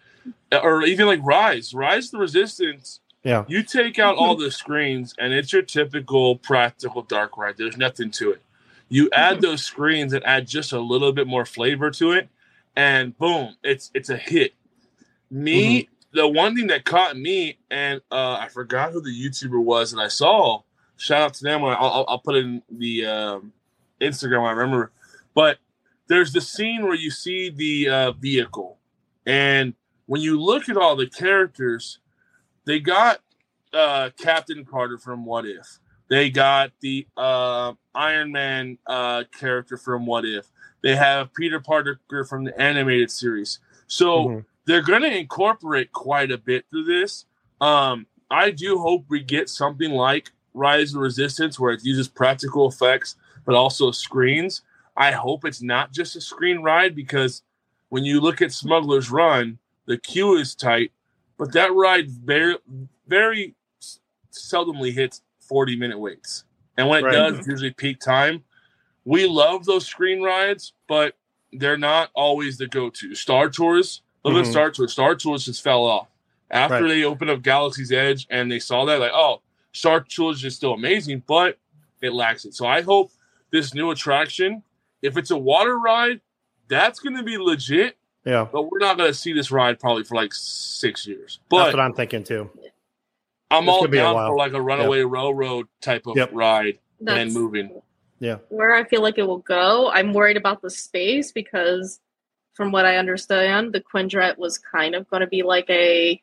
or 0.51 0.83
even 0.83 1.05
like 1.05 1.19
Rise, 1.23 1.73
Rise 1.73 2.11
the 2.11 2.17
Resistance, 2.17 2.99
yeah, 3.27 3.43
you 3.49 3.61
take 3.61 3.99
out 3.99 4.15
all 4.15 4.37
the 4.37 4.49
screens 4.49 5.13
and 5.19 5.33
it's 5.33 5.51
your 5.51 5.61
typical 5.61 6.37
practical 6.37 7.01
dark 7.01 7.37
ride. 7.37 7.57
There's 7.57 7.75
nothing 7.75 8.09
to 8.11 8.31
it. 8.31 8.41
You 8.87 9.09
add 9.11 9.41
those 9.41 9.63
screens 9.63 10.13
and 10.13 10.25
add 10.25 10.47
just 10.47 10.71
a 10.71 10.79
little 10.79 11.11
bit 11.11 11.27
more 11.27 11.45
flavor 11.45 11.91
to 11.91 12.13
it, 12.13 12.29
and 12.73 13.17
boom, 13.17 13.57
it's 13.65 13.91
it's 13.93 14.09
a 14.09 14.15
hit. 14.15 14.53
Me, 15.29 15.89
the 16.13 16.25
one 16.25 16.55
thing 16.55 16.67
that 16.67 16.85
caught 16.85 17.17
me, 17.17 17.57
and 17.69 17.99
uh, 18.09 18.37
I 18.39 18.47
forgot 18.47 18.93
who 18.93 19.01
the 19.01 19.09
YouTuber 19.09 19.61
was 19.61 19.91
that 19.91 19.99
I 19.99 20.07
saw. 20.07 20.61
Shout 20.95 21.21
out 21.21 21.33
to 21.33 21.43
them. 21.43 21.65
I'll, 21.65 21.75
I'll, 21.75 22.05
I'll 22.07 22.19
put 22.19 22.35
it 22.35 22.45
in 22.45 22.61
the 22.71 23.05
um, 23.07 23.51
Instagram. 23.99 24.47
I 24.47 24.51
remember, 24.51 24.93
but 25.33 25.57
there's 26.07 26.31
the 26.31 26.39
scene 26.39 26.85
where 26.85 26.95
you 26.95 27.11
see 27.11 27.49
the 27.49 27.89
uh, 27.89 28.11
vehicle, 28.13 28.77
and 29.25 29.73
when 30.05 30.21
you 30.21 30.39
look 30.39 30.69
at 30.69 30.77
all 30.77 30.95
the 30.95 31.09
characters, 31.09 31.99
they 32.67 32.79
got 32.79 33.21
uh, 33.73 34.09
Captain 34.19 34.65
Carter 34.65 34.97
from 34.97 35.25
What 35.25 35.45
If. 35.45 35.79
They 36.09 36.29
got 36.29 36.71
the 36.81 37.07
uh, 37.17 37.73
Iron 37.95 38.31
Man 38.31 38.77
uh, 38.85 39.23
character 39.39 39.77
from 39.77 40.05
What 40.05 40.25
If. 40.25 40.47
They 40.83 40.95
have 40.95 41.33
Peter 41.33 41.59
Parker 41.59 41.99
from 42.25 42.43
the 42.43 42.61
animated 42.61 43.09
series. 43.09 43.59
So 43.87 44.27
Mhm. 44.27 44.45
they're 44.65 44.81
going 44.81 45.01
to 45.01 45.17
incorporate 45.17 45.91
quite 45.93 46.29
a 46.29 46.37
bit 46.37 46.65
through 46.69 46.83
this. 46.83 47.25
Um, 47.61 48.05
I 48.29 48.51
do 48.51 48.77
hope 48.79 49.05
we 49.09 49.21
get 49.21 49.49
something 49.49 49.91
like 49.91 50.31
Rise 50.53 50.93
of 50.93 51.01
Resistance, 51.01 51.57
where 51.59 51.71
it 51.71 51.83
uses 51.83 52.07
practical 52.07 52.67
effects 52.67 53.15
but 53.45 53.55
also 53.55 53.91
screens. 53.91 54.61
I 54.97 55.11
hope 55.11 55.45
it's 55.45 55.61
not 55.61 55.93
just 55.93 56.17
a 56.17 56.21
screen 56.21 56.59
ride 56.61 56.95
because 56.95 57.43
when 57.89 58.03
you 58.03 58.19
look 58.19 58.41
at 58.41 58.51
Smuggler's 58.51 59.09
Run, 59.09 59.57
the 59.85 59.97
queue 59.97 60.35
is 60.35 60.53
tight, 60.53 60.91
but 61.37 61.51
that 61.53 61.73
ride 61.73 62.09
very, 62.09 62.57
very 63.07 63.55
seldomly 64.31 64.93
hits 64.93 65.21
40 65.39 65.75
minute 65.77 65.99
waits. 65.99 66.43
And 66.77 66.87
when 66.89 66.99
it 66.99 67.05
Right. 67.07 67.13
does, 67.13 67.37
it's 67.39 67.47
usually 67.47 67.71
peak 67.71 67.99
time. 67.99 68.43
We 69.05 69.25
love 69.25 69.65
those 69.65 69.85
screen 69.85 70.21
rides, 70.21 70.73
but 70.87 71.15
they're 71.53 71.77
not 71.77 72.09
always 72.13 72.57
the 72.57 72.67
go 72.67 72.89
to. 72.89 73.15
Star 73.15 73.49
Tours, 73.49 74.01
look 74.23 74.35
at 74.35 74.45
Mhm. 74.45 74.51
Star 74.51 74.71
Tours. 74.71 74.91
Star 74.91 75.15
Tours 75.15 75.45
just 75.45 75.63
fell 75.63 75.85
off. 75.85 76.09
After 76.51 76.81
Right. 76.83 76.87
they 76.89 77.03
opened 77.03 77.29
up 77.29 77.41
Galaxy's 77.41 77.91
Edge 77.91 78.27
and 78.29 78.51
they 78.51 78.59
saw 78.59 78.85
that, 78.85 78.99
like, 78.99 79.11
oh, 79.13 79.41
Star 79.73 80.01
Tours 80.01 80.43
is 80.43 80.55
still 80.55 80.73
amazing, 80.73 81.23
but 81.25 81.57
it 82.01 82.13
lacks 82.13 82.45
it. 82.45 82.53
So 82.53 82.65
I 82.65 82.81
hope 82.81 83.11
this 83.51 83.73
new 83.73 83.91
attraction. 83.91 84.63
If 85.01 85.17
it's 85.17 85.31
a 85.31 85.37
water 85.37 85.77
ride, 85.79 86.21
that's 86.67 86.99
going 86.99 87.15
to 87.15 87.23
be 87.23 87.37
legit. 87.37 87.97
Yeah, 88.27 88.47
But 88.51 88.63
we're 88.63 88.79
not 88.79 88.97
going 88.97 89.09
to 89.09 89.13
see 89.13 89.33
this 89.33 89.51
ride 89.51 89.79
probably 89.79 90.03
for 90.03 90.15
like 90.15 90.33
six 90.33 91.07
years. 91.07 91.39
But 91.49 91.65
that's 91.65 91.73
what 91.75 91.81
I'm 91.81 91.93
thinking 91.93 92.23
too. 92.25 92.49
I'm 93.49 93.63
It's 93.63 93.69
all 93.69 93.79
gonna 93.81 93.91
be 93.91 93.97
a 93.99 94.01
down 94.01 94.15
while. 94.15 94.29
for 94.31 94.37
like 94.37 94.53
a 94.53 94.61
runaway 94.61 95.03
railroad 95.03 95.67
type 95.81 96.07
of 96.07 96.17
Yep. 96.17 96.31
ride 96.33 96.79
and 97.07 97.33
moving. 97.33 97.81
Yeah, 98.19 98.39
where 98.49 98.75
I 98.75 98.83
feel 98.83 99.01
like 99.01 99.17
it 99.17 99.23
will 99.27 99.37
go. 99.39 99.89
I'm 99.89 100.13
worried 100.13 100.37
about 100.37 100.61
the 100.61 100.69
space 100.69 101.31
because, 101.31 102.01
from 102.55 102.71
what 102.73 102.85
I 102.85 102.97
understand, 102.97 103.71
the 103.73 103.81
Quinjet 103.81 104.37
was 104.37 104.57
kind 104.57 104.95
of 104.95 105.09
going 105.09 105.21
to 105.21 105.27
be 105.27 105.43
like 105.43 105.69
a 105.69 106.21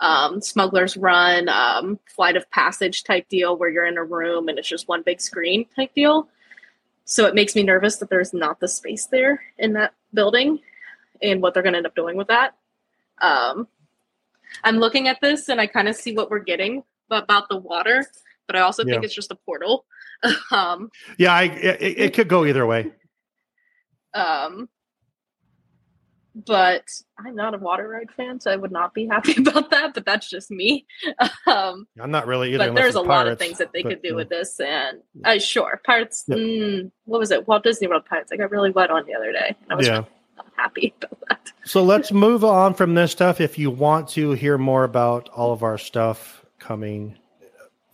um, 0.00 0.40
smuggler's 0.40 0.96
run, 0.96 1.48
um, 1.50 1.98
flight 2.06 2.36
of 2.36 2.50
passage 2.50 3.04
type 3.04 3.28
deal 3.28 3.56
where 3.56 3.68
you're 3.68 3.86
in 3.86 3.98
a 3.98 4.04
room 4.04 4.48
and 4.48 4.58
it's 4.58 4.68
just 4.68 4.88
one 4.88 5.02
big 5.02 5.20
screen 5.20 5.66
type 5.76 5.94
deal. 5.94 6.28
So 7.04 7.26
it 7.26 7.34
makes 7.34 7.54
me 7.54 7.62
nervous 7.62 7.96
that 7.96 8.10
there's 8.10 8.32
not 8.32 8.60
the 8.60 8.68
space 8.68 9.06
there 9.06 9.42
in 9.58 9.74
that 9.74 9.94
building 10.14 10.60
and 11.22 11.42
what 11.42 11.54
they're 11.54 11.62
going 11.62 11.74
to 11.74 11.78
end 11.78 11.86
up 11.86 11.94
doing 11.94 12.16
with 12.16 12.28
that. 12.28 12.54
Um, 13.20 13.68
I'm 14.64 14.76
looking 14.78 15.08
at 15.08 15.20
this 15.20 15.48
and 15.48 15.60
I 15.60 15.66
kind 15.66 15.88
of 15.88 15.96
see 15.96 16.14
what 16.14 16.30
we're 16.30 16.40
getting 16.40 16.82
about 17.10 17.48
the 17.48 17.56
water, 17.56 18.06
but 18.46 18.56
I 18.56 18.60
also 18.60 18.84
think 18.84 18.96
Yeah. 18.96 19.04
it's 19.04 19.14
just 19.14 19.30
a 19.30 19.36
portal. 19.36 19.84
um, 20.50 20.90
yeah. 21.18 21.32
I 21.32 21.44
it, 21.44 21.82
it 21.82 22.14
could 22.14 22.28
go 22.28 22.44
either 22.44 22.66
way. 22.66 22.92
Um, 24.14 24.68
but 26.34 26.84
I'm 27.18 27.34
not 27.34 27.54
a 27.54 27.58
water 27.58 27.86
ride 27.88 28.10
fan, 28.16 28.40
so 28.40 28.50
I 28.50 28.56
would 28.56 28.72
not 28.72 28.94
be 28.94 29.06
happy 29.10 29.34
about 29.38 29.70
that. 29.70 29.94
But 29.94 30.04
that's 30.04 30.28
just 30.28 30.50
me. 30.50 30.86
Um, 31.44 31.86
I'm 32.00 32.12
not 32.12 32.28
really 32.28 32.54
either. 32.54 32.68
but 32.68 32.76
there's 32.76 32.94
a 32.94 33.00
it's 33.00 33.08
lot 33.08 33.26
of 33.26 33.38
things 33.38 33.58
that 33.58 33.72
they 33.72 33.82
but, 33.82 33.88
could 33.90 34.02
do 34.02 34.10
yeah. 34.10 34.14
with 34.14 34.28
this, 34.28 34.58
and 34.60 35.00
uh, 35.24 35.38
sure, 35.38 35.80
Pirates. 35.84 36.24
Yeah. 36.28 36.36
Mm, 36.36 36.90
what 37.04 37.18
was 37.18 37.30
it? 37.30 37.46
Walt 37.48 37.64
Disney 37.64 37.88
World 37.88 38.04
Pirates. 38.08 38.30
I 38.32 38.36
got 38.36 38.50
really 38.50 38.70
wet 38.70 38.90
on 38.90 39.04
the 39.04 39.14
other 39.14 39.32
day. 39.32 39.56
I 39.68 39.74
not 40.36 40.46
happy 40.56 40.94
about 40.98 41.18
that. 41.28 41.52
So 41.64 41.82
let's 41.82 42.12
move 42.12 42.44
on 42.44 42.74
from 42.74 42.94
this 42.94 43.12
stuff. 43.12 43.40
If 43.40 43.58
you 43.58 43.70
want 43.70 44.08
to 44.10 44.32
hear 44.32 44.58
more 44.58 44.84
about 44.84 45.28
all 45.30 45.52
of 45.52 45.62
our 45.62 45.78
stuff 45.78 46.44
coming, 46.58 47.18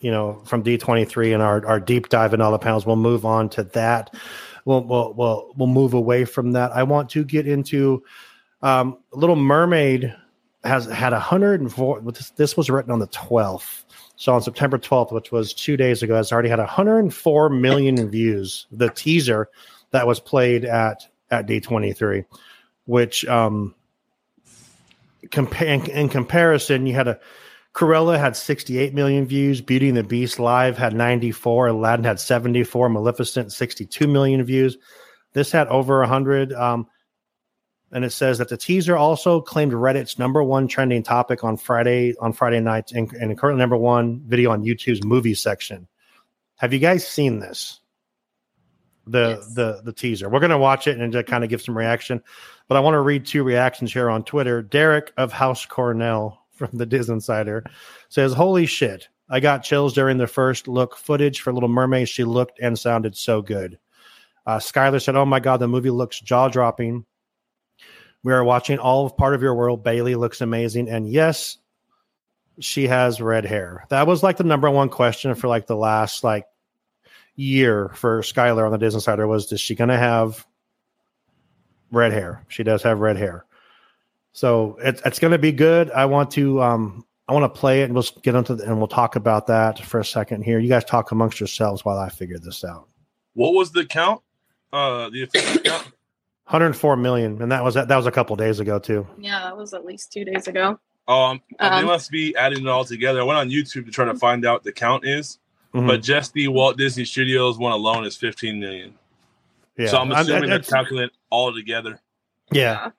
you 0.01 0.11
know, 0.11 0.43
from 0.45 0.63
D23 0.63 1.35
and 1.35 1.43
our, 1.43 1.67
our 1.67 1.81
deep 1.81 2.09
dive 2.09 2.35
in 2.35 2.41
all 2.41 2.53
the 2.53 2.59
panels, 2.59 2.87
we'll 2.87 2.97
move 2.97 3.25
on 3.25 3.49
to 3.51 3.65
that. 3.65 4.15
We'll, 4.65 4.85
we'll, 4.85 5.15
we'll, 5.15 5.53
we'll 5.57 5.69
move 5.69 5.95
away 5.95 6.25
from 6.25 6.53
that. 6.53 6.73
I 6.73 6.83
want 6.83 7.11
to 7.11 7.25
get 7.25 7.47
into 7.47 8.03
um, 8.63 8.99
Little 9.13 9.37
Mermaid 9.37 10.15
has 10.65 10.87
had 10.87 11.13
104. 11.13 12.01
This, 12.03 12.31
this 12.31 12.57
was 12.57 12.71
written 12.71 12.91
on 12.91 12.99
the 12.99 13.09
12th. 13.09 13.85
So 14.17 14.35
on 14.35 14.43
September 14.43 14.79
12th, 14.79 15.13
which 15.13 15.31
was 15.31 15.55
two 15.55 15.77
days 15.77 16.03
ago, 16.03 16.17
has 16.17 16.33
already 16.33 16.49
had 16.49 16.59
104 16.59 17.51
million 17.51 18.11
views. 18.11 18.67
The 18.73 18.91
teaser 18.91 19.49
that 19.93 20.07
was 20.07 20.19
played 20.19 20.65
at 20.65 21.07
at 21.31 21.47
D23 21.47 22.25
which 22.89 23.27
um 23.27 23.75
compa- 25.27 25.89
in, 25.89 26.09
comparison 26.09 26.87
you 26.87 26.95
had 26.95 27.07
a 27.07 27.21
Cruella 27.75 28.19
had 28.19 28.35
68 28.35 28.93
million 28.95 29.25
views, 29.27 29.61
Beauty 29.61 29.89
and 29.89 29.97
the 29.97 30.03
Beast 30.03 30.41
live 30.41 30.77
had 30.77 30.95
94, 30.95 31.69
Aladdin 31.69 32.05
had 32.05 32.19
74, 32.19 32.89
Maleficent 32.89 33.53
62 33.53 34.09
million 34.09 34.43
views. 34.43 34.79
This 35.35 35.53
had 35.53 35.69
over 35.69 36.01
100 36.01 36.53
um 36.55 36.87
and 37.93 38.05
it 38.05 38.11
says 38.11 38.39
that 38.39 38.49
the 38.49 38.57
teaser 38.57 38.97
also 38.97 39.41
claimed 39.41 39.73
Reddit's 39.73 40.19
number 40.19 40.43
one 40.43 40.67
trending 40.67 41.03
topic 41.03 41.45
on 41.45 41.57
Friday 41.57 42.15
on 42.21 42.33
Friday 42.33 42.61
nights 42.61 42.93
and, 42.93 43.13
and 43.13 43.39
currently 43.39 43.61
number 43.61 43.77
one 43.77 44.23
video 44.27 44.51
on 44.51 44.65
YouTube's 44.65 45.05
movie 45.05 45.35
section. 45.35 45.87
Have 46.57 46.73
you 46.73 46.79
guys 46.79 47.07
seen 47.07 47.39
this? 47.39 47.81
The 49.11 49.37
Yes. 49.41 49.55
the 49.55 49.81
the 49.85 49.93
teaser. 49.93 50.29
We're 50.29 50.41
gonna 50.41 50.59
watch 50.59 50.87
it 50.87 50.99
and 50.99 51.13
just 51.13 51.27
kind 51.27 51.45
of 51.45 51.51
give 51.51 51.63
some 51.63 51.77
reaction. 51.77 52.23
But 52.69 52.77
I 52.77 52.81
want 52.81 52.95
to 52.95 53.01
read 53.01 53.25
two 53.27 53.43
reactions 53.45 53.93
here 53.93 54.11
on 54.11 54.25
Twitter. 54.25 54.63
Derek 54.63 55.13
of 55.17 55.33
House 55.33 55.65
Cornell 55.67 56.45
from 56.53 56.71
the 56.73 56.87
Disney 56.87 57.15
Insider 57.15 57.65
says, 58.09 58.33
Holy 58.33 58.67
shit. 58.67 59.09
I 59.31 59.41
got 59.41 59.63
chills 59.63 59.93
during 59.93 60.17
the 60.19 60.27
first 60.27 60.69
look 60.69 60.97
footage 60.97 61.41
for 61.43 61.53
Little 61.53 61.69
Mermaid. 61.69 62.09
She 62.09 62.25
looked 62.25 62.59
and 62.61 62.79
sounded 62.79 63.15
so 63.17 63.43
good. 63.43 63.79
Uh, 64.47 64.57
Skylar 64.59 65.03
said, 65.03 65.17
Oh 65.17 65.27
my 65.27 65.39
God, 65.41 65.59
the 65.59 65.69
movie 65.69 65.91
looks 65.91 66.19
jaw 66.21 66.49
dropping. 66.49 67.05
We 68.25 68.33
are 68.33 68.43
watching 68.43 68.79
all 68.79 69.07
of 69.07 69.17
Part 69.17 69.35
of 69.35 69.43
Your 69.43 69.55
World. 69.55 69.85
Bailey 69.85 70.15
looks 70.15 70.41
amazing. 70.41 70.89
And 70.89 71.09
yes, 71.09 71.59
she 72.59 72.89
has 72.89 73.21
red 73.21 73.45
hair. 73.45 73.85
That 73.91 74.07
was 74.07 74.23
like 74.23 74.37
the 74.39 74.45
number 74.45 74.71
one 74.71 74.89
question 74.89 75.35
for 75.35 75.47
like 75.49 75.67
the 75.67 75.77
last 75.77 76.25
like 76.25 76.47
year 77.39 77.91
for 77.95 78.21
Skylar 78.23 78.67
on 78.67 78.73
the 78.73 78.79
Disney 78.79 78.97
Insider 78.99 79.27
was, 79.27 79.51
is 79.53 79.61
she 79.61 79.75
going 79.77 79.89
to 79.89 79.97
have 79.97 80.45
red 81.91 82.13
hair? 82.13 82.45
She 82.49 82.65
does 82.65 82.83
have 82.83 82.99
red 82.99 83.17
hair. 83.17 83.45
So 84.33 84.77
it, 84.83 85.01
it's 85.07 85.19
going 85.19 85.31
to 85.31 85.39
be 85.39 85.53
good. 85.53 85.91
I 85.91 86.05
want 86.07 86.33
to 86.33 86.61
um 86.63 87.05
I 87.29 87.33
want 87.33 87.53
to 87.53 87.59
play 87.61 87.83
it 87.83 87.85
and 87.85 87.95
we'll 87.95 88.05
get 88.23 88.35
into 88.35 88.55
the, 88.57 88.65
and 88.65 88.79
we'll 88.79 88.89
talk 88.89 89.17
about 89.17 89.47
that 89.49 89.79
for 89.79 90.01
a 90.01 90.05
second 90.05 90.43
here. 90.43 90.59
You 90.59 90.69
guys 90.69 90.85
talk 90.85 91.13
amongst 91.13 91.41
yourselves 91.41 91.85
while 91.85 91.99
I 91.99 92.09
figure 92.09 92.39
this 92.39 92.65
out. 92.65 92.89
What 93.35 93.55
was 93.55 93.71
the 93.73 93.85
count? 93.85 94.23
Uh, 94.73 95.09
the 95.11 95.23
official 95.25 95.61
count? 95.63 95.85
104 96.47 96.97
million, 96.97 97.43
and 97.43 97.53
that 97.53 97.63
was 97.63 97.75
that 97.75 97.89
was 97.91 98.07
a 98.07 98.11
couple 98.11 98.35
days 98.37 98.59
ago 98.59 98.79
too. 98.79 99.07
Yeah, 99.19 99.41
that 99.41 99.57
was 99.57 99.75
at 99.75 99.85
least 99.85 100.13
two 100.13 100.25
days 100.25 100.49
ago. 100.49 100.81
Um, 101.07 101.41
they 101.59 101.67
Um, 101.67 101.85
must 101.87 102.11
be 102.11 102.35
adding 102.37 102.61
it 102.61 102.69
all 102.69 102.85
together. 102.85 103.21
I 103.21 103.25
went 103.25 103.39
on 103.39 103.49
YouTube 103.51 103.85
to 103.87 103.91
try 103.91 104.07
to 104.07 104.15
find 104.15 104.45
out 104.47 104.65
the 104.65 104.73
count 104.73 105.05
is, 105.07 105.39
Mhm. 105.75 105.87
but 105.87 106.03
just 106.03 106.33
the 106.33 106.49
Walt 106.49 106.77
Disney 106.79 107.05
Studios 107.05 107.59
one 107.59 107.73
alone 107.73 108.05
is 108.05 108.17
15 108.17 108.59
million. 108.59 108.95
yeah, 109.77 109.87
So 109.89 109.99
I'm 109.99 110.11
I'm- 110.13 110.23
assuming 110.23 110.51
they're 110.51 110.59
calculating 110.61 111.15
all 111.31 111.53
together. 111.53 112.01
yeah. 112.51 112.91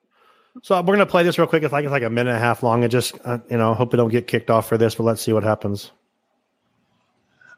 So 0.64 0.76
we're 0.82 0.96
gonna 0.96 1.06
play 1.06 1.24
this 1.24 1.38
real 1.38 1.48
quick. 1.48 1.64
It's 1.64 1.72
like 1.72 1.86
it's 1.86 1.92
like 1.92 2.04
a 2.04 2.10
minute 2.10 2.32
and 2.32 2.38
a 2.38 2.42
half 2.42 2.64
long. 2.64 2.84
It 2.84 2.90
just 2.90 3.16
uh, 3.24 3.38
you 3.50 3.58
know 3.58 3.74
hope 3.74 3.94
we 3.94 3.98
don't 3.98 4.10
get 4.10 4.28
kicked 4.28 4.50
off 4.50 4.68
for 4.68 4.78
this, 4.78 4.96
but 4.96 5.04
let's 5.04 5.22
see 5.22 5.32
what 5.32 5.44
happens. 5.44 5.92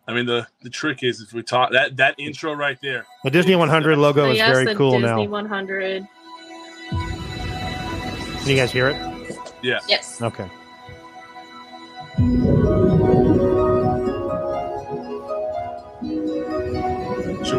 I 0.07 0.13
mean, 0.13 0.25
the 0.27 0.45
the 0.61 0.69
trick 0.69 1.01
is 1.03 1.19
if 1.21 1.33
we 1.33 1.41
talk 1.41 1.71
that 1.71 1.97
that 1.97 2.15
intro 2.19 2.53
right 2.53 2.77
there. 2.81 3.05
The 3.23 3.31
Disney 3.31 3.55
100 3.55 3.97
logo 3.97 4.25
So 4.25 4.31
is 4.31 4.37
yes, 4.37 4.49
very 4.51 4.65
the 4.65 4.75
cool 4.75 4.91
Disney 4.99 5.25
now. 5.25 5.31
100. 5.31 6.07
Can 6.89 8.49
you 8.49 8.55
guys 8.55 8.71
hear 8.71 8.89
it? 8.89 9.37
Yeah. 9.63 9.79
Yes. 9.87 10.21
Okay. 10.21 10.47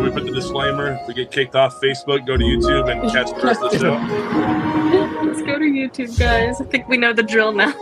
We 0.03 0.11
put 0.11 0.25
the 0.25 0.33
disclaimer? 0.33 0.99
If 1.01 1.09
we 1.09 1.15
get 1.15 1.31
kicked 1.31 1.55
off 1.55 1.81
Facebook, 1.81 2.27
go 2.27 2.37
to 2.37 2.45
YouTube 2.45 2.91
and 2.91 3.11
catch 3.11 3.31
the 3.31 3.47
rest 3.47 3.63
of 3.63 3.73
the 3.73 3.79
show. 3.79 3.93
Let's 5.25 5.43
go 5.43 5.59
to 5.59 5.65
YouTube, 5.65 6.19
guys. 6.19 6.61
I 6.61 6.65
think 6.65 6.89
we 6.89 6.97
know 6.97 7.13
the 7.13 7.23
drill 7.23 7.53
now. 7.53 7.73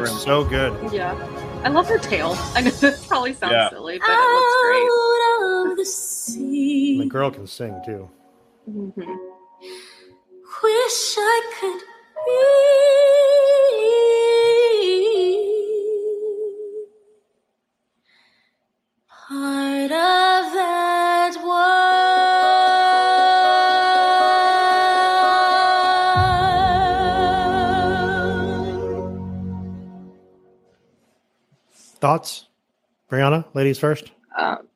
Looks 0.00 0.22
so 0.24 0.44
good. 0.44 0.72
Yeah. 0.92 1.14
I 1.64 1.68
love 1.68 1.86
her 1.88 1.98
tail. 1.98 2.36
I 2.54 2.60
know 2.60 2.70
this 2.84 3.04
probably 3.06 3.32
sounds 3.32 3.52
Yeah. 3.52 3.70
silly, 3.70 3.98
but 3.98 4.08
it 4.08 4.34
looks 4.34 4.56
great. 4.64 4.86
Out 4.86 5.70
of 5.70 5.76
the 5.76 5.82
The 5.82 5.86
sea. 5.86 7.08
girl 7.08 7.30
can 7.30 7.46
sing 7.46 7.74
too. 7.84 8.08
Mhm. 8.70 9.16
Wish 10.62 11.14
I 11.18 11.40
could 11.60 11.80
be 12.26 12.42
part 19.28 19.92
of 19.92 20.35
Thoughts, 32.06 32.46
Brianna? 33.10 33.44
Ladies 33.52 33.80
first. 33.80 34.12
Um, 34.38 34.68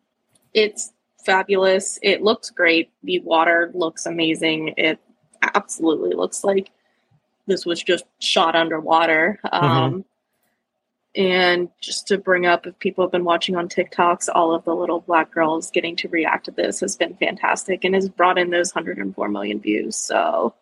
it's 0.53 0.93
fabulous. 1.25 1.97
It 2.03 2.23
looks 2.23 2.51
great. 2.51 2.91
The 3.05 3.21
water 3.21 3.71
looks 3.73 4.05
amazing. 4.05 4.75
It 4.77 4.99
absolutely 5.41 6.13
looks 6.13 6.43
like 6.43 6.73
this 7.47 7.65
was 7.65 7.81
just 7.81 8.05
shot 8.19 8.57
underwater. 8.57 9.39
Um, 9.53 10.05
And 11.15 11.69
just 11.81 12.09
to 12.09 12.19
bring 12.19 12.47
up, 12.47 12.67
if 12.67 12.77
people 12.81 13.05
have 13.05 13.13
been 13.13 13.23
watching 13.23 13.55
on 13.55 13.69
TikToks, 13.69 14.29
all 14.35 14.53
of 14.53 14.65
the 14.65 14.75
little 14.75 15.01
black 15.01 15.31
girls 15.31 15.71
getting 15.71 15.95
to 15.97 16.09
react 16.09 16.47
to 16.47 16.51
this 16.51 16.81
has 16.81 16.97
been 16.97 17.15
fantastic 17.15 17.85
and 17.85 17.95
has 17.95 18.09
brought 18.09 18.39
in 18.39 18.51
those 18.51 18.75
104 18.75 19.29
million 19.29 19.61
views. 19.61 19.95
So 19.95 20.53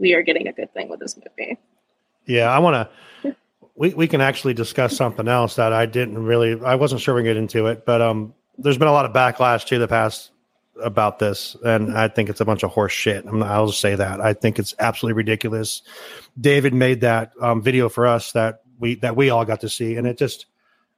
we 0.00 0.14
are 0.14 0.22
getting 0.22 0.48
a 0.48 0.52
good 0.52 0.74
thing 0.74 0.88
with 0.88 0.98
this 0.98 1.16
movie. 1.16 1.58
Yeah, 2.26 2.50
I 2.50 2.58
want 2.58 2.90
to. 3.22 3.36
We 3.76 3.94
we 3.94 4.08
can 4.08 4.20
actually 4.20 4.54
discuss 4.54 4.96
something 4.96 5.28
else 5.28 5.56
that 5.56 5.72
I 5.72 5.86
didn't 5.86 6.18
really. 6.18 6.60
I 6.64 6.76
wasn't 6.76 7.02
sure 7.02 7.14
we 7.14 7.22
get 7.22 7.36
into 7.36 7.66
it, 7.66 7.84
but 7.84 8.00
um, 8.00 8.34
there's 8.58 8.78
been 8.78 8.88
a 8.88 8.92
lot 8.92 9.04
of 9.04 9.12
backlash 9.12 9.66
to 9.66 9.78
the 9.78 9.88
past 9.88 10.30
about 10.82 11.18
this, 11.18 11.56
and 11.64 11.96
I 11.96 12.08
think 12.08 12.28
it's 12.28 12.40
a 12.40 12.44
bunch 12.44 12.62
of 12.62 12.70
horse 12.70 12.92
shit. 12.92 13.24
I'm 13.26 13.38
not, 13.38 13.48
I'll 13.48 13.66
just 13.66 13.80
say 13.80 13.94
that. 13.94 14.20
I 14.20 14.32
think 14.32 14.58
it's 14.58 14.74
absolutely 14.78 15.16
ridiculous. 15.16 15.82
David 16.40 16.74
made 16.74 17.02
that 17.02 17.32
um, 17.40 17.62
video 17.62 17.88
for 17.88 18.06
us 18.06 18.32
that 18.32 18.62
we 18.78 18.96
that 18.96 19.16
we 19.16 19.30
all 19.30 19.44
got 19.44 19.60
to 19.60 19.68
see, 19.68 19.96
and 19.96 20.06
it 20.06 20.18
just 20.18 20.46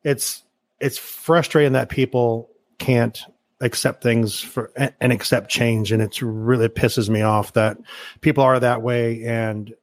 it's 0.02 0.42
it's 0.80 0.98
frustrating 0.98 1.72
that 1.72 1.88
people 1.88 2.50
can't 2.78 3.20
accept 3.60 4.02
things 4.02 4.40
for 4.40 4.70
and, 4.76 4.94
and 5.00 5.12
accept 5.12 5.50
change, 5.50 5.92
and 5.92 6.02
it's 6.02 6.22
really 6.22 6.66
it 6.66 6.74
pisses 6.74 7.08
me 7.08 7.22
off 7.22 7.52
that 7.54 7.78
people 8.20 8.44
are 8.44 8.60
that 8.60 8.82
way. 8.82 9.24
And 9.24 9.74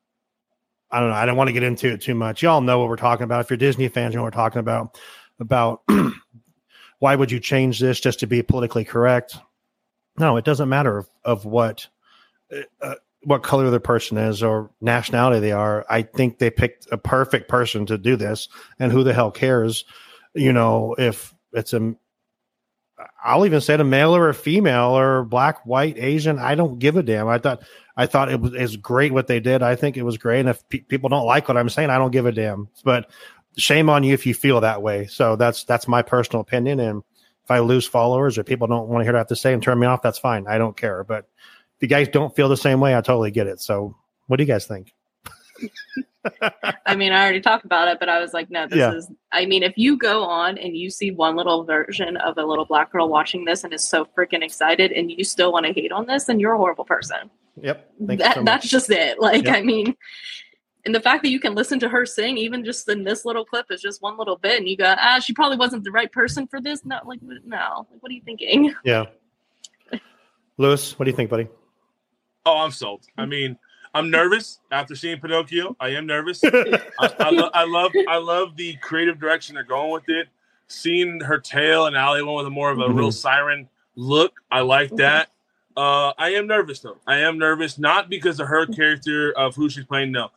I 0.92 1.00
don't 1.00 1.10
know. 1.10 1.16
I 1.16 1.26
don't 1.26 1.38
want 1.38 1.48
to 1.48 1.54
get 1.54 1.64
into 1.64 1.92
it 1.92 2.02
too 2.02 2.16
much. 2.16 2.42
Y'all 2.42 2.62
know 2.62 2.80
what 2.80 2.90
we're 2.90 2.96
talking 2.96 3.24
about. 3.24 3.42
If 3.42 3.50
you're 3.50 3.58
Disney 3.58 3.88
fans, 3.88 4.14
you 4.14 4.18
know 4.18 4.24
what 4.24 4.34
we're 4.34 4.42
talking 4.42 4.60
about. 4.60 5.00
About 5.40 5.82
why 7.00 7.16
would 7.16 7.32
you 7.32 7.40
change 7.40 7.80
this 7.80 8.00
just 8.00 8.20
to 8.20 8.28
be 8.28 8.42
politically 8.42 8.86
correct? 8.86 9.38
No, 10.18 10.38
it 10.38 10.46
doesn't 10.46 10.70
matter 10.70 10.98
of, 10.98 11.10
of 11.26 11.46
what 11.46 11.88
uh, 12.82 12.96
what 13.24 13.44
color 13.44 13.70
the 13.70 13.80
person 13.80 14.18
is 14.18 14.44
or 14.44 14.70
nationality 14.82 15.40
they 15.40 15.52
are. 15.52 15.86
I 15.90 16.04
think 16.04 16.38
they 16.38 16.52
picked 16.52 16.88
a 16.92 16.98
perfect 16.98 17.50
person 17.50 17.86
to 17.88 17.98
do 17.98 18.16
this, 18.16 18.48
and 18.80 18.92
who 18.92 19.04
the 19.04 19.14
hell 19.14 19.32
cares? 19.32 19.84
You 20.34 20.54
know, 20.54 20.96
if 20.98 21.34
it's 21.52 21.74
a, 21.74 21.96
I'll 23.24 23.46
even 23.46 23.62
say 23.62 23.76
a 23.76 23.84
male 23.84 24.16
or 24.16 24.30
a 24.30 24.34
female 24.34 24.98
or 24.98 25.24
black, 25.24 25.66
white, 25.66 25.98
Asian. 25.98 26.40
I 26.40 26.56
don't 26.56 26.80
give 26.80 26.98
a 26.98 27.04
damn. 27.04 27.28
I 27.28 27.40
thought 27.40 27.64
I 27.98 28.06
thought 28.06 28.32
it 28.32 28.40
was 28.40 28.76
great 28.78 29.14
what 29.14 29.28
they 29.28 29.40
did. 29.40 29.64
I 29.64 29.76
think 29.76 29.96
it 29.96 30.04
was 30.04 30.18
great. 30.18 30.42
And 30.42 30.50
if 30.50 30.68
pe- 30.70 30.80
people 30.80 31.10
don't 31.10 31.26
like 31.26 31.48
what 31.48 31.58
I'm 31.58 31.70
saying, 31.70 31.90
I 31.90 31.98
don't 31.98 32.12
give 32.12 32.26
a 32.26 32.32
damn. 32.32 32.68
But 32.84 33.10
shame 33.58 33.90
on 33.90 34.04
you 34.04 34.14
if 34.14 34.26
you 34.26 34.34
feel 34.34 34.62
that 34.62 34.82
way. 34.82 35.08
So 35.08 35.36
that's 35.36 35.64
that's 35.64 35.88
my 35.88 36.02
personal 36.02 36.42
opinion. 36.42 36.80
And 36.80 37.04
if 37.44 37.52
I 37.52 37.60
lose 37.60 37.88
followers 37.88 38.38
or 38.38 38.44
people 38.44 38.68
don't 38.68 38.88
want 38.88 39.02
to 39.02 39.06
hear 39.06 39.14
what 39.14 39.18
I 39.18 39.22
have 39.22 39.28
to 39.28 39.36
say 39.36 39.54
and 39.54 39.64
turn 39.64 39.80
me 39.80 39.88
off, 39.88 40.02
that's 40.02 40.20
fine. 40.20 40.46
I 40.48 40.58
don't 40.58 40.76
care. 40.76 41.04
But 41.04 41.30
if 41.78 41.82
you 41.82 41.88
guys 41.88 42.08
don't 42.10 42.36
feel 42.36 42.50
the 42.50 42.58
same 42.58 42.80
way, 42.80 42.96
I 42.96 43.02
totally 43.02 43.32
get 43.32 43.48
it. 43.48 43.62
So 43.62 43.96
what 44.28 44.38
do 44.38 44.44
you 44.44 44.48
guys 44.48 44.66
think? 44.66 44.94
I 46.86 46.96
mean, 46.96 47.12
I 47.12 47.24
already 47.24 47.42
talked 47.42 47.66
about 47.66 47.88
it, 47.88 48.00
but 48.00 48.10
I 48.10 48.20
was 48.20 48.34
like, 48.34 48.50
no, 48.50 48.68
this 48.68 48.78
Yeah. 48.78 48.94
is. 48.94 49.10
I 49.32 49.46
mean, 49.46 49.64
if 49.64 49.74
you 49.78 49.98
go 49.98 50.24
on 50.24 50.58
and 50.58 50.76
you 50.76 50.90
see 50.90 51.12
one 51.12 51.36
little 51.36 51.64
version 51.64 52.18
of 52.18 52.38
a 52.38 52.46
little 52.46 52.66
black 52.66 52.92
girl 52.92 53.08
watching 53.10 53.46
this 53.46 53.64
and 53.64 53.74
is 53.74 53.88
so 53.88 54.06
freaking 54.06 54.44
excited, 54.44 54.92
and 54.92 55.12
you 55.12 55.24
still 55.24 55.52
want 55.52 55.66
to 55.66 55.74
hate 55.74 55.92
on 55.92 56.06
this, 56.06 56.26
then 56.26 56.40
you're 56.40 56.54
a 56.54 56.58
horrible 56.58 56.86
person. 56.86 57.30
Yep. 57.62 57.92
Thank 58.00 58.12
you 58.12 58.18
That, 58.26 58.36
so 58.36 58.44
that's 58.44 58.68
just 58.70 58.90
it. 58.92 59.20
Like, 59.20 59.46
Yep. 59.46 59.56
I 59.56 59.62
mean, 59.62 59.96
and 60.86 60.94
the 60.94 61.00
fact 61.02 61.24
that 61.24 61.30
you 61.30 61.40
can 61.40 61.56
listen 61.56 61.80
to 61.80 61.90
her 61.90 62.06
sing, 62.06 62.38
even 62.38 62.64
just 62.64 62.88
in 62.90 63.04
this 63.04 63.26
little 63.26 63.44
clip, 63.46 63.66
is 63.72 63.82
just 63.82 64.02
one 64.02 64.18
little 64.18 64.36
bit, 64.38 64.60
and 64.60 64.68
you 64.70 64.78
go, 64.78 64.94
ah, 65.00 65.20
she 65.20 65.34
probably 65.34 65.58
wasn't 65.58 65.84
the 65.84 65.92
right 65.92 66.12
person 66.12 66.46
for 66.48 66.62
this. 66.62 66.86
Not 66.86 67.08
like, 67.08 67.20
no, 67.24 67.88
like, 67.92 68.02
what 68.02 68.12
are 68.12 68.14
you 68.14 68.22
thinking? 68.24 68.74
yeah. 68.84 69.06
Lewis, 70.58 70.98
what 70.98 71.06
do 71.06 71.12
you 71.12 71.18
think, 71.18 71.30
buddy? 71.30 71.48
Oh, 72.46 72.60
I'm 72.60 72.72
sold. 72.72 73.04
I 73.18 73.26
mean, 73.26 73.58
I'm 73.96 74.12
nervous 74.12 74.60
after 74.72 74.94
seeing 74.94 75.20
Pinocchio. 75.22 75.76
I 75.80 75.90
am 75.90 76.06
nervous. 76.06 76.44
I, 76.44 76.82
I, 77.00 77.30
lo- 77.30 77.50
I 77.54 77.64
love 77.64 77.94
I 78.10 78.18
love 78.18 78.58
the 78.58 78.76
creative 78.82 79.20
direction 79.20 79.56
they're 79.56 79.64
going 79.64 79.92
with 79.92 80.04
it. 80.10 80.28
Seeing 80.68 81.22
her 81.22 81.40
tail 81.40 81.86
and 81.86 81.96
Ali 81.96 82.22
went 82.22 82.38
with 82.38 82.48
a 82.48 82.50
more 82.50 82.72
of 82.72 82.80
a 82.80 82.90
real 82.90 83.08
mm-hmm. 83.08 83.12
siren 83.12 83.70
look. 83.96 84.34
I 84.52 84.60
like 84.60 84.88
mm-hmm. 84.88 84.98
that. 84.98 85.30
Uh, 85.78 86.12
I 86.18 86.32
am 86.32 86.46
nervous 86.46 86.80
though. 86.80 86.98
I 87.08 87.20
am 87.20 87.38
nervous 87.38 87.80
not 87.80 88.10
because 88.10 88.40
of 88.42 88.48
her 88.48 88.66
character 88.66 89.32
of 89.38 89.56
who 89.56 89.70
she's 89.70 89.86
playing. 89.86 90.12
No, 90.12 90.30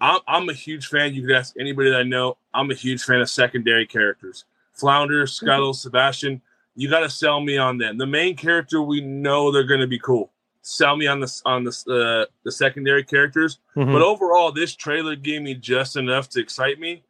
I'm, 0.00 0.20
I'm 0.28 0.48
a 0.48 0.54
huge 0.54 0.86
fan. 0.86 1.12
You 1.12 1.26
could 1.26 1.34
ask 1.34 1.54
anybody 1.58 1.90
that 1.90 1.98
I 1.98 2.04
know. 2.04 2.36
I'm 2.54 2.70
a 2.70 2.74
huge 2.74 3.02
fan 3.02 3.20
of 3.20 3.28
secondary 3.28 3.86
characters. 3.86 4.44
Flounder, 4.72 5.24
mm-hmm. 5.24 5.46
Scuttle, 5.46 5.74
Sebastian. 5.74 6.42
You 6.76 6.88
got 6.88 7.00
to 7.00 7.10
sell 7.10 7.40
me 7.40 7.58
on 7.58 7.78
them. 7.78 7.98
The 7.98 8.06
main 8.06 8.36
character, 8.36 8.80
we 8.80 9.00
know 9.00 9.50
they're 9.50 9.64
going 9.64 9.80
to 9.80 9.88
be 9.88 9.98
cool. 9.98 10.30
Sell 10.62 10.96
me 10.96 11.06
on 11.06 11.20
the 11.20 11.42
on 11.46 11.64
the 11.64 11.70
uh, 11.88 12.30
the 12.44 12.52
secondary 12.52 13.02
characters. 13.04 13.58
Mhm. 13.76 13.92
But 13.92 14.02
overall, 14.02 14.52
this 14.52 14.76
trailer 14.76 15.16
gave 15.16 15.40
me 15.42 15.54
just 15.54 15.96
enough 15.96 16.28
to 16.30 16.40
excite 16.40 16.78
me. 16.78 17.02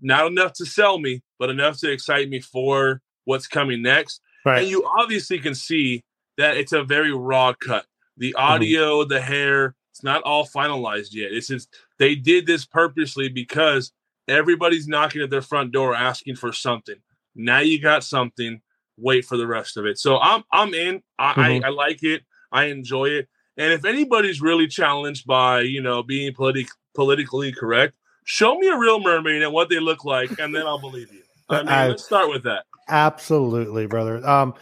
Not 0.00 0.26
enough 0.26 0.52
to 0.54 0.66
sell 0.66 0.98
me, 0.98 1.22
but 1.38 1.50
enough 1.50 1.78
to 1.80 1.90
excite 1.90 2.28
me 2.28 2.40
for 2.40 3.02
what's 3.24 3.46
coming 3.46 3.82
next. 3.82 4.20
right. 4.44 4.60
And 4.62 4.68
you 4.70 4.84
obviously 4.98 5.38
can 5.38 5.54
see 5.54 6.02
that 6.38 6.56
it's 6.56 6.72
a 6.72 6.82
very 6.84 7.12
raw 7.12 7.52
cut. 7.52 7.84
The 8.16 8.32
audio, 8.34 9.04
the 9.04 9.20
hair, 9.20 9.74
it's 9.90 10.02
not 10.04 10.22
all 10.22 10.46
finalized 10.46 11.08
yet. 11.12 11.32
It's 11.32 11.48
just 11.48 11.68
they 11.98 12.14
did 12.14 12.46
this 12.46 12.64
purposely 12.64 13.28
because 13.28 13.92
everybody's 14.28 14.86
knocking 14.88 15.20
at 15.22 15.30
their 15.30 15.42
front 15.42 15.72
door 15.72 15.94
asking 15.94 16.36
for 16.36 16.52
something. 16.52 16.96
Now 17.34 17.58
you 17.58 17.80
got 17.80 18.02
something. 18.04 18.62
Wait 18.96 19.24
for 19.24 19.36
the 19.36 19.46
rest 19.46 19.76
of 19.76 19.84
it. 19.86 19.98
So 19.98 20.18
I'm 20.18 20.42
I'm 20.52 20.72
in. 20.74 21.02
I, 21.18 21.32
Mhm. 21.34 21.64
I, 21.64 21.66
I 21.66 21.70
like 21.70 22.02
it. 22.02 22.22
I 22.52 22.64
enjoy 22.66 23.06
it. 23.06 23.28
And 23.56 23.72
if 23.72 23.84
anybody's 23.84 24.40
really 24.40 24.66
challenged 24.68 25.26
by 25.26 25.60
you 25.62 25.82
know 25.82 26.02
being 26.02 26.32
politic 26.34 26.68
politically 26.94 27.52
correct, 27.52 27.94
show 28.24 28.56
me 28.58 28.68
a 28.68 28.76
real 28.78 29.00
mermaid 29.00 29.42
and 29.42 29.52
what 29.52 29.68
they 29.68 29.80
look 29.80 30.04
like, 30.04 30.38
and 30.38 30.54
then 30.54 30.66
I'll 30.66 30.78
believe 30.80 31.12
you. 31.12 31.22
I 31.48 31.58
mean, 31.60 31.68
I- 31.68 31.88
let's 31.88 32.04
start 32.04 32.28
with 32.28 32.44
that. 32.44 32.64
Absolutely, 32.90 33.86
brother. 33.86 34.26
Um, 34.26 34.54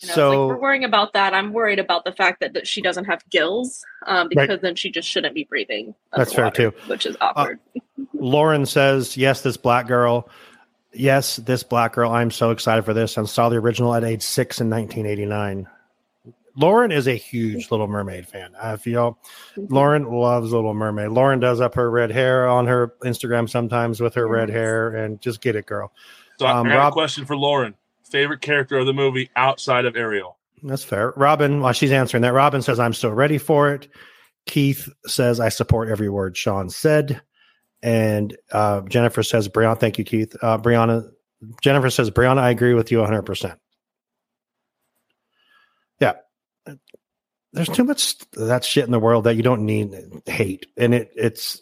You 0.00 0.08
know, 0.08 0.14
so 0.14 0.30
like 0.30 0.48
we're 0.56 0.60
worrying 0.62 0.84
about 0.84 1.12
that. 1.12 1.34
I'm 1.34 1.52
worried 1.52 1.78
about 1.78 2.04
the 2.04 2.12
fact 2.12 2.40
that, 2.40 2.52
that 2.54 2.66
she 2.66 2.80
doesn't 2.82 3.04
have 3.04 3.22
gills, 3.30 3.84
um, 4.06 4.16
Right. 4.16 4.30
because 4.30 4.60
then 4.60 4.74
she 4.74 4.90
just 4.90 5.06
shouldn't 5.08 5.34
be 5.36 5.44
breathing. 5.44 5.94
That's 6.16 6.32
fair, 6.32 6.46
underwater, 6.46 6.72
too. 6.72 6.82
Uh, 6.84 6.86
Which 6.88 7.06
is 7.06 7.16
awkward. 7.20 7.60
Lauren 8.14 8.66
says, 8.66 9.16
yes, 9.16 9.42
this 9.42 9.56
black 9.56 9.86
girl. 9.86 10.28
Yes, 10.92 11.36
this 11.36 11.62
black 11.62 11.92
girl. 11.92 12.10
I'm 12.10 12.30
so 12.32 12.50
excited 12.50 12.84
for 12.84 12.92
this. 12.94 13.16
I 13.16 13.24
saw 13.24 13.48
the 13.50 13.56
original 13.58 13.94
at 13.94 14.02
age 14.02 14.22
six 14.22 14.60
in 14.60 14.68
1989. 14.70 15.68
Lauren 16.56 16.90
is 16.92 17.06
a 17.06 17.14
huge 17.14 17.70
Little 17.70 17.86
Mermaid 17.86 18.26
fan. 18.26 18.52
I 18.60 18.76
feel 18.76 19.18
Lauren 19.56 20.04
loves 20.04 20.52
Little 20.52 20.74
Mermaid. 20.74 21.10
Lauren 21.10 21.40
does 21.40 21.60
up 21.60 21.74
her 21.74 21.90
red 21.90 22.10
hair 22.10 22.48
on 22.48 22.66
her 22.66 22.94
Instagram 23.04 23.48
sometimes 23.48 24.00
with 24.00 24.14
her 24.14 24.26
red 24.28 24.48
hair, 24.50 24.88
and 24.96 25.20
just 25.20 25.40
get 25.40 25.56
it, 25.56 25.66
girl. 25.66 25.92
So 26.38 26.46
I 26.46 26.52
Um, 26.58 26.68
got 26.68 26.76
Rob- 26.76 26.92
a 26.92 26.94
question 26.94 27.24
for 27.24 27.36
Lauren. 27.36 27.74
Favorite 28.10 28.40
character 28.40 28.78
of 28.78 28.86
the 28.86 28.92
movie 28.92 29.30
outside 29.36 29.84
of 29.84 29.96
Ariel? 29.96 30.36
That's 30.62 30.82
fair. 30.84 31.12
Robin, 31.16 31.60
while 31.60 31.72
she's 31.72 31.92
answering 31.92 32.22
that, 32.22 32.32
Robin 32.34 32.60
says, 32.62 32.78
I'm 32.80 32.92
still 32.92 33.12
ready 33.12 33.38
for 33.38 33.72
it. 33.72 33.88
Keith 34.46 34.88
says, 35.06 35.38
I 35.40 35.48
support 35.48 35.88
every 35.88 36.08
word 36.08 36.36
Sean 36.36 36.68
said. 36.70 37.20
And 37.82 38.36
uh, 38.52 38.80
Jennifer 38.82 39.22
says, 39.22 39.48
Brianna, 39.48 39.78
thank 39.78 39.96
you, 39.98 40.04
Keith. 40.04 40.34
Uh, 40.42 40.58
Brianna, 40.58 41.08
Jennifer 41.62 41.88
says, 41.88 42.10
Brianna, 42.10 42.38
I 42.38 42.50
agree 42.50 42.74
with 42.74 42.90
you 42.90 42.98
100%. 42.98 43.56
Yeah. 46.00 46.14
There's 47.52 47.68
too 47.68 47.84
much 47.84 48.16
that 48.32 48.64
shit 48.64 48.84
in 48.84 48.92
the 48.92 48.98
world 49.00 49.24
that 49.24 49.34
you 49.36 49.42
don't 49.42 49.66
need 49.66 49.92
hate. 50.26 50.66
And 50.76 50.94
it 50.94 51.10
it's, 51.16 51.60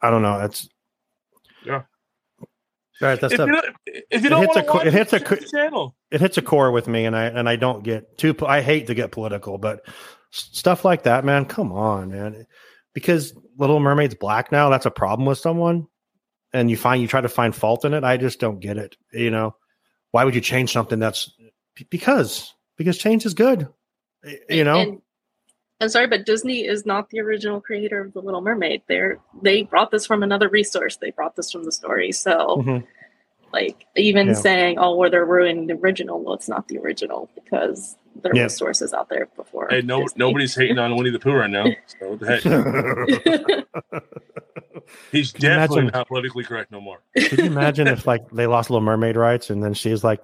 I 0.00 0.10
don't 0.10 0.22
know. 0.22 0.40
It's, 0.40 0.68
Yeah. 1.64 1.82
All 2.40 3.08
right. 3.08 3.20
That's 3.20 3.34
If 3.34 3.36
stuff 3.36 3.46
you 3.48 3.52
don't, 3.52 3.76
if 3.86 4.22
you 4.22 4.26
It 4.26 4.30
don't 4.30 4.40
hits 4.40 4.54
want 4.54 4.58
a 4.58 4.62
to 4.62 4.66
co- 4.68 4.78
watch 4.78 4.86
it 4.86 4.92
hits 4.94 5.12
a 5.12 5.20
co- 5.20 5.36
channel. 5.36 5.96
it 6.10 6.20
hits 6.22 6.38
a 6.38 6.42
core 6.42 6.70
with 6.72 6.88
me 6.88 7.04
and 7.04 7.14
I 7.14 7.24
and 7.26 7.48
I 7.48 7.56
don't 7.56 7.84
get 7.84 8.16
too 8.16 8.34
I 8.46 8.62
hate 8.62 8.86
to 8.86 8.94
get 8.94 9.12
political, 9.12 9.58
but 9.58 9.84
stuff 10.30 10.84
like 10.84 11.02
that, 11.02 11.24
man, 11.24 11.44
come 11.44 11.72
on, 11.72 12.10
man. 12.10 12.46
Because 12.94 13.34
Little 13.58 13.78
Mermaid's 13.80 14.14
black 14.14 14.50
now, 14.50 14.70
that's 14.70 14.86
a 14.86 14.90
problem 14.90 15.26
with 15.26 15.36
someone 15.38 15.86
and 16.54 16.70
you 16.70 16.78
find 16.78 17.02
you 17.02 17.08
try 17.08 17.20
to 17.20 17.28
find 17.28 17.54
fault 17.54 17.84
in 17.84 17.92
it. 17.92 18.04
I 18.04 18.16
just 18.16 18.40
don't 18.40 18.60
get 18.60 18.78
it. 18.78 18.96
You 19.12 19.30
know, 19.30 19.54
why 20.12 20.24
would 20.24 20.34
you 20.34 20.40
change 20.40 20.72
something 20.72 20.98
that's 20.98 21.30
because 21.90 22.54
because 22.78 22.96
change 22.96 23.26
is 23.26 23.34
good. 23.34 23.68
You 24.48 24.64
know, 24.64 24.80
And, 24.80 25.02
I'm 25.80 25.88
sorry, 25.90 26.06
but 26.06 26.24
Disney 26.24 26.66
is 26.66 26.86
not 26.86 27.10
the 27.10 27.20
original 27.20 27.60
creator 27.60 28.00
of 28.00 28.12
The 28.14 28.22
Little 28.22 28.40
Mermaid. 28.40 28.82
They're 28.88 29.18
they 29.42 29.62
brought 29.64 29.90
this 29.90 30.06
from 30.06 30.22
another 30.22 30.48
resource. 30.48 30.96
They 30.96 31.10
brought 31.10 31.36
this 31.36 31.50
from 31.50 31.64
the 31.64 31.72
story. 31.72 32.12
So, 32.12 32.62
Mhm. 32.64 32.86
like, 33.52 33.86
even 33.94 34.28
Yeah. 34.28 34.32
saying, 34.34 34.78
"Oh, 34.78 34.96
well, 34.96 35.10
they're 35.10 35.24
ruining 35.26 35.66
the 35.66 35.74
original," 35.74 36.20
well, 36.20 36.34
it's 36.34 36.48
not 36.48 36.68
the 36.68 36.78
original 36.78 37.28
because 37.34 37.96
there 38.22 38.34
Yeah. 38.34 38.44
were 38.44 38.48
sources 38.48 38.92
out 38.92 39.08
there 39.08 39.26
before. 39.36 39.68
Hey, 39.70 39.82
no, 39.82 40.02
Disney. 40.02 40.18
nobody's 40.18 40.54
hating 40.54 40.78
on 40.78 40.96
Winnie 40.96 41.10
the 41.10 41.18
Pooh 41.18 41.32
right 41.34 41.50
now. 41.50 41.64
So 41.86 42.10
what 42.10 42.20
the 42.20 43.64
heck? 43.86 44.04
He's 45.12 45.32
Can 45.32 45.40
definitely 45.42 45.78
imagine- 45.80 45.92
not 45.98 46.08
politically 46.08 46.44
correct 46.44 46.70
no 46.70 46.80
more. 46.80 46.98
Could 47.16 47.38
you 47.38 47.44
imagine 47.46 47.86
if 47.88 48.06
like 48.06 48.30
they 48.30 48.46
lost 48.46 48.70
Little 48.70 48.84
Mermaid 48.84 49.16
rights 49.16 49.50
and 49.50 49.62
then 49.62 49.74
she's 49.74 50.04
like 50.04 50.20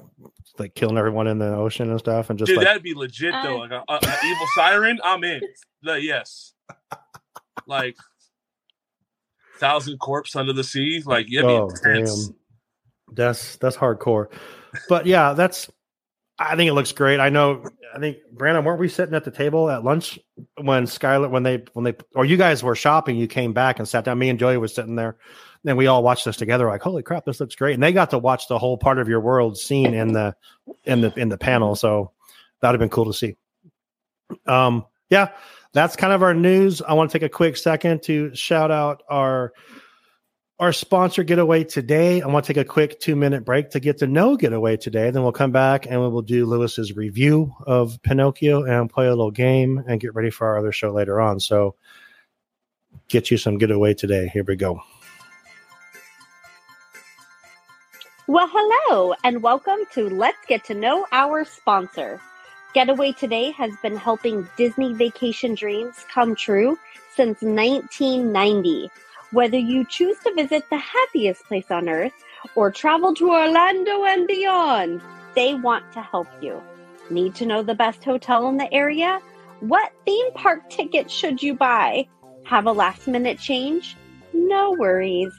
like 0.59 0.75
killing 0.75 0.99
everyone 0.99 1.27
in 1.27 1.39
the 1.39 1.55
ocean 1.57 1.91
and 1.91 1.99
stuff 1.99 2.31
and 2.31 2.39
just 2.39 2.49
Dude, 2.49 2.59
like 2.59 2.67
that'd 2.67 2.83
be 2.83 2.95
legit 2.95 3.35
though. 3.43 3.57
Like 3.59 3.71
a, 3.73 3.83
a, 3.89 3.95
a 3.95 4.17
evil 4.25 4.47
siren, 4.55 5.01
I'm 5.03 5.25
in. 5.25 5.41
The, 5.83 5.95
yes, 6.01 6.53
like 7.67 7.97
thousand 9.59 9.99
corpse 9.99 10.37
under 10.37 10.53
the 10.53 10.63
sea. 10.65 11.03
Like 11.05 11.27
yeah, 11.29 11.43
Oh, 11.43 11.71
damn. 11.83 12.05
That's 13.15 13.57
that's 13.57 13.77
hardcore. 13.77 14.29
But 14.89 15.07
yeah, 15.07 15.33
that's 15.33 15.71
I 16.51 16.57
think 16.57 16.69
it 16.69 16.75
looks 16.75 16.93
great. 16.93 17.21
I 17.21 17.29
know. 17.29 17.65
I 17.95 17.99
think 17.99 18.19
Brandon, 18.33 18.65
weren't 18.65 18.81
we 18.81 18.89
sitting 18.89 19.15
at 19.15 19.25
the 19.25 19.31
table 19.31 19.71
at 19.71 19.85
lunch 19.85 20.19
when 20.61 20.85
Skylar, 20.85 21.31
when 21.31 21.43
they, 21.43 21.65
when 21.75 21.85
they, 21.85 21.95
or 22.15 22.25
you 22.25 22.37
guys 22.37 22.63
were 22.63 22.75
shopping? 22.75 23.17
You 23.17 23.27
came 23.27 23.53
back 23.53 23.79
and 23.79 23.89
sat 23.89 24.05
down. 24.05 24.19
Me 24.19 24.29
and 24.29 24.39
Joey 24.39 24.57
was 24.57 24.75
sitting 24.75 24.97
there, 24.97 25.17
and 25.65 25.77
we 25.77 25.87
all 25.87 26.03
watched 26.03 26.25
this 26.25 26.37
together. 26.37 26.67
Like, 26.69 26.83
holy 26.83 27.03
crap, 27.03 27.25
this 27.25 27.41
looks 27.41 27.55
great! 27.55 27.75
And 27.75 27.83
they 27.83 27.93
got 27.93 28.11
to 28.11 28.19
watch 28.19 28.49
the 28.49 28.59
whole 28.59 28.79
part 28.79 28.99
of 28.99 29.09
your 29.09 29.21
world 29.21 29.59
scene 29.59 29.95
in 29.95 30.13
the, 30.13 30.35
in 30.85 31.01
the, 31.01 31.13
in 31.19 31.29
the 31.29 31.39
panel. 31.39 31.77
So 31.77 32.13
that'd 32.61 32.75
have 32.75 32.81
been 32.81 32.95
cool 32.95 33.07
to 33.07 33.15
see. 33.15 33.37
Um, 34.47 34.87
yeah, 35.11 35.29
that's 35.73 35.97
kind 35.97 36.13
of 36.13 36.23
our 36.23 36.35
news. 36.35 36.81
I 36.83 36.95
want 36.95 37.11
to 37.11 37.19
take 37.19 37.27
a 37.27 37.33
quick 37.33 37.57
second 37.57 38.03
to 38.05 38.35
shout 38.35 38.71
out 38.71 39.03
our 39.09 39.53
our 40.63 40.73
sponsor 40.73 41.25
getaway 41.25 41.65
today. 41.65 42.23
I 42.23 42.29
want 42.29 42.45
to 42.47 42.55
take 42.55 42.65
a 42.65 42.65
quick 42.65 43.01
two 43.01 43.17
minute 43.17 43.45
break 43.45 43.71
to 43.71 43.81
get 43.81 43.99
to 43.99 44.07
know 44.07 44.37
getaway 44.37 44.77
today. 44.77 45.11
Then 45.11 45.25
we'll 45.25 45.33
come 45.33 45.51
back 45.51 45.87
and 45.87 46.01
we 46.01 46.07
will 46.07 46.23
do 46.23 46.47
Lewis's 46.47 46.95
review 46.95 47.53
of 47.67 48.01
Pinocchio 48.05 48.63
and 48.63 48.89
play 48.89 49.07
a 49.07 49.11
little 49.11 49.33
game 49.33 49.83
and 49.89 50.01
get 50.01 50.15
ready 50.15 50.31
for 50.31 50.47
our 50.47 50.59
other 50.59 50.71
show 50.71 50.93
later 50.93 51.21
on. 51.21 51.41
So 51.41 51.75
get 53.09 53.29
you 53.29 53.39
some 53.39 53.59
getaway 53.59 53.95
today. 53.95 54.29
Here 54.33 54.45
we 54.45 54.55
go. 54.55 54.81
Well, 58.29 58.49
hello, 58.49 59.17
and 59.25 59.43
welcome 59.43 59.81
to 59.95 60.09
Let's 60.11 60.47
Get 60.47 60.63
to 60.67 60.75
Know 60.75 61.07
Our 61.11 61.45
Sponsor. 61.45 62.21
Getaway 62.73 63.11
Today 63.11 63.51
has 63.51 63.73
been 63.83 63.97
helping 63.97 64.49
Disney 64.57 64.95
vacation 64.95 65.57
dreams 65.57 66.07
come 66.15 66.37
true 66.37 66.79
since 67.17 67.43
1990. 67.43 68.91
Whether 69.33 69.59
you 69.59 69.87
choose 69.87 70.19
to 70.21 70.35
visit 70.35 70.69
the 70.69 70.77
happiest 70.77 71.45
place 71.47 71.71
on 71.71 71.89
earth 71.89 72.13
or 72.55 72.71
travel 72.71 73.15
to 73.15 73.31
Orlando 73.31 74.05
and 74.05 74.27
beyond, 74.27 75.01
they 75.35 75.55
want 75.55 75.91
to 75.95 76.03
help 76.03 76.29
you. 76.43 76.63
Need 77.09 77.35
to 77.37 77.47
know 77.47 77.63
the 77.63 77.75
best 77.75 78.05
hotel 78.05 78.49
in 78.49 78.59
the 78.59 78.73
area? 78.73 79.21
What 79.61 79.93
theme 80.05 80.33
park 80.35 80.69
ticket 80.69 81.11
should 81.11 81.43
you 81.43 81.55
buy? 81.55 82.09
Have 82.45 82.67
a 82.67 82.73
last 82.73 83.09
minute 83.09 83.39
change? 83.39 83.97
No 84.35 84.73
worries. 84.73 85.33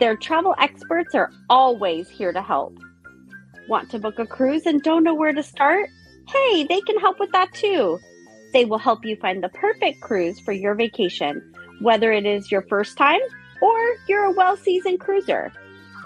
Their 0.00 0.16
travel 0.16 0.56
experts 0.58 1.14
are 1.14 1.30
always 1.48 2.08
here 2.08 2.32
to 2.32 2.42
help. 2.42 2.76
Want 3.68 3.90
to 3.90 4.00
book 4.00 4.18
a 4.18 4.26
cruise 4.26 4.66
and 4.66 4.82
don't 4.82 5.04
know 5.04 5.14
where 5.14 5.32
to 5.32 5.42
start? 5.42 5.90
Hey, 6.28 6.64
they 6.64 6.80
can 6.80 6.98
help 6.98 7.20
with 7.20 7.30
that 7.32 7.52
too. 7.54 7.98
They 8.52 8.64
will 8.64 8.78
help 8.78 9.04
you 9.04 9.14
find 9.16 9.44
the 9.44 9.48
perfect 9.48 10.00
cruise 10.00 10.40
for 10.40 10.52
your 10.52 10.74
vacation, 10.74 11.52
whether 11.80 12.12
it 12.12 12.26
is 12.26 12.50
your 12.50 12.62
first 12.62 12.96
time 12.96 13.20
or 13.60 13.96
you're 14.06 14.24
a 14.24 14.32
well 14.32 14.56
seasoned 14.56 15.00
cruiser. 15.00 15.52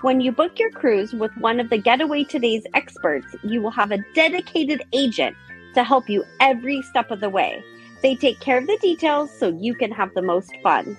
When 0.03 0.21
you 0.21 0.33
book 0.33 0.59
your 0.59 0.71
cruise 0.71 1.13
with 1.13 1.31
one 1.37 1.61
of 1.61 1.71
the 1.71 1.79
Getaway 1.79 2.25
Today's 2.25 2.67
experts, 2.75 3.37
you 3.45 3.63
will 3.63 3.71
have 3.71 3.93
a 3.93 4.05
dedicated 4.15 4.83
agent 4.93 5.37
to 5.75 5.85
help 5.85 6.09
you 6.09 6.25
every 6.41 6.83
step 6.83 7.11
of 7.11 7.21
the 7.21 7.31
way. 7.31 7.63
They 8.03 8.17
take 8.17 8.41
care 8.41 8.59
of 8.59 8.67
the 8.67 8.79
details 8.79 9.31
so 9.39 9.57
you 9.61 9.75
can 9.75 9.93
have 9.93 10.13
the 10.15 10.23
most 10.23 10.51
fun. 10.63 10.97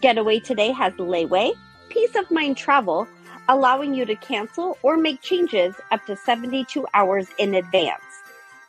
Getaway 0.00 0.38
Today 0.40 0.70
has 0.70 0.92
layaway, 0.94 1.52
peace 1.88 2.14
of 2.14 2.30
mind 2.30 2.56
travel, 2.56 3.08
allowing 3.48 3.94
you 3.94 4.04
to 4.06 4.14
cancel 4.14 4.78
or 4.82 4.96
make 4.96 5.20
changes 5.22 5.74
up 5.90 6.06
to 6.06 6.16
72 6.16 6.86
hours 6.94 7.26
in 7.38 7.56
advance. 7.56 8.00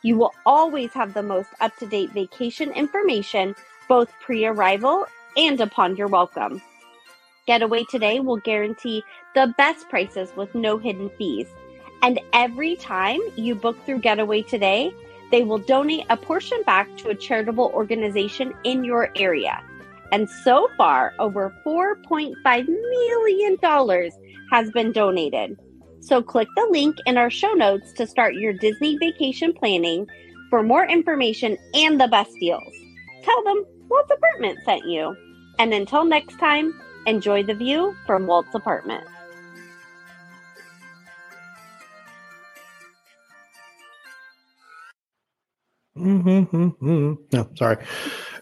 You 0.02 0.16
will 0.16 0.34
always 0.44 0.92
have 0.92 1.14
the 1.14 1.22
most 1.22 1.50
up 1.60 1.76
to 1.76 1.86
date 1.86 2.10
vacation 2.10 2.72
information, 2.72 3.54
both 3.88 4.12
pre 4.20 4.44
arrival 4.44 5.06
and 5.36 5.60
upon 5.60 5.96
your 5.96 6.08
welcome. 6.08 6.60
Getaway 7.46 7.84
Today 7.84 8.20
will 8.20 8.36
guarantee 8.36 9.02
the 9.34 9.52
best 9.58 9.88
prices 9.88 10.30
with 10.36 10.54
no 10.54 10.78
hidden 10.78 11.10
fees. 11.18 11.48
And 12.02 12.20
every 12.32 12.76
time 12.76 13.20
you 13.36 13.54
book 13.54 13.76
through 13.84 14.00
Getaway 14.00 14.42
Today, 14.42 14.92
they 15.30 15.42
will 15.42 15.58
donate 15.58 16.06
a 16.10 16.16
portion 16.16 16.62
back 16.64 16.94
to 16.98 17.08
a 17.08 17.14
charitable 17.14 17.72
organization 17.74 18.52
in 18.64 18.84
your 18.84 19.10
area. 19.16 19.62
And 20.12 20.28
so 20.28 20.68
far, 20.76 21.14
over 21.18 21.54
$4.5 21.64 22.68
million 22.68 24.10
has 24.50 24.70
been 24.70 24.92
donated. 24.92 25.56
So 26.00 26.20
click 26.20 26.48
the 26.54 26.68
link 26.70 26.96
in 27.06 27.16
our 27.16 27.30
show 27.30 27.52
notes 27.52 27.92
to 27.94 28.06
start 28.06 28.34
your 28.34 28.52
Disney 28.52 28.98
vacation 28.98 29.54
planning 29.54 30.06
for 30.50 30.62
more 30.62 30.86
information 30.86 31.56
and 31.74 31.98
the 31.98 32.08
best 32.08 32.32
deals. 32.38 32.74
Tell 33.22 33.42
them 33.44 33.64
Walt's 33.92 34.10
Apartment 34.10 34.58
sent 34.64 34.86
you. 34.86 35.14
And 35.58 35.74
until 35.74 36.06
next 36.06 36.38
time, 36.38 36.80
enjoy 37.06 37.42
the 37.42 37.54
view 37.54 37.94
from 38.06 38.26
Walt's 38.26 38.54
apartment. 38.54 39.04
Mm-hmm. 45.94 47.14
No, 47.32 47.48
sorry. 47.54 47.76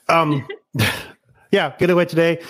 Um, 0.09 0.47
yeah, 1.51 1.75
getaway 1.79 2.05
today. 2.05 2.41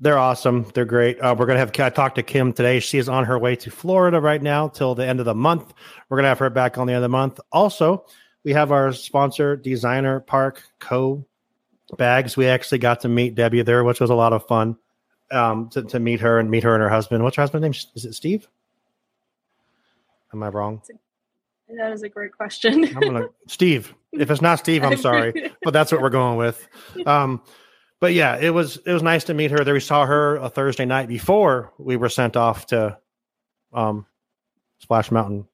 They're 0.00 0.18
awesome. 0.18 0.66
They're 0.74 0.84
great. 0.84 1.20
Uh, 1.20 1.36
we're 1.38 1.46
gonna 1.46 1.60
have 1.60 1.78
I 1.78 1.90
talked 1.90 2.16
to 2.16 2.24
Kim 2.24 2.52
today. 2.52 2.80
She 2.80 2.98
is 2.98 3.08
on 3.08 3.24
her 3.24 3.38
way 3.38 3.54
to 3.54 3.70
Florida 3.70 4.20
right 4.20 4.42
now 4.42 4.66
till 4.66 4.96
the 4.96 5.06
end 5.06 5.20
of 5.20 5.26
the 5.26 5.34
month. 5.34 5.72
We're 6.08 6.18
gonna 6.18 6.28
have 6.28 6.40
her 6.40 6.50
back 6.50 6.76
on 6.76 6.88
the 6.88 6.92
end 6.92 6.98
of 6.98 7.02
the 7.02 7.08
month. 7.08 7.38
Also, 7.52 8.04
we 8.44 8.52
have 8.52 8.72
our 8.72 8.92
sponsor, 8.92 9.56
Designer 9.56 10.20
Park 10.20 10.64
Co. 10.80 11.27
Bags. 11.96 12.36
We 12.36 12.46
actually 12.46 12.78
got 12.78 13.00
to 13.00 13.08
meet 13.08 13.34
Debbie 13.34 13.62
there, 13.62 13.84
which 13.84 14.00
was 14.00 14.10
a 14.10 14.14
lot 14.14 14.32
of 14.32 14.46
fun. 14.46 14.76
Um, 15.30 15.68
to, 15.70 15.82
to 15.82 16.00
meet 16.00 16.20
her 16.20 16.38
and 16.38 16.50
meet 16.50 16.62
her 16.62 16.72
and 16.74 16.82
her 16.82 16.88
husband. 16.88 17.22
What's 17.22 17.36
her 17.36 17.42
husband's 17.42 17.62
name? 17.62 17.90
Is 17.94 18.06
it 18.06 18.14
Steve? 18.14 18.48
Am 20.32 20.42
I 20.42 20.48
wrong? 20.48 20.80
That 21.76 21.92
is 21.92 22.02
a 22.02 22.08
great 22.08 22.32
question. 22.32 22.84
I'm 22.96 23.00
gonna 23.00 23.26
Steve. 23.46 23.94
If 24.12 24.30
it's 24.30 24.40
not 24.40 24.58
Steve, 24.58 24.82
I'm 24.84 24.96
sorry, 24.98 25.52
but 25.62 25.72
that's 25.72 25.92
what 25.92 26.00
we're 26.00 26.08
going 26.08 26.38
with. 26.38 26.66
Um, 27.04 27.42
but 28.00 28.14
yeah, 28.14 28.38
it 28.38 28.50
was 28.50 28.78
it 28.86 28.92
was 28.92 29.02
nice 29.02 29.24
to 29.24 29.34
meet 29.34 29.50
her. 29.50 29.64
There 29.64 29.74
we 29.74 29.80
saw 29.80 30.06
her 30.06 30.36
a 30.36 30.48
Thursday 30.48 30.86
night 30.86 31.08
before 31.08 31.72
we 31.78 31.96
were 31.96 32.08
sent 32.08 32.36
off 32.36 32.66
to 32.66 32.96
um, 33.72 34.06
Splash 34.78 35.10
Mountain 35.10 35.46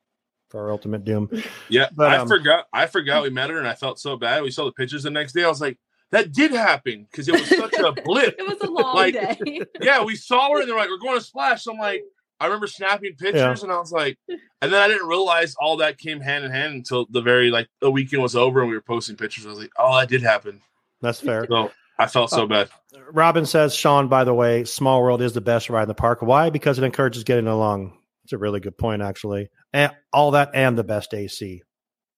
for 0.51 0.61
our 0.63 0.71
ultimate 0.71 1.05
doom. 1.05 1.29
Yeah, 1.69 1.89
But, 1.95 2.13
I 2.13 2.19
um, 2.19 2.29
forgot. 2.29 2.67
I 2.73 2.87
forgot 2.87 3.23
we 3.23 3.31
met 3.31 3.51
her, 3.51 3.59
and 3.59 3.67
I 3.67 3.75
felt 3.75 3.99
so 3.99 4.17
bad. 4.17 4.43
We 4.43 4.51
saw 4.51 4.67
the 4.67 4.73
pictures 4.73 5.03
the 5.03 5.11
next 5.11 5.33
day. 5.33 5.43
I 5.43 5.49
was 5.49 5.61
like, 5.61 5.79
that 6.11 6.33
did 6.33 6.53
happen 6.53 7.07
because 7.11 7.29
it 7.29 7.33
was 7.33 7.49
such 7.49 7.75
a 7.75 7.93
blip. 7.93 8.35
it 8.39 8.47
was 8.47 8.61
a 8.61 8.71
long 8.71 8.95
Like- 8.95 9.15
day. 9.15 9.61
yeah, 9.81 10.03
we 10.05 10.17
saw 10.17 10.51
her, 10.53 10.61
and 10.61 10.69
they're 10.69 10.77
like, 10.77 10.89
we're 10.89 10.99
going 10.99 11.19
to 11.19 11.25
Splash. 11.25 11.65
So 11.65 11.73
I'm 11.73 11.79
like, 11.79 12.03
I 12.41 12.47
remember 12.47 12.67
snapping 12.67 13.15
pictures, 13.17 13.61
Yeah. 13.61 13.65
and 13.65 13.73
I 13.73 13.79
was 13.79 13.93
like, 13.93 14.19
and 14.29 14.39
then 14.73 14.75
I 14.75 14.89
didn't 14.89 15.07
realize 15.09 15.55
all 15.61 15.77
that 15.79 15.99
came 15.99 16.21
hand 16.21 16.45
in 16.45 16.51
hand 16.51 16.75
until 16.75 17.07
the 17.11 17.23
very 17.23 17.51
like 17.51 17.69
the 17.81 17.91
weekend 17.91 18.23
was 18.23 18.37
over, 18.37 18.61
and 18.61 18.69
we 18.69 18.75
were 18.77 18.83
posting 18.83 19.17
pictures. 19.17 19.47
I 19.47 19.51
was 19.51 19.59
like, 19.59 19.71
oh, 19.79 19.97
that 19.99 20.09
did 20.09 20.23
happen. 20.23 20.61
That's 21.01 21.21
fair. 21.21 21.47
So 21.49 21.71
I 21.99 22.07
felt 22.07 22.31
so 22.31 22.43
Oh. 22.43 22.47
bad. 22.47 22.69
Robin 23.13 23.47
says, 23.47 23.75
Sean, 23.75 24.09
by 24.09 24.25
the 24.25 24.35
way, 24.35 24.65
Small 24.65 25.03
World 25.03 25.23
is 25.23 25.33
the 25.33 25.41
best 25.41 25.71
ride 25.71 25.83
in 25.83 25.89
the 25.89 25.95
park. 25.95 26.23
Why? 26.23 26.51
Because 26.51 26.79
it 26.79 26.85
encourages 26.85 27.25
getting 27.25 27.47
along. 27.47 27.97
It's 28.25 28.33
a 28.33 28.39
really 28.39 28.59
good 28.61 28.77
point, 28.79 29.03
actually. 29.03 29.49
And 29.73 29.93
all 30.13 30.31
that 30.33 30.51
and 30.55 30.77
the 30.79 30.85
best 30.85 31.13
AC. 31.15 31.63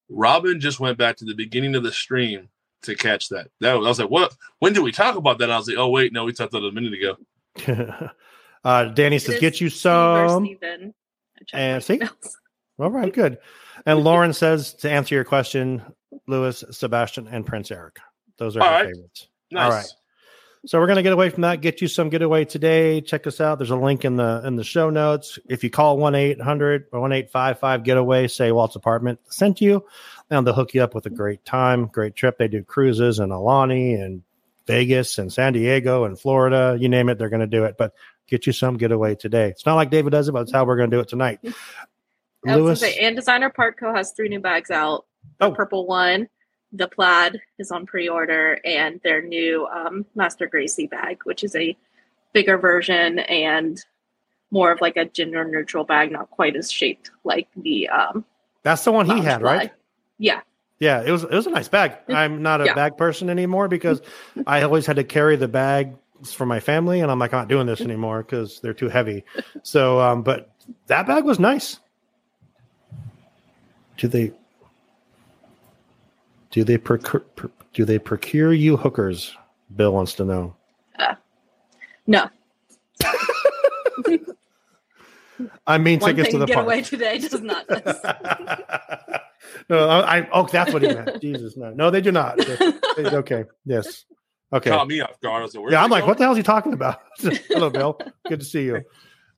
Robin 0.09 0.61
just 0.61 0.79
went 0.81 0.99
back 0.99 1.17
to 1.17 1.25
the 1.25 1.35
beginning 1.35 1.75
of 1.75 1.83
the 1.83 1.93
stream 1.93 2.49
to 2.83 2.95
catch 2.95 3.29
that. 3.31 3.49
That 3.61 3.75
was, 3.75 3.87
I 3.87 3.89
was 3.89 3.99
like, 4.01 4.11
what? 4.11 4.35
When 4.59 4.73
did 4.73 4.83
we 4.83 4.93
talk 4.93 5.17
about 5.17 5.39
that? 5.39 5.51
I 5.51 5.57
was 5.57 5.69
like, 5.69 5.77
oh 5.79 5.89
wait, 5.89 6.13
no, 6.13 6.25
we 6.25 6.33
talked 6.33 6.53
about 6.55 6.65
it 6.65 6.69
a 6.69 6.73
minute 6.73 6.93
ago. 6.95 8.11
uh, 8.65 8.85
Danny 8.87 9.19
says, 9.19 9.41
get 9.41 9.61
you 9.61 9.69
Steve 9.69 9.81
some. 9.81 10.45
Steven. 10.45 10.95
I 11.37 11.39
checked 11.41 11.55
And 11.55 11.85
see? 11.85 11.99
emails. 11.99 12.33
All 12.79 12.91
right, 12.91 13.13
good. 13.13 13.39
And 13.87 14.01
Lauren 14.05 14.33
says, 14.33 14.75
to 14.75 14.91
answer 14.91 15.15
your 15.15 15.25
question, 15.25 15.83
Lewis, 16.27 16.65
Sebastian, 16.71 17.27
and 17.29 17.47
Prince 17.47 17.71
Eric. 17.71 17.99
Those 18.39 18.57
are 18.57 18.63
All 18.63 18.69
her 18.69 18.75
right. 18.75 18.87
favorites. 18.95 19.29
Nice. 19.51 19.65
All 19.65 19.71
right. 19.71 19.87
So 20.67 20.81
we're 20.81 20.89
gonna 20.89 21.05
get 21.05 21.13
away 21.13 21.31
from 21.31 21.43
that. 21.43 21.61
Get 21.61 21.81
you 21.81 21.87
some 21.87 22.09
getaway 22.09 22.45
today. 22.45 23.01
Check 23.01 23.29
us 23.29 23.41
out. 23.41 23.59
There's 23.59 23.71
a 23.71 23.77
link 23.77 24.05
in 24.05 24.17
the 24.17 24.43
in 24.45 24.57
the 24.57 24.65
show 24.65 24.91
notes. 24.91 25.39
If 25.49 25.63
you 25.63 25.71
call 25.71 25.97
one 25.97 26.17
eight 26.17 26.41
hundred 26.41 26.87
or 26.91 27.01
one 27.01 27.13
eight 27.13 27.31
five 27.31 27.61
five 27.61 27.85
getaway, 27.85 28.27
say 28.27 28.51
Walt's 28.51 28.75
apartment 28.75 29.21
sent 29.31 29.61
you, 29.61 29.85
and 30.31 30.47
they'll 30.47 30.55
hook 30.55 30.75
you 30.75 30.83
up 30.83 30.95
with 30.95 31.07
a 31.07 31.11
great 31.11 31.45
time, 31.45 31.87
great 31.87 32.15
trip. 32.17 32.39
They 32.39 32.49
do 32.49 32.63
cruises 32.65 33.19
in 33.19 33.31
Alani 33.31 33.95
and 33.95 34.23
Vegas 34.67 35.19
and 35.19 35.33
San 35.33 35.53
Diego 35.53 36.05
and 36.05 36.19
Florida. 36.19 36.77
You 36.79 36.89
name 36.89 37.09
it, 37.09 37.19
they're 37.19 37.29
gonna 37.29 37.47
do 37.47 37.65
it. 37.65 37.77
But 37.79 37.95
get 38.27 38.47
you 38.47 38.53
some 38.53 38.77
getaway 38.77 39.15
today. 39.15 39.49
It's 39.51 39.65
not 39.67 39.77
like 39.77 39.91
David 39.91 40.11
does 40.11 40.29
it, 40.29 40.33
but 40.33 40.43
it's 40.43 40.53
how 40.53 40.65
we're 40.65 40.77
gonna 40.77 40.91
do 40.91 41.01
it 41.01 41.09
tonight. 41.09 41.41
Lewis, 42.45 42.81
say, 42.81 42.97
and 42.99 43.17
Designer 43.17 43.51
Park 43.51 43.79
Co 43.81 43.93
has 43.95 44.13
three 44.13 44.29
new 44.29 44.41
bags 44.41 44.71
out. 44.71 45.05
The 45.39 45.47
Oh. 45.47 45.53
purple 45.53 45.87
one, 45.87 46.29
the 46.73 46.87
plaid 46.87 47.41
is 47.59 47.71
on 47.73 47.87
pre-order, 47.87 48.59
and 48.65 49.01
their 49.03 49.21
new 49.23 49.67
um, 49.67 50.07
Master 50.15 50.47
Gracie 50.47 50.87
bag, 50.87 51.19
which 51.25 51.43
is 51.43 51.57
a 51.57 51.77
bigger 52.33 52.57
version 52.59 53.19
and 53.21 53.85
more 54.53 54.71
of 54.71 54.81
like 54.81 54.97
a 54.97 55.05
gender 55.07 55.45
neutral 55.45 55.83
bag, 55.85 56.13
not 56.13 56.31
quite 56.31 56.55
as 56.55 56.71
shaped 56.71 57.11
like 57.25 57.49
the 57.57 57.89
um, 57.89 58.25
that's 58.63 58.85
the 58.85 58.93
one 58.93 59.07
he 59.07 59.21
had, 59.21 59.43
right? 59.43 59.73
Yeah, 60.19 60.41
Yeah, 60.79 61.03
it 61.03 61.11
was 61.11 61.25
it 61.25 61.31
was 61.31 61.47
a 61.47 61.51
nice 61.51 61.69
bag. 61.69 61.93
Mm-hmm. 61.93 62.15
I'm 62.15 62.43
not 62.43 62.61
a 62.61 62.67
Yeah. 62.67 62.75
bag 62.75 62.97
person 62.97 63.31
anymore 63.31 63.69
because 63.69 64.01
mm-hmm. 64.01 64.43
I 64.47 64.63
always 64.63 64.87
had 64.87 64.97
to 64.97 65.05
carry 65.05 65.37
the 65.37 65.49
bags 65.49 66.33
for 66.33 66.47
my 66.47 66.61
family, 66.61 67.01
and 67.01 67.11
I'm 67.11 67.19
like, 67.19 67.33
I'm 67.33 67.41
not 67.41 67.49
doing 67.49 67.67
this 67.67 67.81
mm-hmm. 67.81 67.91
anymore 67.91 68.23
because 68.23 68.61
they're 68.61 68.75
too 68.75 68.89
heavy. 68.89 69.25
So, 69.63 70.01
um, 70.01 70.23
but 70.23 70.51
that 70.87 71.07
bag 71.07 71.25
was 71.25 71.39
nice. 71.39 71.81
Do 73.97 74.09
they? 74.09 74.33
Do 76.51 76.65
they 76.65 76.79
procure? 76.79 77.21
pr- 77.21 77.47
Do 77.75 77.85
they 77.85 77.99
procure 77.99 78.53
you 78.53 78.77
hookers? 78.77 79.37
Bill 79.75 79.93
wants 79.93 80.15
to 80.15 80.25
know. 80.25 80.55
Uh, 80.99 81.15
no, 82.07 82.29
I 85.67 85.79
mean, 85.79 85.99
one 86.01 86.15
tickets 86.15 86.31
to 86.33 86.39
the 86.39 86.47
get 86.47 86.55
park. 86.55 86.67
away 86.67 86.83
today 86.83 87.19
does 87.19 87.41
not. 87.41 87.67
no, 89.69 89.89
I, 89.89 90.19
I. 90.21 90.29
Oh, 90.33 90.47
that's 90.47 90.73
what 90.73 90.83
he 90.83 90.89
meant. 90.89 91.21
Jesus, 91.21 91.57
no, 91.57 91.71
no, 91.71 91.91
they 91.91 92.01
do 92.01 92.13
not. 92.13 92.37
They- 92.39 92.73
they- 92.97 93.17
okay, 93.17 93.45
yes, 93.65 94.05
okay. 94.53 94.71
Caught 94.71 94.89
me 94.89 95.01
off 95.01 95.21
guard. 95.21 95.41
I 95.41 95.45
was 95.45 95.55
like, 95.55 95.71
Yeah, 95.73 95.83
I'm 95.85 95.91
like, 95.91 96.03
going? 96.03 96.09
what 96.09 96.19
the 96.19 96.25
hell 96.25 96.33
is 96.33 96.37
he 96.39 96.43
talking 96.43 96.73
about? 96.73 97.01
Hello, 97.19 97.71
Bill. 97.71 97.99
Good 98.29 98.41
to 98.41 98.47
see 98.47 98.65
you. 98.65 98.83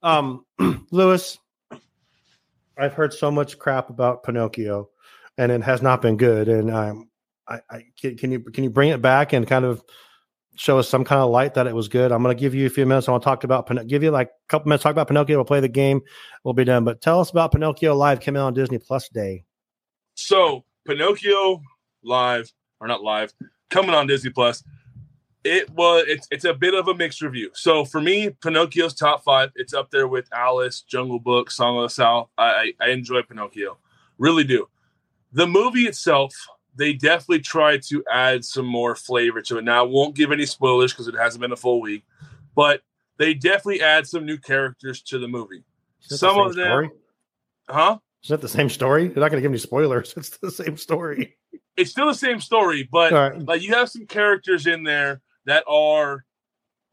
Um, 0.02 0.44
Lewis, 0.90 1.38
I've 2.76 2.92
heard 2.94 3.12
so 3.12 3.30
much 3.30 3.58
crap 3.58 3.90
about 3.90 4.22
Pinocchio, 4.22 4.90
and 5.36 5.50
it 5.50 5.62
has 5.62 5.82
not 5.82 6.02
been 6.02 6.16
good. 6.16 6.48
And 6.48 6.70
um, 6.70 7.10
I, 7.48 7.60
I 7.70 7.84
can, 8.00 8.16
can 8.16 8.30
you 8.30 8.40
can 8.40 8.64
you 8.64 8.70
bring 8.70 8.90
it 8.90 9.02
back 9.02 9.32
and 9.32 9.46
kind 9.46 9.64
of 9.64 9.82
show 10.54 10.78
us 10.78 10.88
some 10.88 11.04
kind 11.04 11.20
of 11.20 11.30
light 11.30 11.54
that 11.54 11.66
it 11.66 11.74
was 11.74 11.88
good? 11.88 12.12
I'm 12.12 12.22
going 12.22 12.36
to 12.36 12.40
give 12.40 12.54
you 12.54 12.66
a 12.66 12.70
few 12.70 12.86
minutes. 12.86 13.08
I 13.08 13.12
want 13.12 13.22
to 13.22 13.24
talk 13.24 13.42
about 13.44 13.66
Pin- 13.66 13.86
give 13.88 14.02
you 14.04 14.10
like 14.12 14.28
a 14.28 14.48
couple 14.48 14.68
minutes 14.68 14.82
talk 14.84 14.92
about 14.92 15.08
Pinocchio. 15.08 15.36
We'll 15.38 15.44
play 15.44 15.60
the 15.60 15.68
game. 15.68 16.00
We'll 16.44 16.54
be 16.54 16.64
done. 16.64 16.84
But 16.84 17.00
tell 17.00 17.20
us 17.20 17.30
about 17.30 17.50
Pinocchio 17.52 17.96
Live 17.96 18.20
came 18.20 18.36
out 18.36 18.46
on 18.46 18.54
Disney 18.54 18.78
Plus 18.78 19.08
Day. 19.08 19.44
So 20.18 20.64
Pinocchio 20.84 21.62
live 22.02 22.52
or 22.80 22.88
not 22.88 23.04
live, 23.04 23.32
coming 23.70 23.94
on 23.94 24.08
Disney 24.08 24.30
Plus. 24.30 24.64
It 25.44 25.70
was 25.70 26.04
it's 26.08 26.26
it's 26.32 26.44
a 26.44 26.52
bit 26.52 26.74
of 26.74 26.88
a 26.88 26.94
mixed 26.94 27.22
review. 27.22 27.50
So 27.54 27.84
for 27.84 28.00
me, 28.00 28.30
Pinocchio's 28.30 28.94
top 28.94 29.22
five. 29.22 29.52
It's 29.54 29.72
up 29.72 29.92
there 29.92 30.08
with 30.08 30.28
Alice, 30.32 30.82
Jungle 30.82 31.20
Book, 31.20 31.52
Song 31.52 31.76
of 31.76 31.82
the 31.84 31.88
South. 31.88 32.28
I 32.36 32.72
I, 32.80 32.86
I 32.86 32.88
enjoy 32.90 33.22
Pinocchio, 33.22 33.78
really 34.18 34.42
do. 34.42 34.68
The 35.32 35.46
movie 35.46 35.86
itself, 35.86 36.34
they 36.74 36.94
definitely 36.94 37.40
tried 37.40 37.82
to 37.84 38.02
add 38.12 38.44
some 38.44 38.66
more 38.66 38.96
flavor 38.96 39.40
to 39.42 39.58
it. 39.58 39.64
Now 39.64 39.84
I 39.84 39.86
won't 39.86 40.16
give 40.16 40.32
any 40.32 40.46
spoilers 40.46 40.92
because 40.92 41.06
it 41.06 41.14
hasn't 41.14 41.42
been 41.42 41.52
a 41.52 41.56
full 41.56 41.80
week, 41.80 42.04
but 42.56 42.82
they 43.18 43.34
definitely 43.34 43.82
add 43.82 44.06
some 44.08 44.26
new 44.26 44.36
characters 44.36 45.00
to 45.02 45.20
the 45.20 45.28
movie. 45.28 45.58
It 46.02 46.08
the 46.08 46.18
Some 46.18 46.40
of 46.40 46.56
them, 46.56 46.66
story? 46.66 46.90
huh? 47.68 47.98
Is 48.22 48.30
that 48.30 48.40
the 48.40 48.48
same 48.48 48.68
story? 48.68 49.04
You're 49.04 49.20
not 49.20 49.30
going 49.30 49.40
to 49.40 49.42
give 49.42 49.52
me 49.52 49.58
spoilers. 49.58 50.12
It's 50.16 50.38
the 50.38 50.50
same 50.50 50.76
story. 50.76 51.36
It's 51.76 51.90
still 51.90 52.06
the 52.06 52.14
same 52.14 52.40
story, 52.40 52.88
but 52.90 53.12
right. 53.12 53.46
like 53.46 53.62
you 53.62 53.72
have 53.74 53.88
some 53.88 54.06
characters 54.06 54.66
in 54.66 54.82
there 54.82 55.20
that 55.46 55.64
are 55.68 56.24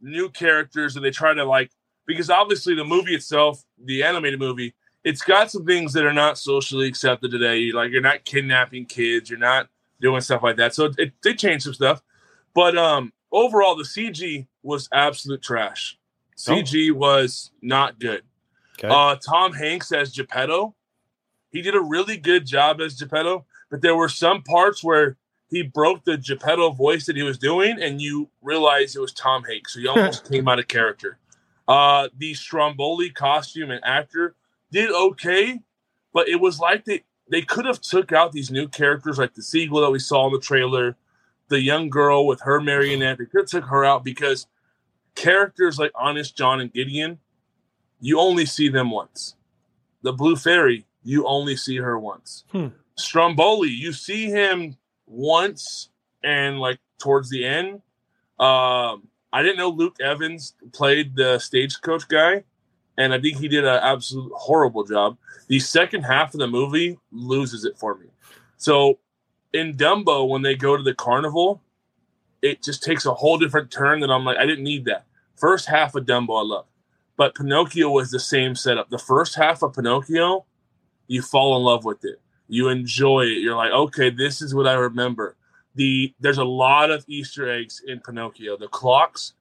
new 0.02 0.30
characters 0.30 0.96
and 0.96 1.04
they 1.04 1.12
try 1.12 1.34
to 1.34 1.44
like 1.44 1.72
because 2.06 2.30
obviously 2.30 2.76
the 2.76 2.84
movie 2.84 3.16
itself 3.16 3.64
the 3.86 4.04
animated 4.04 4.40
movie 4.40 4.74
it's 5.04 5.22
got 5.22 5.50
some 5.50 5.66
things 5.66 5.94
that 5.94 6.06
are 6.06 6.14
not 6.14 6.38
socially 6.38 6.88
accepted 6.88 7.32
today 7.32 7.72
like 7.72 7.92
you're 7.92 8.02
not 8.02 8.24
kidnapping 8.26 8.86
kids 8.86 9.30
you're 9.30 9.40
not 9.40 9.68
doing 10.02 10.22
stuff 10.22 10.44
like 10.44 10.58
that 10.58 10.76
so 10.76 10.92
it, 10.98 11.14
they 11.24 11.34
changed 11.34 11.64
some 11.64 11.74
stuff 11.74 12.04
but 12.54 12.78
um 12.78 13.12
overall 13.32 13.76
the 13.76 13.84
cg 13.84 14.46
was 14.64 14.88
absolute 14.94 15.42
trash 15.42 15.98
cg 16.38 16.92
was 16.92 17.52
not 17.62 18.00
good 18.00 18.22
Okay. 18.78 18.90
uh 18.90 19.16
tom 19.26 19.54
hanks 19.54 19.92
as 19.94 20.12
geppetto 20.12 20.76
he 21.56 21.62
did 21.62 21.76
a 21.76 21.82
really 21.82 22.18
good 22.18 22.46
job 22.46 22.82
as 22.82 22.96
geppetto 22.96 23.46
but 23.70 23.82
there 23.82 23.96
were 23.96 24.10
some 24.10 24.44
parts 24.44 24.84
where 24.84 25.18
he 25.50 25.62
broke 25.62 26.04
the 26.04 26.18
Geppetto 26.18 26.72
voice 26.72 27.06
that 27.06 27.16
he 27.16 27.24
was 27.24 27.38
doing, 27.38 27.82
and 27.82 28.02
you 28.02 28.30
realize 28.42 28.96
it 28.96 29.02
was 29.02 29.14
Tom 29.14 29.44
Hanks. 29.44 29.74
So 29.74 29.80
he 29.80 29.88
almost 29.90 30.30
came 30.30 30.48
out 30.48 30.60
of 30.60 30.68
character. 30.68 31.18
Uh, 31.68 32.10
the 32.18 32.34
Stromboli 32.34 33.10
costume 33.10 33.72
and 33.72 33.84
actor 33.84 34.36
did 34.72 34.92
okay, 34.92 35.60
but 36.14 36.28
it 36.28 36.40
was 36.40 36.60
like 36.60 36.86
they 36.86 37.04
they 37.30 37.42
could 37.42 37.66
have 37.66 37.82
took 37.82 38.12
out 38.12 38.32
these 38.32 38.52
new 38.52 38.68
characters 38.68 39.18
like 39.18 39.34
the 39.34 39.42
seagull 39.42 39.82
that 39.82 39.92
we 39.92 39.98
saw 39.98 40.28
in 40.28 40.34
the 40.34 40.40
trailer, 40.40 40.96
the 41.48 41.60
young 41.60 41.90
girl 41.90 42.28
with 42.28 42.42
her 42.42 42.62
marionette. 42.62 43.18
They 43.18 43.26
could 43.26 43.42
have 43.42 43.50
took 43.50 43.66
her 43.66 43.84
out 43.84 44.04
because 44.04 44.46
characters 45.16 45.80
like 45.80 45.92
Honest 45.96 46.38
John 46.38 46.62
and 46.62 46.72
Gideon, 46.72 47.20
you 48.00 48.20
only 48.20 48.46
see 48.46 48.70
them 48.70 48.92
once. 48.92 49.36
The 50.04 50.14
Blue 50.14 50.36
Fairy, 50.36 50.86
you 51.06 51.26
only 51.28 51.56
see 51.56 51.78
her 51.78 51.98
once. 51.98 52.44
Hmm. 52.52 52.68
Stromboli, 52.98 53.70
you 53.70 53.94
see 53.94 54.26
him 54.26 54.76
once 55.06 55.90
and 56.24 56.60
like 56.60 56.80
towards 57.00 57.30
the 57.30 57.46
end. 57.46 57.76
Um, 58.40 59.08
I 59.32 59.42
didn't 59.44 59.58
know 59.58 59.70
Luke 59.70 59.98
Evans 60.02 60.56
played 60.74 61.16
the 61.16 61.40
stagecoach 61.40 62.08
guy, 62.08 62.44
and 62.98 63.14
I 63.14 63.22
think 63.22 63.38
he 63.38 63.48
did 63.48 63.66
an 63.66 63.80
absolute 63.84 64.32
horrible 64.36 64.84
job. 64.84 65.18
The 65.48 65.60
second 65.60 66.04
half 66.04 66.34
of 66.34 66.40
the 66.40 66.48
movie 66.48 66.98
loses 67.12 67.66
it 67.66 67.78
for 67.78 67.96
me. 67.96 68.08
So 68.58 69.00
in 69.54 69.76
Dumbo, 69.76 70.28
when 70.28 70.42
they 70.42 70.56
go 70.56 70.76
to 70.76 70.84
the 70.84 70.96
carnival, 70.96 71.62
it 72.42 72.64
just 72.64 72.84
takes 72.84 73.06
a 73.06 73.14
whole 73.14 73.38
different 73.38 73.72
turn 73.72 74.00
that 74.00 74.10
I'm 74.10 74.26
like, 74.26 74.38
I 74.38 74.46
didn't 74.46 74.64
need 74.64 74.86
that. 74.86 75.06
First 75.36 75.68
half 75.68 75.96
of 75.96 76.06
Dumbo, 76.06 76.40
I 76.40 76.44
love. 76.44 76.66
But 77.18 77.36
Pinocchio 77.36 77.90
was 77.90 78.12
the 78.12 78.20
same 78.20 78.56
setup. 78.56 78.90
The 78.90 78.98
first 78.98 79.36
half 79.36 79.62
of 79.62 79.74
Pinocchio, 79.74 80.46
you 81.08 81.22
fall 81.22 81.58
in 81.58 81.64
love 81.64 81.86
with 81.86 82.04
it. 82.06 82.22
You 82.48 82.70
enjoy 82.70 83.22
it. 83.22 83.40
You're 83.40 83.56
like, 83.56 83.72
okay, 83.72 84.10
this 84.10 84.42
is 84.42 84.54
what 84.54 84.68
I 84.68 84.74
remember. 84.74 85.36
The 85.76 86.14
there's 86.20 86.38
a 86.38 86.44
lot 86.46 86.92
of 86.92 87.04
Easter 87.08 87.50
eggs 87.50 87.82
in 87.86 88.00
Pinocchio. 88.00 88.58
The 88.58 88.68
clocks 88.68 89.34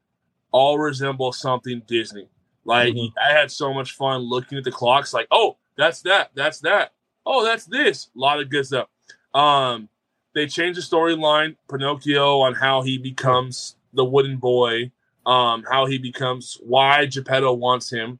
all 0.51 0.79
resemble 0.79 1.33
something 1.33 1.83
Disney. 1.87 2.29
Like 2.65 2.95
Mhm. 2.95 3.12
I 3.23 3.33
had 3.33 3.51
so 3.51 3.73
much 3.75 3.93
fun 3.93 4.23
looking 4.23 4.59
at 4.59 4.65
the 4.65 4.73
clocks. 4.73 5.12
Like, 5.12 5.29
oh, 5.31 5.59
that's 5.77 6.03
that. 6.03 6.31
That's 6.35 6.61
that. 6.61 6.93
Oh, 7.27 7.45
that's 7.45 7.67
this. 7.67 8.09
A 8.15 8.19
lot 8.19 8.41
of 8.41 8.51
good 8.51 8.67
stuff. 8.67 8.89
Um, 9.33 9.89
they 10.35 10.47
changed 10.47 10.79
the 10.79 10.83
storyline 10.83 11.57
Pinocchio 11.69 12.41
on 12.41 12.55
how 12.55 12.83
he 12.83 12.99
becomes 12.99 13.77
the 13.93 14.05
wooden 14.05 14.37
boy. 14.39 14.91
Um, 15.27 15.65
how 15.71 15.87
he 15.87 15.99
becomes 15.99 16.59
why 16.62 17.07
Geppetto 17.07 17.53
wants 17.55 17.91
him. 17.91 18.19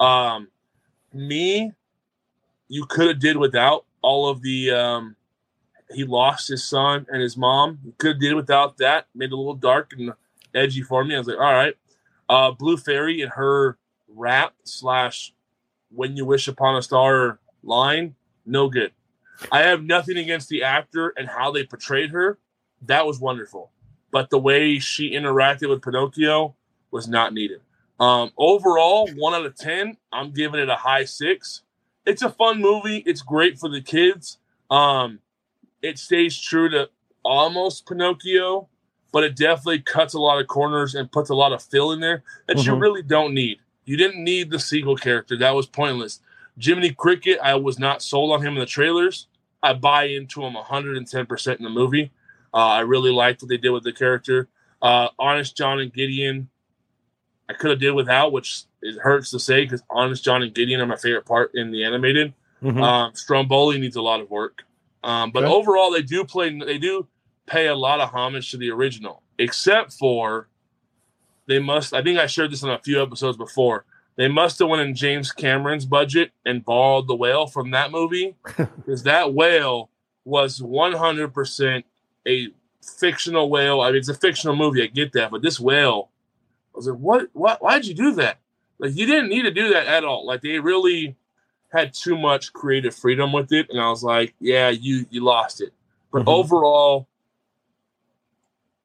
Um, 0.00 0.48
me, 1.14 1.72
you 2.72 2.86
could 2.86 3.06
have 3.06 3.18
did 3.18 3.36
without 3.36 3.84
all 4.00 4.30
of 4.30 4.40
the 4.40 4.70
um 4.70 5.14
he 5.92 6.04
lost 6.04 6.48
his 6.48 6.64
son 6.64 7.06
and 7.12 7.20
his 7.20 7.36
mom. 7.36 7.78
You 7.84 7.92
could 7.98 8.12
have 8.12 8.20
did 8.20 8.34
without 8.34 8.78
that. 8.78 9.08
Made 9.14 9.26
it 9.26 9.32
a 9.32 9.36
little 9.36 9.52
dark 9.52 9.92
and 9.92 10.14
edgy 10.54 10.80
for 10.80 11.04
me. 11.04 11.14
I 11.14 11.18
was 11.18 11.28
like, 11.28 11.36
all 11.36 11.52
right. 11.52 11.74
Uh 12.30 12.50
Blue 12.52 12.78
Fairy 12.78 13.20
and 13.20 13.30
her 13.32 13.76
rap 14.08 14.54
slash 14.64 15.34
when 15.90 16.16
you 16.16 16.24
wish 16.24 16.48
upon 16.48 16.76
a 16.76 16.82
star 16.82 17.40
line, 17.62 18.14
no 18.46 18.70
good. 18.70 18.92
I 19.50 19.60
have 19.60 19.82
nothing 19.82 20.16
against 20.16 20.48
the 20.48 20.62
actor 20.62 21.12
and 21.18 21.28
how 21.28 21.50
they 21.50 21.64
portrayed 21.64 22.10
her. 22.12 22.38
That 22.80 23.06
was 23.06 23.20
wonderful. 23.20 23.70
But 24.10 24.30
the 24.30 24.38
way 24.38 24.78
she 24.78 25.10
interacted 25.10 25.68
with 25.68 25.82
Pinocchio 25.82 26.54
was 26.90 27.06
not 27.06 27.34
needed. 27.34 27.60
Um, 28.00 28.30
overall, 28.38 29.10
one 29.14 29.34
out 29.34 29.44
of 29.44 29.56
10, 29.56 29.98
I'm 30.10 30.32
giving 30.32 30.60
it 30.60 30.70
a 30.70 30.76
high 30.76 31.04
six 31.04 31.62
it's 32.06 32.22
a 32.22 32.30
fun 32.30 32.60
movie. 32.60 32.98
It's 33.06 33.22
great 33.22 33.58
for 33.58 33.68
the 33.68 33.80
kids. 33.80 34.38
Um, 34.70 35.20
it 35.82 35.98
stays 35.98 36.40
true 36.40 36.68
to 36.70 36.88
almost 37.24 37.86
Pinocchio, 37.86 38.68
but 39.12 39.24
it 39.24 39.36
definitely 39.36 39.80
cuts 39.80 40.14
a 40.14 40.18
lot 40.20 40.40
of 40.40 40.46
corners 40.48 40.94
and 40.94 41.10
puts 41.10 41.30
a 41.30 41.34
lot 41.34 41.52
of 41.52 41.62
fill 41.62 41.92
in 41.92 42.00
there 42.00 42.22
that 42.46 42.64
you 42.64 42.72
Mhm. 42.72 42.80
really 42.80 43.02
don't 43.02 43.34
need. 43.34 43.58
You 43.84 43.96
didn't 43.96 44.22
need 44.22 44.50
the 44.50 44.58
seagull 44.58 44.96
character; 44.96 45.36
that 45.38 45.54
was 45.54 45.66
pointless. 45.66 46.20
Jiminy 46.58 46.92
Cricket, 46.92 47.38
I 47.42 47.54
was 47.56 47.78
not 47.78 48.02
sold 48.02 48.32
on 48.32 48.42
him 48.44 48.54
in 48.54 48.60
the 48.60 48.66
trailers. 48.66 49.26
I 49.62 49.72
buy 49.74 50.04
into 50.04 50.44
him 50.44 50.56
110 50.56 51.26
percent 51.26 51.58
in 51.60 51.64
the 51.64 51.70
movie. 51.70 52.10
Uh, 52.54 52.58
I 52.68 52.80
really 52.80 53.10
liked 53.12 53.42
what 53.42 53.48
they 53.48 53.56
did 53.56 53.70
with 53.70 53.84
the 53.84 53.92
character. 53.92 54.48
Uh, 54.80 55.08
Honest 55.18 55.56
John 55.56 55.80
and 55.80 55.92
Gideon, 55.92 56.48
I 57.48 57.54
could 57.54 57.70
have 57.70 57.80
did 57.80 57.92
without, 57.92 58.32
which 58.32 58.62
it 58.82 58.98
hurts 59.00 59.30
to 59.30 59.38
say 59.38 59.64
because 59.64 59.82
Honest 59.90 60.24
John 60.24 60.42
and 60.42 60.54
Gideon 60.54 60.80
are 60.80 60.86
my 60.86 60.96
favorite 60.96 61.26
part 61.26 61.50
in 61.54 61.70
the 61.70 61.84
animated. 61.84 62.32
Mhm. 62.62 62.80
Um, 62.82 63.14
Stromboli 63.14 63.78
needs 63.78 63.96
a 63.96 64.02
lot 64.02 64.20
of 64.20 64.30
work, 64.30 64.62
um, 65.04 65.30
but 65.32 65.44
Okay. 65.44 65.52
overall 65.52 65.90
they 65.90 66.02
do 66.02 66.24
play. 66.24 66.56
They 66.58 66.78
do 66.78 67.06
pay 67.46 67.66
a 67.66 67.74
lot 67.74 68.00
of 68.00 68.10
homage 68.10 68.50
to 68.52 68.56
the 68.56 68.70
original, 68.70 69.22
except 69.38 69.92
for 69.92 70.48
they 71.46 71.58
must. 71.58 71.92
I 71.92 72.02
think 72.02 72.18
I 72.18 72.26
shared 72.26 72.52
this 72.52 72.62
in 72.62 72.70
a 72.70 72.78
few 72.78 73.02
episodes 73.02 73.36
before. 73.36 73.84
They 74.14 74.28
must 74.28 74.58
have 74.60 74.68
went 74.68 74.82
in 74.82 74.94
James 74.94 75.32
Cameron's 75.32 75.86
budget 75.86 76.30
and 76.46 76.64
borrowed 76.64 77.08
the 77.08 77.16
whale 77.16 77.46
from 77.46 77.70
that 77.72 77.90
movie 77.90 78.36
because 78.56 79.02
that 79.04 79.32
whale 79.34 79.90
was 80.24 80.60
100% 80.60 81.82
a 82.28 82.48
fictional 83.00 83.50
whale. 83.50 83.80
I 83.80 83.88
mean, 83.88 83.96
it's 83.96 84.08
a 84.08 84.14
fictional 84.14 84.54
movie. 84.54 84.82
I 84.82 84.86
get 84.86 85.12
that, 85.14 85.30
but 85.32 85.42
this 85.42 85.58
whale, 85.58 86.10
I 86.74 86.78
was 86.78 86.86
like, 86.88 86.98
what? 86.98 87.28
What? 87.32 87.62
Why'd 87.62 87.84
you 87.84 87.94
do 87.94 88.12
that? 88.14 88.38
Like, 88.78 88.96
you 88.96 89.06
didn't 89.06 89.28
need 89.28 89.42
to 89.42 89.50
do 89.50 89.70
that 89.70 89.86
at 89.86 90.04
all. 90.04 90.26
Like, 90.26 90.40
they 90.42 90.58
really 90.58 91.16
had 91.72 91.94
too 91.94 92.16
much 92.18 92.52
creative 92.52 92.94
freedom 92.94 93.32
with 93.32 93.52
it, 93.52 93.68
and 93.70 93.80
I 93.80 93.88
was 93.90 94.02
like, 94.02 94.34
yeah, 94.40 94.68
you 94.70 95.06
you 95.10 95.22
lost 95.22 95.60
it. 95.60 95.72
But 96.10 96.24
Mhm. 96.24 96.28
overall, 96.28 97.08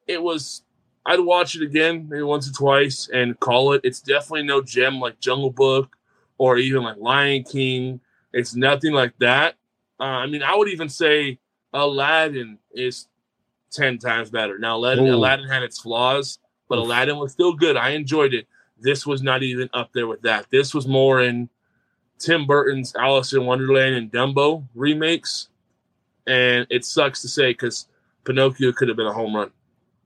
it 0.07 0.21
was. 0.21 0.63
I'd 1.05 1.21
watch 1.21 1.55
it 1.55 1.61
again, 1.61 2.07
maybe 2.09 2.23
once 2.23 2.49
or 2.49 2.53
twice, 2.53 3.07
and 3.13 3.39
call 3.39 3.71
it. 3.71 3.81
It's 3.85 4.01
definitely 4.01 4.43
no 4.43 4.61
gem 4.61 4.99
like 4.99 5.21
Jungle 5.21 5.51
Book 5.51 5.95
or 6.37 6.57
even 6.57 6.83
like 6.83 6.97
Lion 6.97 7.43
King. 7.43 8.01
It's 8.33 8.55
nothing 8.55 8.91
like 8.91 9.17
that. 9.19 9.55
Uh, 10.01 10.03
I 10.03 10.27
mean, 10.27 10.43
I 10.43 10.53
would 10.53 10.67
even 10.67 10.89
say 10.89 11.39
Aladdin 11.73 12.59
is 12.73 13.07
ten 13.71 13.97
times 13.97 14.29
better. 14.29 14.59
Now 14.59 14.75
Aladdin, 14.75 15.07
Ooh. 15.07 15.15
Aladdin 15.15 15.47
had 15.47 15.63
its 15.63 15.79
flaws, 15.79 16.39
but 16.69 16.77
Aladdin 16.77 17.17
was 17.17 17.31
still 17.31 17.53
good. 17.53 17.77
I 17.77 17.89
enjoyed 17.91 18.33
it. 18.33 18.47
This 18.79 19.05
was 19.07 19.21
not 19.23 19.41
even 19.43 19.69
up 19.73 19.91
there 19.93 20.07
with 20.07 20.21
that. 20.21 20.45
This 20.51 20.73
was 20.73 20.87
more 20.87 21.21
in 21.21 21.49
Tim 22.19 22.45
Burton's 22.45 22.95
Alice 22.95 23.33
in 23.33 23.45
Wonderland 23.45 23.95
and 23.95 24.11
Dumbo 24.11 24.63
remakes, 24.75 25.49
and 26.25 26.67
it 26.69 26.85
sucks 26.85 27.21
to 27.21 27.27
say 27.27 27.51
because 27.51 27.87
Pinocchio 28.25 28.71
could 28.71 28.87
have 28.87 28.97
been 28.97 29.07
a 29.07 29.13
home 29.13 29.35
run. 29.35 29.51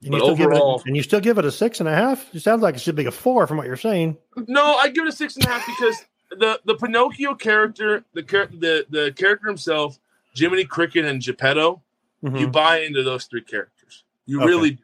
And 0.03 0.11
But 0.11 0.17
you, 0.17 0.23
still 0.23 0.35
give 0.35 0.45
overall- 0.47 0.79
it, 0.79 0.85
and 0.87 0.95
you 0.97 1.03
still 1.03 1.19
give 1.19 1.37
it 1.37 1.45
a 1.45 1.51
six 1.51 1.79
and 1.79 1.87
a 1.87 1.93
half? 1.95 2.33
It 2.33 2.41
sounds 2.41 2.61
like 2.61 2.75
it 2.75 2.81
should 2.81 2.95
be 2.95 3.05
a 3.05 3.11
four 3.11 3.45
from 3.47 3.57
what 3.57 3.67
you're 3.67 3.75
saying. 3.77 4.17
No, 4.47 4.75
I 4.75 4.89
give 4.89 5.05
it 5.05 5.09
a 5.09 5.15
six 5.15 5.35
and 5.35 5.45
a 5.45 5.49
half 5.49 5.65
because 5.65 6.05
the 6.31 6.59
the 6.65 6.75
Pinocchio 6.75 7.35
character, 7.35 8.03
the 8.13 8.21
the 8.23 8.85
the 8.89 9.11
character 9.15 9.47
himself, 9.47 9.99
Jiminy 10.33 10.63
Cricket 10.65 11.05
and 11.05 11.21
Geppetto, 11.21 11.81
Mhm. 12.23 12.39
you 12.39 12.47
buy 12.47 12.79
into 12.79 13.03
those 13.03 13.25
three 13.25 13.41
characters. 13.41 14.03
You 14.25 14.39
Okay. 14.39 14.47
really, 14.47 14.77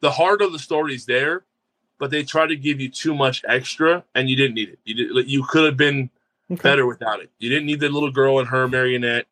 the 0.00 0.10
heart 0.10 0.42
of 0.42 0.52
the 0.52 0.58
story 0.58 0.94
is 0.94 1.06
there, 1.06 1.44
but 1.98 2.10
they 2.10 2.22
try 2.22 2.46
to 2.46 2.56
give 2.56 2.80
you 2.80 2.88
too 2.88 3.14
much 3.14 3.42
extra, 3.48 4.04
and 4.14 4.28
you 4.28 4.36
didn't 4.36 4.54
need 4.54 4.68
it. 4.70 4.78
You 4.84 4.94
did, 4.94 5.30
you 5.30 5.42
could 5.44 5.64
have 5.64 5.76
been 5.76 6.10
Okay. 6.50 6.62
better 6.62 6.86
without 6.86 7.20
it. 7.20 7.30
You 7.38 7.50
didn't 7.50 7.66
need 7.66 7.80
the 7.80 7.90
little 7.90 8.10
girl 8.10 8.38
and 8.38 8.48
her 8.48 8.66
marionette. 8.68 9.26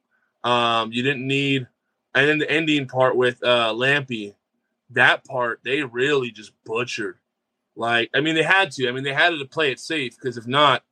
Um, 0.44 0.92
you 0.92 1.02
didn't 1.02 1.26
need, 1.26 1.66
and 2.14 2.28
then 2.28 2.38
the 2.38 2.50
ending 2.50 2.86
part 2.86 3.16
with 3.16 3.42
uh 3.42 3.72
Lampy, 3.72 4.34
that 4.90 5.24
part 5.24 5.60
they 5.64 5.82
really 5.82 6.30
just 6.30 6.52
butchered. 6.64 7.16
Like, 7.74 8.10
I 8.14 8.20
mean, 8.20 8.34
they 8.34 8.42
had 8.42 8.70
to. 8.72 8.88
I 8.88 8.92
mean, 8.92 9.02
they 9.04 9.12
had 9.14 9.30
to 9.30 9.44
play 9.46 9.70
it 9.72 9.80
safe 9.80 10.14
because 10.16 10.36
if 10.36 10.46
not, 10.46 10.82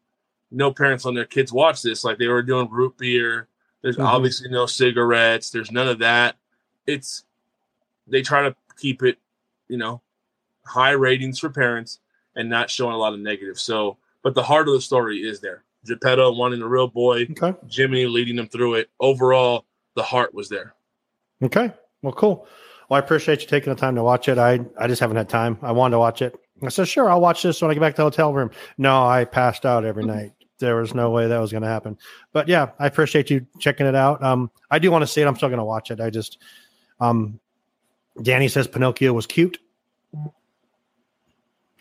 no 0.51 0.73
parents 0.73 1.05
on 1.07 1.15
their 1.15 1.25
kids 1.25 1.53
watch 1.53 1.83
this. 1.83 2.05
Like 2.05 2.19
they 2.19 2.29
were 2.29 2.43
doing 2.43 2.69
root 2.71 2.97
beer. 2.97 3.49
There's 3.83 3.97
Mhm. 3.99 4.05
obviously 4.07 4.49
no 4.51 4.65
cigarettes. 4.67 5.51
There's 5.51 5.71
none 5.71 5.89
of 5.89 5.99
that. 5.99 6.37
It's 6.87 7.25
they 8.07 8.23
try 8.23 8.43
to 8.49 8.57
keep 8.79 9.03
it, 9.03 9.19
you 9.75 9.79
know, 9.79 10.01
high 10.65 10.93
ratings 10.93 11.41
for 11.41 11.51
parents 11.51 11.99
and 12.37 12.49
not 12.49 12.71
showing 12.71 12.95
a 12.95 12.97
lot 12.97 13.13
of 13.13 13.19
negative. 13.19 13.59
So, 13.59 13.97
but 14.23 14.37
the 14.37 14.43
heart 14.45 14.69
of 14.69 14.75
the 14.75 14.81
story 14.81 15.19
is 15.19 15.41
there. 15.41 15.65
Geppetto 15.85 16.33
wanting 16.33 16.61
the 16.61 16.69
real 16.69 16.87
boy, 16.87 17.27
Okay. 17.33 17.53
Jimmy 17.67 18.07
leading 18.07 18.37
them 18.37 18.47
through 18.47 18.75
it. 18.75 18.89
Overall, 19.01 19.65
the 19.97 20.03
heart 20.05 20.33
was 20.33 20.49
there. 20.49 20.77
Okay. 21.43 21.73
Well, 22.03 22.13
cool. 22.13 22.47
Well, 22.89 22.97
I 22.97 23.01
appreciate 23.01 23.41
you 23.43 23.49
taking 23.49 23.75
the 23.75 23.79
time 23.81 23.97
to 23.97 24.05
watch 24.05 24.29
it. 24.29 24.39
I, 24.39 24.61
I 24.79 24.87
just 24.87 25.01
haven't 25.01 25.17
had 25.17 25.29
time. 25.29 25.59
I 25.61 25.73
wanted 25.73 25.95
to 25.95 25.99
watch 25.99 26.23
it. 26.23 26.39
I 26.63 26.69
said, 26.69 26.87
sure, 26.87 27.11
I'll 27.11 27.21
watch 27.21 27.43
this 27.43 27.61
when 27.61 27.73
I 27.73 27.75
get 27.75 27.81
back 27.81 27.95
to 27.95 28.03
the 28.03 28.05
hotel 28.05 28.33
room. 28.33 28.53
No, 28.79 29.05
I 29.05 29.25
passed 29.25 29.67
out 29.67 29.85
every 29.85 30.05
night. 30.05 30.31
There 30.61 30.77
was 30.77 30.95
no 30.95 31.11
way 31.11 31.27
that 31.27 31.39
was 31.39 31.51
going 31.51 31.65
to 31.65 31.69
happen. 31.69 31.99
But 32.33 32.47
yeah, 32.47 32.71
I 32.79 32.87
appreciate 32.87 33.29
you 33.29 33.45
checking 33.59 33.87
it 33.87 33.97
out. 33.97 34.23
Um, 34.23 34.53
I 34.71 34.79
do 34.79 34.93
want 34.93 35.03
to 35.03 35.09
see 35.09 35.21
it. 35.21 35.27
I'm 35.27 35.35
still 35.35 35.49
going 35.49 35.59
to 35.59 35.65
watch 35.65 35.91
it. 35.91 36.01
I 36.01 36.11
just, 36.11 36.39
um, 37.01 37.41
Danny 38.23 38.47
says 38.47 38.69
Pinocchio 38.69 39.13
was 39.13 39.27
cute. 39.27 39.59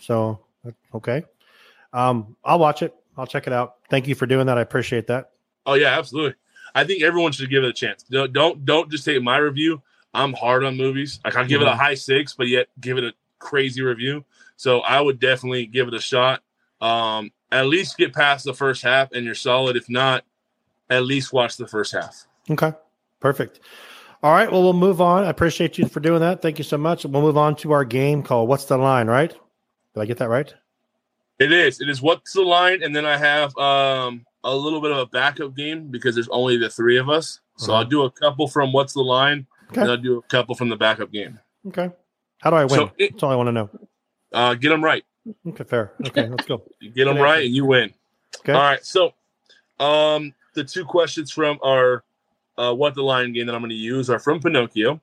So, 0.04 0.40
okay. 0.94 1.24
Um, 1.94 2.36
I'll 2.44 2.60
watch 2.60 2.82
it. 2.82 2.94
I'll 3.18 3.28
check 3.28 3.48
it 3.48 3.54
out. 3.54 3.76
Thank 3.90 4.08
you 4.08 4.16
for 4.16 4.26
doing 4.26 4.48
that. 4.48 4.58
I 4.58 4.62
appreciate 4.62 5.08
that. 5.08 5.32
Oh 5.66 5.76
yeah, 5.76 5.98
absolutely. 5.98 6.36
I 6.76 6.84
think 6.84 7.04
everyone 7.04 7.32
should 7.32 7.50
give 7.50 7.64
it 7.64 7.70
a 7.70 7.74
chance. 7.74 8.04
Don't 8.04 8.34
don't, 8.34 8.66
don't 8.66 8.92
just 8.92 9.06
take 9.06 9.22
my 9.24 9.38
review. 9.38 9.82
I'm 10.14 10.34
hard 10.34 10.64
on 10.66 10.76
movies. 10.76 11.20
Like 11.24 11.38
I 11.38 11.44
give 11.46 11.62
it 11.62 11.68
a 11.68 11.72
Mhm. 11.72 11.78
high 11.78 11.94
six, 11.94 12.34
but 12.34 12.48
yet 12.48 12.68
give 12.82 12.98
it 12.98 13.04
a 13.06 13.14
crazy 13.40 13.82
review. 13.82 14.26
So 14.58 14.82
I 14.82 15.00
would 15.00 15.20
definitely 15.20 15.68
give 15.68 15.88
it 15.88 15.94
a 15.94 16.02
shot. 16.02 16.42
Um, 16.82 17.32
at 17.52 17.68
least 17.68 17.98
get 17.98 18.14
past 18.14 18.44
the 18.46 18.54
first 18.54 18.84
half, 18.84 19.12
and 19.14 19.24
you're 19.26 19.36
solid. 19.36 19.78
If 19.78 19.90
not, 19.90 20.26
at 20.90 21.06
least 21.06 21.32
watch 21.32 21.56
the 21.56 21.68
first 21.68 21.94
half. 21.94 22.26
Okay, 22.50 22.74
perfect. 23.20 23.62
All 24.22 24.32
right, 24.32 24.52
well, 24.52 24.64
we'll 24.64 24.74
move 24.74 25.00
on. 25.02 25.24
I 25.24 25.30
appreciate 25.30 25.78
you 25.78 25.88
for 25.88 26.00
doing 26.00 26.22
that. 26.22 26.42
Thank 26.42 26.58
you 26.58 26.64
so 26.64 26.78
much. 26.78 27.06
We'll 27.06 27.22
move 27.22 27.38
on 27.38 27.56
to 27.58 27.72
our 27.72 27.86
game 27.86 28.24
called 28.24 28.50
What's 28.50 28.66
the 28.66 28.78
Line, 28.78 29.08
right? 29.08 29.34
Did 29.94 30.02
I 30.02 30.06
get 30.06 30.18
that 30.18 30.30
right? 30.30 30.54
It 31.40 31.52
is. 31.52 31.82
It 31.82 31.90
is. 31.90 32.02
What's 32.02 32.34
the 32.34 32.42
line? 32.42 32.84
And 32.84 32.96
then 32.96 33.06
I 33.06 33.18
have 33.18 33.56
um 33.58 34.26
a 34.44 34.56
little 34.56 34.82
bit 34.82 34.92
of 34.92 34.98
a 34.98 35.06
backup 35.06 35.56
game 35.56 35.88
because 35.88 36.16
there's 36.16 36.28
only 36.30 36.58
the 36.58 36.70
three 36.70 36.98
of 36.98 37.10
us. 37.10 37.40
So 37.58 37.72
Uh-huh. 37.72 37.80
I'll 37.80 37.86
do 37.88 38.04
a 38.04 38.12
couple 38.12 38.48
from 38.48 38.74
what's 38.74 38.94
the 38.94 39.02
line, 39.02 39.46
Okay. 39.72 39.82
and 39.82 39.90
I'll 39.92 39.98
do 39.98 40.18
a 40.18 40.22
couple 40.24 40.56
from 40.56 40.70
the 40.70 40.76
backup 40.76 41.12
game. 41.12 41.40
Okay. 41.68 41.90
How 42.42 42.50
do 42.50 42.56
I 42.58 42.66
win? 42.66 42.70
So 42.80 42.92
it- 42.98 43.12
That's 43.14 43.24
all 43.24 43.32
I 43.32 43.36
want 43.36 43.48
to 43.48 43.52
know. 43.54 43.70
Uh, 44.34 44.54
get 44.56 44.70
them 44.70 44.84
right. 44.84 45.04
Okay, 45.48 45.64
fair. 45.64 45.94
Okay, 46.08 46.28
let's 46.28 46.46
go. 46.46 46.64
You 46.82 46.90
get 46.96 47.06
them 47.06 47.18
right, 47.18 47.46
and 47.46 47.54
you 47.56 47.66
win. 47.66 47.94
Okay. 48.40 48.52
All 48.52 48.62
right. 48.62 48.84
So, 48.86 49.14
um, 49.80 50.34
the 50.56 50.64
two 50.64 50.84
questions 50.86 51.32
from 51.32 51.60
our 51.64 52.04
uh, 52.58 52.74
what 52.74 52.94
the 52.96 53.02
line 53.04 53.32
game 53.34 53.46
that 53.48 53.56
I'm 53.56 53.62
going 53.62 53.70
to 53.70 53.76
use 53.76 54.10
are 54.10 54.20
from 54.20 54.40
Pinocchio. 54.40 55.00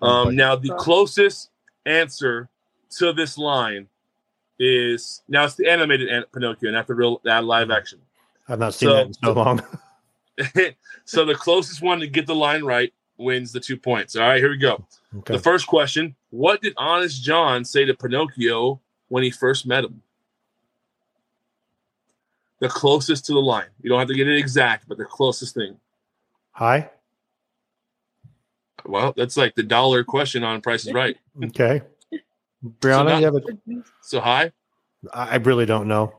Um, 0.00 0.34
now 0.36 0.56
the 0.56 0.74
closest 0.78 1.50
answer 1.84 2.48
to 2.98 3.12
this 3.12 3.36
line 3.36 3.88
is 4.58 5.22
now 5.28 5.44
it's 5.44 5.54
the 5.54 5.68
animated 5.68 6.08
an- 6.08 6.24
Pinocchio, 6.32 6.70
not 6.70 6.86
the 6.86 6.94
real 6.94 7.20
that 7.24 7.44
live 7.44 7.70
action. 7.70 8.00
I've 8.48 8.58
not 8.58 8.74
seen 8.74 8.88
so- 8.88 8.94
that 8.94 9.06
in 9.06 9.14
so 9.14 9.32
long. 9.32 9.62
so 11.04 11.24
the 11.24 11.34
closest 11.34 11.82
one 11.82 11.98
to 12.00 12.06
get 12.06 12.26
the 12.26 12.34
line 12.34 12.62
right 12.62 12.92
wins 13.16 13.50
the 13.52 13.58
two 13.60 13.76
points. 13.76 14.14
All 14.14 14.22
right, 14.22 14.38
here 14.38 14.50
we 14.50 14.56
go. 14.56 14.86
Okay. 15.18 15.34
The 15.34 15.40
first 15.40 15.66
question: 15.66 16.14
What 16.30 16.62
did 16.62 16.74
Honest 16.76 17.22
John 17.22 17.64
say 17.64 17.84
to 17.84 17.94
Pinocchio 17.94 18.80
when 19.08 19.22
he 19.22 19.30
first 19.30 19.66
met 19.66 19.84
him? 19.84 20.02
The 22.60 22.68
closest 22.68 23.26
to 23.26 23.32
the 23.32 23.40
line. 23.40 23.68
You 23.80 23.90
don't 23.90 23.98
have 23.98 24.08
to 24.08 24.14
get 24.14 24.28
it 24.28 24.36
exact, 24.36 24.88
but 24.88 24.98
the 24.98 25.04
closest 25.04 25.54
thing. 25.54 25.76
Hi. 26.52 26.90
Well, 28.84 29.12
that's 29.16 29.36
like 29.36 29.54
the 29.54 29.62
dollar 29.62 30.02
question 30.02 30.42
on 30.44 30.60
Price 30.60 30.86
is 30.86 30.92
Right. 30.92 31.16
Okay. 31.44 31.82
Brianna, 32.64 33.04
now- 33.06 33.18
you 33.18 33.24
have 33.26 33.34
a, 33.36 33.40
So 34.02 34.20
hi. 34.20 34.52
I 35.12 35.30
I 35.30 35.36
really 35.36 35.66
don't 35.66 35.86
know. 35.88 36.12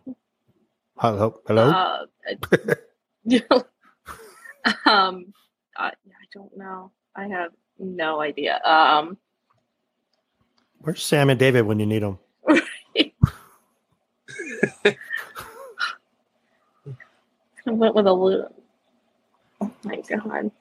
Hello. 0.97 1.41
Hello. 1.47 1.69
Uh, 1.69 2.05
I- 2.27 2.37
um, 4.85 5.33
I, 5.77 5.87
I 5.87 6.25
don't 6.33 6.55
know. 6.57 6.91
I 7.15 7.27
have 7.27 7.51
no 7.77 8.21
idea. 8.21 8.59
Um, 8.63 9.17
Where's 10.81 11.03
Sam 11.03 11.29
and 11.29 11.37
David 11.39 11.63
when 11.63 11.79
you 11.79 11.85
need 11.85 12.03
them? 12.03 12.19
I 17.65 17.71
went 17.71 17.95
with 17.95 18.07
a 18.07 18.13
little. 18.13 18.55
Oh 19.61 19.71
my 19.83 20.01
god. 20.07 20.51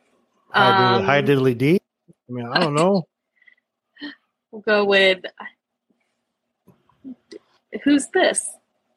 Hi, 0.50 0.68
Um, 0.98 1.02
diddly- 1.02 1.04
hi 1.06 1.22
diddly 1.22 1.56
D. 1.58 1.80
I 2.28 2.32
mean, 2.32 2.46
I 2.46 2.60
don't 2.60 2.74
know. 2.74 3.06
We'll 4.50 4.62
go 4.62 4.84
with. 4.86 5.18
Who's 7.84 8.08
this? 8.08 8.48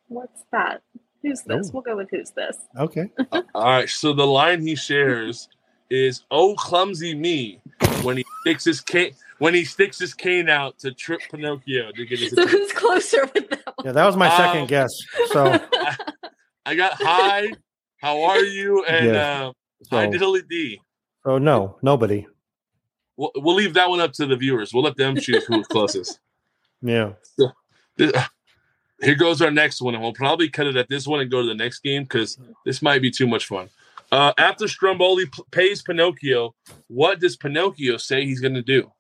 What's 0.08 0.44
that? 0.52 0.82
Who's 1.22 1.42
this? 1.44 1.68
Oh. 1.68 1.72
We'll 1.74 1.84
go 1.84 1.96
with 1.98 2.10
who's 2.10 2.32
this. 2.32 2.58
Okay. 2.78 3.12
All 3.56 3.64
right. 3.66 3.90
So 3.90 4.14
the 4.14 4.26
line 4.26 4.62
he 4.62 4.76
shares 4.76 5.48
is 5.90 6.24
"Oh 6.32 6.56
clumsy 6.56 7.14
me" 7.16 7.62
when 8.04 8.18
he 8.18 8.26
sticks 8.42 8.64
his 8.66 8.82
cane 8.82 9.14
when 9.40 9.54
he 9.54 9.64
sticks 9.66 10.00
his 10.00 10.14
cane 10.14 10.50
out 10.50 10.78
to 10.80 10.92
trip 10.94 11.22
Pinocchio 11.32 11.92
to 11.92 12.06
get 12.06 12.20
his. 12.20 12.32
So 12.32 12.42
attention. 12.44 12.60
who's 12.60 12.72
closer 12.74 13.22
with 13.34 13.50
that 13.50 13.66
one? 13.66 13.86
Yeah, 13.86 13.92
that 13.94 14.06
was 14.06 14.16
my 14.18 14.30
Um, 14.30 14.38
second 14.38 14.68
guess. 14.68 14.92
So, 15.32 15.46
I 16.66 16.76
got 16.76 16.94
hi, 16.94 17.50
how 17.98 18.22
are 18.24 18.40
you, 18.44 18.84
and 18.86 19.06
Yeah. 19.08 19.48
uh, 19.48 19.52
hi 19.92 20.12
so, 20.12 20.18
diddly 20.18 20.48
d. 20.48 20.80
so 21.26 21.38
no, 21.40 21.78
nobody. 21.82 22.28
We'll, 23.18 23.32
we'll 23.36 23.56
leave 23.56 23.74
that 23.76 23.90
one 23.90 24.00
up 24.00 24.14
to 24.14 24.26
the 24.26 24.36
viewers. 24.36 24.74
We'll 24.74 24.84
let 24.84 24.96
them 24.98 25.16
choose 25.18 25.44
who's 25.46 25.68
closest. 25.68 26.20
Yeah. 26.84 27.14
Here 29.04 29.16
goes 29.16 29.42
our 29.42 29.52
next 29.52 29.82
one, 29.82 29.96
and 29.96 30.04
we'll 30.04 30.14
probably 30.14 30.48
cut 30.50 30.68
it 30.68 30.76
at 30.76 30.88
this 30.90 31.08
one 31.08 31.20
and 31.22 31.32
go 31.32 31.42
to 31.42 31.48
the 31.48 31.56
next 31.56 31.80
game 31.80 32.04
because 32.04 32.38
this 32.66 32.82
might 32.82 33.02
be 33.02 33.10
too 33.10 33.28
much 33.28 33.48
fun. 33.48 33.70
Uh, 34.12 34.34
after 34.38 34.68
Stromboli 34.68 35.26
p- 35.26 35.44
pays 35.52 35.82
Pinocchio, 35.82 36.54
what 36.88 37.20
does 37.20 37.38
Pinocchio 37.38 37.98
say 37.98 38.26
he's 38.26 38.42
going 38.42 38.54
to 38.54 38.62
do? 38.62 38.92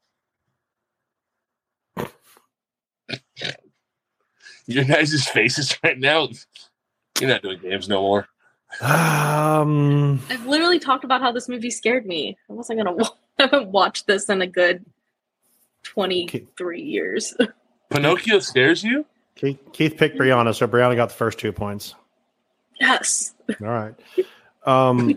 Your 4.67 4.85
guys' 4.85 5.27
faces 5.27 5.77
right 5.83 5.99
now. 5.99 6.29
You're 7.19 7.29
not 7.29 7.41
doing 7.41 7.59
games 7.59 7.89
no 7.89 8.01
more. 8.01 8.27
Um. 8.79 10.21
I've 10.29 10.45
literally 10.45 10.79
talked 10.79 11.03
about 11.03 11.21
how 11.21 11.33
this 11.33 11.49
movie 11.49 11.69
scared 11.71 12.05
me. 12.05 12.37
I 12.49 12.53
wasn't 12.53 12.79
gonna 12.79 12.93
wa- 12.93 13.09
I 13.39 13.59
this 14.07 14.29
in 14.29 14.41
a 14.41 14.47
good 14.47 14.85
twenty 15.83 16.47
three 16.57 16.81
years. 16.81 17.35
Pinocchio 17.89 18.39
scares 18.39 18.81
you? 18.81 19.05
Keith, 19.41 19.59
Keith 19.73 19.97
picked 19.97 20.17
Brianna, 20.19 20.55
so 20.55 20.67
Brianna 20.67 20.95
got 20.95 21.09
the 21.09 21.15
first 21.15 21.39
two 21.39 21.51
points. 21.51 21.95
yes, 22.79 23.33
All 23.59 23.67
right. 23.67 23.95
Um. 24.65 25.15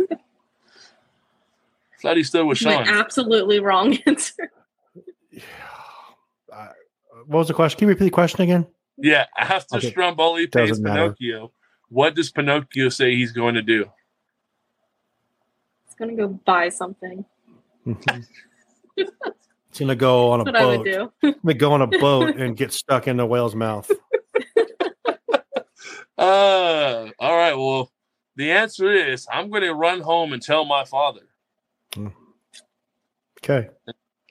Thought 2.03 2.17
he 2.17 2.23
stood 2.23 2.47
with 2.47 2.63
my 2.65 2.73
Sean. 2.85 2.89
absolutely 2.89 3.61
wrong 3.61 3.97
answer. 4.07 4.51
Yeah. 5.31 5.43
What 7.27 7.39
was 7.39 7.49
the 7.49 7.55
question? 7.55 7.79
Can 7.79 7.87
you 7.89 7.95
repeat 7.95 8.05
the 8.05 8.11
question 8.11 8.43
again? 8.43 8.67
Yeah, 8.99 9.25
after 9.37 9.77
Okay. 9.77 9.91
Stromboli 9.91 10.47
pays 10.47 10.69
Doesn't 10.71 10.85
matter. 10.85 11.15
Pinocchio, 11.19 11.53
what 11.89 12.15
does 12.15 12.31
Pinocchio 12.31 12.89
say 12.91 13.15
he's 13.17 13.33
going 13.33 13.55
to 13.55 13.63
do? 13.63 13.91
He's 15.87 15.95
gonna 15.99 16.15
go 16.15 16.29
buy 16.29 16.69
something. 16.71 17.25
He's 19.75 19.81
gonna 19.81 19.97
go 19.97 20.31
on 20.31 20.41
a 20.41 20.45
That's 20.45 20.55
what 20.55 20.63
I 20.63 20.67
would 20.77 20.85
boat. 20.85 21.13
do. 21.21 21.29
He's 21.29 21.35
gonna 21.43 21.55
go 21.55 21.73
on 21.73 21.83
a 21.83 21.87
boat 21.89 22.37
and 22.37 22.57
get 22.57 22.73
stuck 22.73 23.09
in 23.09 23.17
the 23.17 23.27
whale's 23.27 23.55
mouth. 23.55 23.91
Uh, 26.17 27.09
all 27.19 27.37
right. 27.37 27.55
Well, 27.57 27.91
the 28.37 28.53
answer 28.53 28.91
is 28.93 29.27
I'm 29.33 29.51
going 29.51 29.63
to 29.63 29.75
run 29.75 30.01
home 30.01 30.33
and 30.33 30.41
tell 30.41 30.65
my 30.65 30.85
father, 30.85 31.23
Okay. 31.97 33.69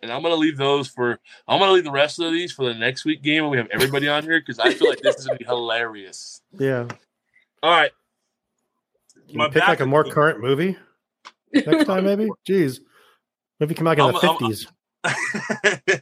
and 0.01 0.11
I'm 0.11 0.21
going 0.21 0.33
to 0.33 0.39
leave 0.39 0.55
those 0.57 0.87
for. 0.87 1.19
I'm 1.45 1.59
going 1.59 1.69
to 1.69 1.73
leave 1.73 1.83
the 1.83 1.91
rest 1.91 2.19
of 2.19 2.31
these 2.31 2.53
for 2.53 2.65
the 2.65 2.73
next 2.73 3.03
week 3.03 3.21
game 3.21 3.43
when 3.43 3.51
we 3.51 3.57
have 3.57 3.67
everybody 3.69 4.07
on 4.07 4.23
here 4.23 4.39
because 4.39 4.59
I 4.59 4.73
feel 4.73 4.89
like 4.89 5.01
this 5.01 5.17
is 5.17 5.25
going 5.27 5.37
to 5.37 5.43
be 5.43 5.47
hilarious. 5.47 6.41
Yeah. 6.57 6.87
All 7.61 7.69
right. 7.71 7.91
Can 9.27 9.37
My 9.37 9.45
you 9.45 9.51
pick 9.51 9.67
like 9.67 9.81
a 9.81 9.85
more 9.85 10.03
team- 10.05 10.13
current 10.13 10.39
movie 10.39 10.77
next 11.53 11.83
time, 11.85 12.05
maybe? 12.05 12.29
Jeez. 12.47 12.79
Maybe 13.59 13.75
come 13.75 13.85
back 13.85 13.97
in 13.97 14.07
the 14.07 14.13
I'm- 14.13 14.25
I'm- 14.29 14.37
fifties. 14.39 14.67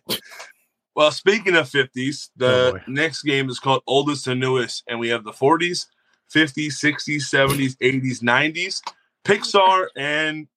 well, 0.95 1.12
speaking 1.12 1.56
of 1.56 1.70
50s, 1.70 2.30
Oh, 2.30 2.38
the 2.38 2.72
boy. 2.74 2.84
next 2.88 3.24
game 3.24 3.49
is 3.49 3.60
called 3.60 3.82
Oldest 3.88 4.26
to 4.26 4.36
Newest, 4.36 4.84
and 4.88 4.99
we 4.99 5.10
have 5.10 5.24
the 5.24 5.32
40s, 5.32 5.88
50s, 6.34 6.74
60s, 6.74 7.24
70s, 7.32 7.76
80s, 7.78 8.22
90s, 8.22 8.82
Pixar, 9.26 9.88
and 9.95 10.47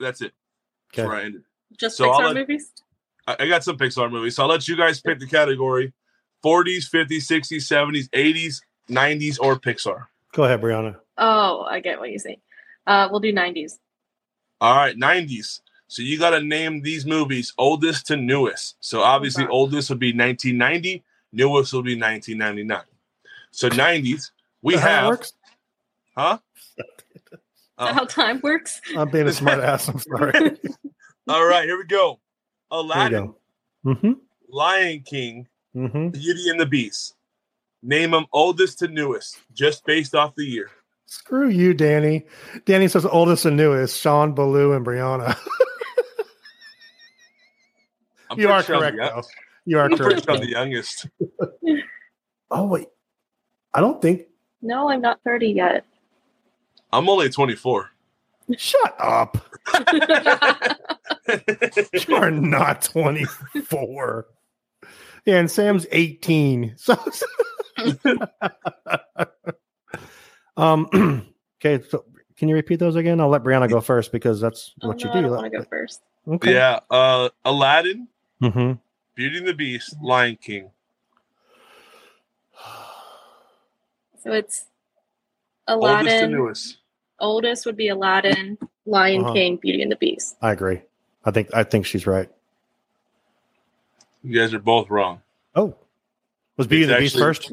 that's 0.00 0.20
it. 0.22 0.32
That's 0.94 1.06
where 1.08 1.16
I 1.16 1.22
ended. 1.24 1.42
Just 1.78 1.96
So 1.96 2.08
Pixar 2.10 2.24
let- 2.26 2.34
movies. 2.36 2.70
I, 3.26 3.36
I 3.40 3.48
got 3.48 3.62
some 3.64 3.76
Pixar 3.76 4.10
movies, 4.10 4.36
so 4.36 4.42
I'll 4.44 4.48
let 4.48 4.66
you 4.68 4.76
guys 4.76 5.00
pick 5.00 5.18
the 5.18 5.26
category 5.26 5.92
40s, 6.44 6.88
50s, 6.90 7.26
60s, 7.26 7.62
70s, 7.66 8.08
80s, 8.10 8.60
90s, 8.88 9.38
or 9.40 9.58
Pixar. 9.58 10.06
Go 10.32 10.44
ahead, 10.44 10.60
Brianna. 10.60 10.96
Oh, 11.18 11.62
I 11.68 11.80
get 11.80 11.98
what 11.98 12.10
you 12.10 12.18
say. 12.18 12.38
Uh, 12.86 13.08
we'll 13.10 13.20
do 13.20 13.32
90s. 13.32 13.72
All 14.60 14.74
right, 14.76 14.96
90s. 14.96 15.60
So 15.88 16.02
you 16.02 16.18
got 16.18 16.30
to 16.30 16.40
name 16.42 16.82
these 16.82 17.06
movies 17.06 17.52
oldest 17.58 18.06
to 18.08 18.16
newest. 18.16 18.76
So 18.80 19.00
obviously, 19.02 19.44
Okay. 19.44 19.50
oldest 19.52 19.88
would 19.90 19.98
be 19.98 20.12
1990, 20.12 21.02
newest 21.32 21.72
will 21.72 21.82
be 21.82 21.98
1999. 21.98 22.82
So 23.50 23.68
90s, 23.70 24.30
we 24.62 24.74
that 24.74 24.80
have, 24.82 25.06
works? 25.08 25.32
huh? 26.16 26.38
Is 26.78 26.84
Oh. 27.80 27.92
how 27.92 28.04
time 28.04 28.40
works? 28.42 28.80
I'm 28.96 29.08
being 29.10 29.28
a 29.28 29.32
smart 29.32 29.60
ass. 29.60 29.88
I'm 29.88 29.98
sorry. 30.00 30.32
All 31.28 31.44
right, 31.46 31.64
here 31.64 31.78
we 31.78 31.84
go. 31.84 32.18
There 32.70 32.78
you 32.80 32.84
Aladdin, 32.84 33.26
go. 33.26 33.36
Mm-hmm. 33.86 34.12
Lion 34.50 35.00
King, 35.06 35.46
Mm-hmm. 35.76 36.08
Beauty 36.08 36.48
and 36.50 36.58
the 36.58 36.66
Beast. 36.66 37.14
Name 37.82 38.10
them 38.10 38.26
oldest 38.32 38.80
to 38.80 38.88
newest, 38.88 39.38
just 39.54 39.84
based 39.86 40.14
off 40.14 40.34
the 40.34 40.44
year. 40.44 40.70
Screw 41.06 41.48
you, 41.48 41.72
Danny. 41.72 42.26
Danny 42.66 42.88
says 42.88 43.06
oldest 43.06 43.44
and 43.46 43.56
newest, 43.56 43.98
Sean, 44.00 44.32
Baloo, 44.34 44.72
and 44.72 44.84
Brianna. 44.84 45.38
I'm 48.30 48.38
you 48.38 48.50
are 48.50 48.62
sure 48.62 48.76
I'm 48.76 48.80
correct, 48.80 48.96
the 48.96 49.02
though. 49.02 49.22
You 49.64 49.78
are 49.78 49.84
I'm 49.84 49.98
correct. 49.98 50.24
sure 50.24 50.34
I'm 50.34 50.40
the 50.40 50.50
youngest. 50.50 51.06
Oh 52.50 52.66
wait, 52.66 52.88
I 53.74 53.82
don't 53.82 54.00
think. 54.00 54.22
No, 54.62 54.88
I'm 54.88 55.02
not 55.02 55.20
30 55.22 55.48
yet. 55.48 55.84
I'm 56.92 57.06
only 57.06 57.28
24. 57.28 57.90
Shut 58.56 58.94
up. 58.98 59.36
You 62.08 62.16
are 62.16 62.30
not 62.30 62.80
24. 62.82 64.26
Yeah, 65.26 65.36
and 65.36 65.50
Sam's 65.50 65.86
18. 65.92 66.74
So, 66.78 66.96
um, 70.56 70.88
okay. 71.60 71.84
So, 71.86 72.06
can 72.38 72.48
you 72.48 72.54
repeat 72.54 72.76
those 72.76 72.96
again? 72.96 73.20
I'll 73.20 73.28
let 73.28 73.42
Brianna 73.42 73.68
go 73.68 73.82
first 73.82 74.10
because 74.10 74.40
that's 74.40 74.72
oh, 74.82 74.88
what 74.88 75.04
no, 75.04 75.12
you 75.12 75.12
do. 75.12 75.28
don't 75.28 75.36
want 75.36 75.52
to 75.52 75.58
go 75.58 75.64
first. 75.68 76.00
Okay. 76.26 76.54
Yeah, 76.54 76.80
uh, 76.90 77.28
Aladdin, 77.44 78.08
hmm 78.40 78.72
Beauty 79.14 79.38
and 79.38 79.46
the 79.48 79.54
Beast, 79.54 79.96
Lion 80.02 80.36
King. 80.40 80.70
So 84.20 84.32
it's 84.32 84.66
Oldest 85.68 86.06
Aladdin. 86.16 86.30
newest. 86.32 86.78
Oldest 87.20 87.64
would 87.66 87.76
be 87.76 87.88
Aladdin, 87.88 88.58
Lion 88.84 89.20
Uh-huh. 89.24 89.32
King, 89.32 89.56
Beauty 89.56 89.80
and 89.80 89.92
the 89.92 89.96
Beast. 89.96 90.36
I 90.42 90.50
agree. 90.52 90.82
I 91.24 91.30
think 91.30 91.48
I 91.54 91.62
think 91.62 91.86
she's 91.86 92.04
right. 92.06 92.28
You 94.24 94.38
guys 94.38 94.52
are 94.52 94.58
both 94.58 94.90
wrong. 94.90 95.22
Oh, 95.54 95.76
was 96.56 96.66
Beauty 96.66 96.82
and 96.84 96.92
the 96.92 96.98
Beast 96.98 97.16
first? 97.16 97.52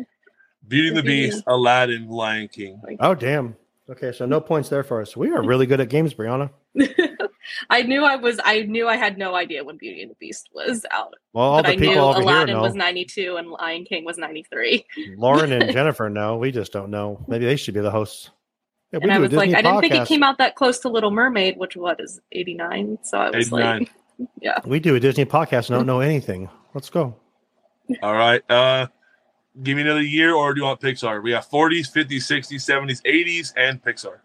Beauty 0.67 0.87
and 0.87 0.97
the 0.97 1.03
Beast, 1.03 1.43
Aladdin, 1.45 2.09
Lion 2.09 2.47
King. 2.47 2.81
Oh, 2.99 3.13
damn. 3.13 3.55
Okay, 3.87 4.11
so 4.11 4.25
no 4.25 4.41
points 4.41 4.67
there 4.69 4.83
for 4.83 4.99
us. 5.01 5.15
We 5.15 5.31
are 5.31 5.43
really 5.43 5.67
good 5.67 5.79
at 5.79 5.89
games, 5.89 6.15
Brianna. 6.15 6.49
I 7.69 7.83
knew 7.83 8.03
I 8.03 8.15
was. 8.15 8.39
I 8.43 8.61
knew 8.63 8.87
I 8.87 8.97
had 8.97 9.17
no 9.17 9.35
idea 9.35 9.63
when 9.63 9.77
Beauty 9.77 10.01
and 10.01 10.11
the 10.11 10.15
Beast 10.15 10.49
was 10.53 10.85
out, 10.91 11.13
Well, 11.33 11.45
all 11.45 11.63
but 11.63 11.67
the 11.67 11.73
I 11.73 11.75
knew 11.75 11.93
over 11.99 12.19
Aladdin 12.21 12.47
here 12.49 12.55
know. 12.57 12.61
was 12.63 12.75
92 12.75 13.35
and 13.37 13.49
Lion 13.49 13.85
King 13.85 14.03
was 14.05 14.17
93. 14.17 14.85
Lauren 15.17 15.51
and 15.51 15.71
Jennifer 15.73 16.09
know. 16.09 16.37
We 16.37 16.51
just 16.51 16.71
don't 16.71 16.89
know. 16.89 17.23
Maybe 17.27 17.45
they 17.45 17.55
should 17.55 17.73
be 17.73 17.79
the 17.81 17.91
hosts. 17.91 18.29
Yeah, 18.91 18.99
and 19.01 19.11
I 19.11 19.15
do 19.15 19.19
a 19.19 19.23
was 19.23 19.33
like, 19.33 19.49
Disney 19.49 19.59
I 19.59 19.61
didn't 19.61 19.81
think 19.81 19.93
it 20.03 20.07
came 20.07 20.23
out 20.23 20.37
that 20.39 20.55
close 20.55 20.79
to 20.79 20.89
Little 20.89 21.11
Mermaid, 21.11 21.57
which 21.57 21.75
what 21.75 21.99
is 21.99 22.19
89. 22.31 22.99
So 23.03 23.17
I 23.17 23.29
was 23.29 23.47
89. 23.47 23.79
like, 23.79 23.91
yeah. 24.41 24.59
We 24.65 24.79
do 24.79 24.95
a 24.95 24.99
Disney 24.99 25.25
podcast 25.25 25.69
and 25.69 25.77
don't 25.77 25.85
know 25.87 25.99
anything. 26.01 26.49
Let's 26.73 26.89
go. 26.89 27.15
All 28.01 28.13
right. 28.13 28.41
Uh, 28.49 28.87
give 29.61 29.75
me 29.75 29.81
another 29.83 30.01
year, 30.01 30.33
or 30.33 30.53
do 30.53 30.59
you 30.61 30.65
want 30.65 30.81
Pixar? 30.81 31.21
We 31.23 31.31
have 31.31 31.47
40s, 31.49 31.91
50s, 31.93 32.09
60s, 32.09 32.53
70s, 32.55 33.01
80s, 33.03 33.53
and 33.57 33.81
Pixar. 33.83 34.19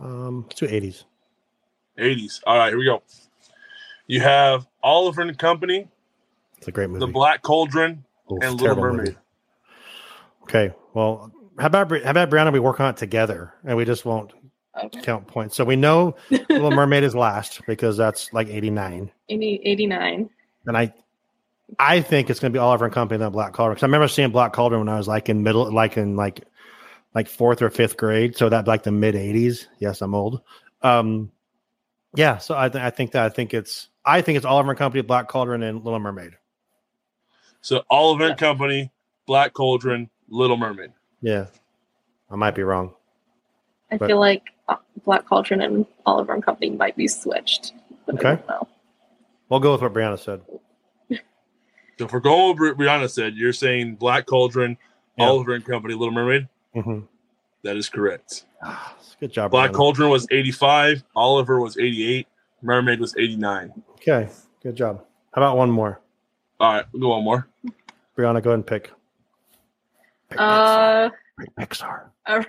Um, 0.00 0.44
let's 0.48 0.60
do 0.60 0.66
80s. 0.66 1.04
80s. 1.98 2.40
All 2.46 2.58
right, 2.58 2.68
here 2.68 2.78
we 2.78 2.84
go. 2.84 3.02
You 4.06 4.20
have 4.20 4.66
Oliver 4.82 5.22
and 5.22 5.36
Company, 5.38 5.88
It's 6.58 6.68
a 6.68 6.72
great 6.72 6.88
movie. 6.90 7.00
The 7.00 7.12
Black 7.12 7.42
Cauldron, 7.42 8.04
Oof, 8.30 8.42
and 8.42 8.60
Little 8.60 8.76
Mermaid. 8.76 8.98
movie. 9.06 9.16
Okay. 10.44 10.72
Well, 10.94 11.32
how 11.58 11.66
about 11.66 11.90
how 12.04 12.10
about 12.10 12.30
Brianna? 12.30 12.52
We 12.52 12.60
work 12.60 12.78
on 12.80 12.90
it 12.90 12.96
together, 12.96 13.52
and 13.64 13.76
we 13.76 13.84
just 13.84 14.04
won't 14.04 14.32
Okay. 14.84 15.00
count 15.00 15.26
points. 15.26 15.56
So 15.56 15.64
we 15.64 15.74
know 15.74 16.14
Little 16.30 16.70
Mermaid 16.76 17.02
is 17.02 17.14
last 17.14 17.62
because 17.66 17.96
that's 17.96 18.32
like 18.34 18.48
89, 18.48 19.10
80, 19.30 19.60
89. 19.64 20.30
and 20.66 20.76
I. 20.76 20.92
I 21.80 22.00
think 22.00 22.30
it's 22.30 22.38
going 22.38 22.52
to 22.52 22.56
be 22.56 22.60
Oliver 22.60 22.84
and 22.84 22.94
Company 22.94 23.18
than 23.18 23.32
Black 23.32 23.52
Cauldron. 23.52 23.74
Because 23.74 23.82
I 23.82 23.86
remember 23.86 24.06
seeing 24.06 24.30
Black 24.30 24.52
Cauldron 24.52 24.82
when 24.82 24.88
I 24.88 24.96
was 24.98 25.08
like 25.08 25.28
in 25.28 25.42
middle, 25.42 25.68
like 25.72 25.96
in 25.96 26.14
like, 26.14 26.44
like 27.16 27.26
fourth 27.28 27.62
or 27.62 27.70
fifth 27.70 27.96
grade. 27.96 28.36
So 28.36 28.50
that 28.50 28.68
like 28.68 28.82
the 28.82 28.92
mid 28.92 29.14
'80s. 29.14 29.66
Yes, 29.80 30.02
I'm 30.02 30.14
old. 30.14 30.42
Um, 30.82 31.32
yeah. 32.14 32.36
So 32.36 32.56
I, 32.56 32.68
th- 32.68 32.84
I 32.84 32.90
think 32.90 33.12
that 33.12 33.24
I 33.24 33.28
think 33.30 33.54
it's 33.54 33.88
I 34.04 34.20
think 34.20 34.36
it's 34.36 34.44
Oliver 34.44 34.70
and 34.70 34.78
Company, 34.78 35.02
Black 35.02 35.26
Cauldron, 35.26 35.62
and 35.62 35.82
Little 35.82 35.98
Mermaid. 35.98 36.32
So 37.62 37.82
Oliver 37.90 38.26
and 38.28 38.38
Company, 38.38 38.92
Black 39.26 39.54
Cauldron, 39.54 40.10
Little 40.28 40.58
Mermaid. 40.58 40.92
Yeah, 41.22 41.46
I 42.30 42.36
might 42.36 42.54
be 42.54 42.62
wrong. 42.62 42.94
I 43.90 43.96
But- 43.96 44.08
feel 44.08 44.20
like 44.20 44.42
uh, 44.68 44.76
Black 45.06 45.24
Cauldron 45.26 45.62
and 45.62 45.86
Oliver 46.04 46.34
and 46.34 46.44
Company 46.44 46.70
might 46.70 46.96
be 46.96 47.08
switched. 47.08 47.72
Okay. 48.08 48.38
don't. 48.46 48.68
We'll 49.48 49.60
go 49.60 49.72
with 49.72 49.80
what 49.82 49.94
Brianna 49.94 50.18
said. 50.18 50.42
So 51.98 52.04
if 52.04 52.12
we're 52.12 52.20
going 52.20 52.56
with 52.58 52.76
what 52.76 52.78
Brianna 52.78 53.08
said, 53.08 53.36
you're 53.36 53.52
saying 53.54 53.94
Black 53.94 54.26
Cauldron, 54.26 54.76
Yeah. 55.16 55.26
Oliver 55.26 55.54
and 55.54 55.64
Company, 55.64 55.94
Little 55.94 56.12
Mermaid. 56.12 56.48
Hmm 56.82 57.00
That 57.62 57.76
is 57.76 57.88
correct. 57.88 58.44
Good 59.20 59.32
job, 59.32 59.50
Black 59.50 59.70
Brianna. 59.70 59.74
Cauldron 59.74 60.10
was 60.10 60.26
85, 60.30 61.02
Oliver 61.14 61.58
was 61.60 61.78
88, 61.78 62.26
Mermaid 62.62 63.00
was 63.00 63.14
89. 63.16 63.72
Okay, 63.92 64.28
good 64.62 64.76
job. 64.76 65.02
How 65.32 65.40
about 65.42 65.56
one 65.56 65.70
more? 65.70 66.00
All 66.60 66.72
right, 66.74 66.84
we'll 66.92 67.00
go 67.00 67.08
one 67.10 67.24
more. 67.24 67.48
Brianna, 68.16 68.42
go 68.42 68.50
ahead 68.50 68.54
and 68.58 68.66
pick. 68.66 68.90
Pick 70.28 70.38
Uh, 70.40 71.10
Pick 71.40 71.54
Pixar. 71.56 72.10
uh, 72.26 72.42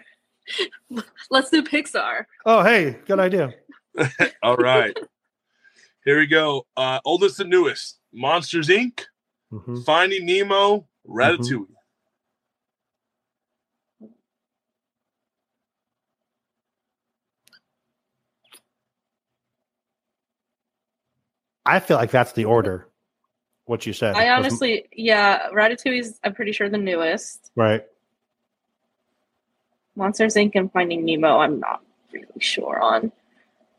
let's 1.30 1.50
do 1.50 1.64
Pixar. 1.64 2.26
Oh, 2.46 2.64
hey, 2.64 2.98
good 3.06 3.20
idea. 3.20 3.54
All 4.44 4.56
right. 4.58 4.98
Here 6.06 6.20
we 6.20 6.28
go. 6.28 6.66
Uh, 6.76 7.00
oldest 7.06 7.40
and 7.40 7.50
newest 7.50 8.00
Monsters 8.14 8.68
Inc., 8.70 9.06
hmm 9.52 9.82
Finding 9.82 10.26
Nemo, 10.26 10.86
Ratatouille. 11.08 11.68
I 21.68 21.80
feel 21.80 21.98
like 21.98 22.12
that's 22.12 22.32
the 22.34 22.46
order. 22.46 22.88
What 23.66 23.86
you 23.86 23.92
said. 23.94 24.16
I 24.16 24.38
Was- 24.38 24.46
honestly, 24.48 24.86
yeah, 24.94 25.50
Ratatouille's, 25.52 26.20
I'm 26.24 26.34
pretty 26.34 26.54
sure, 26.54 26.70
the 26.70 26.78
newest. 26.78 27.52
right. 27.56 27.84
Monsters 29.96 30.36
Inc. 30.36 30.52
and 30.56 30.72
Finding 30.72 31.04
Nemo, 31.06 31.40
I'm 31.40 31.60
not 31.60 31.82
really 32.12 32.28
sure 32.40 32.80
on. 32.80 33.12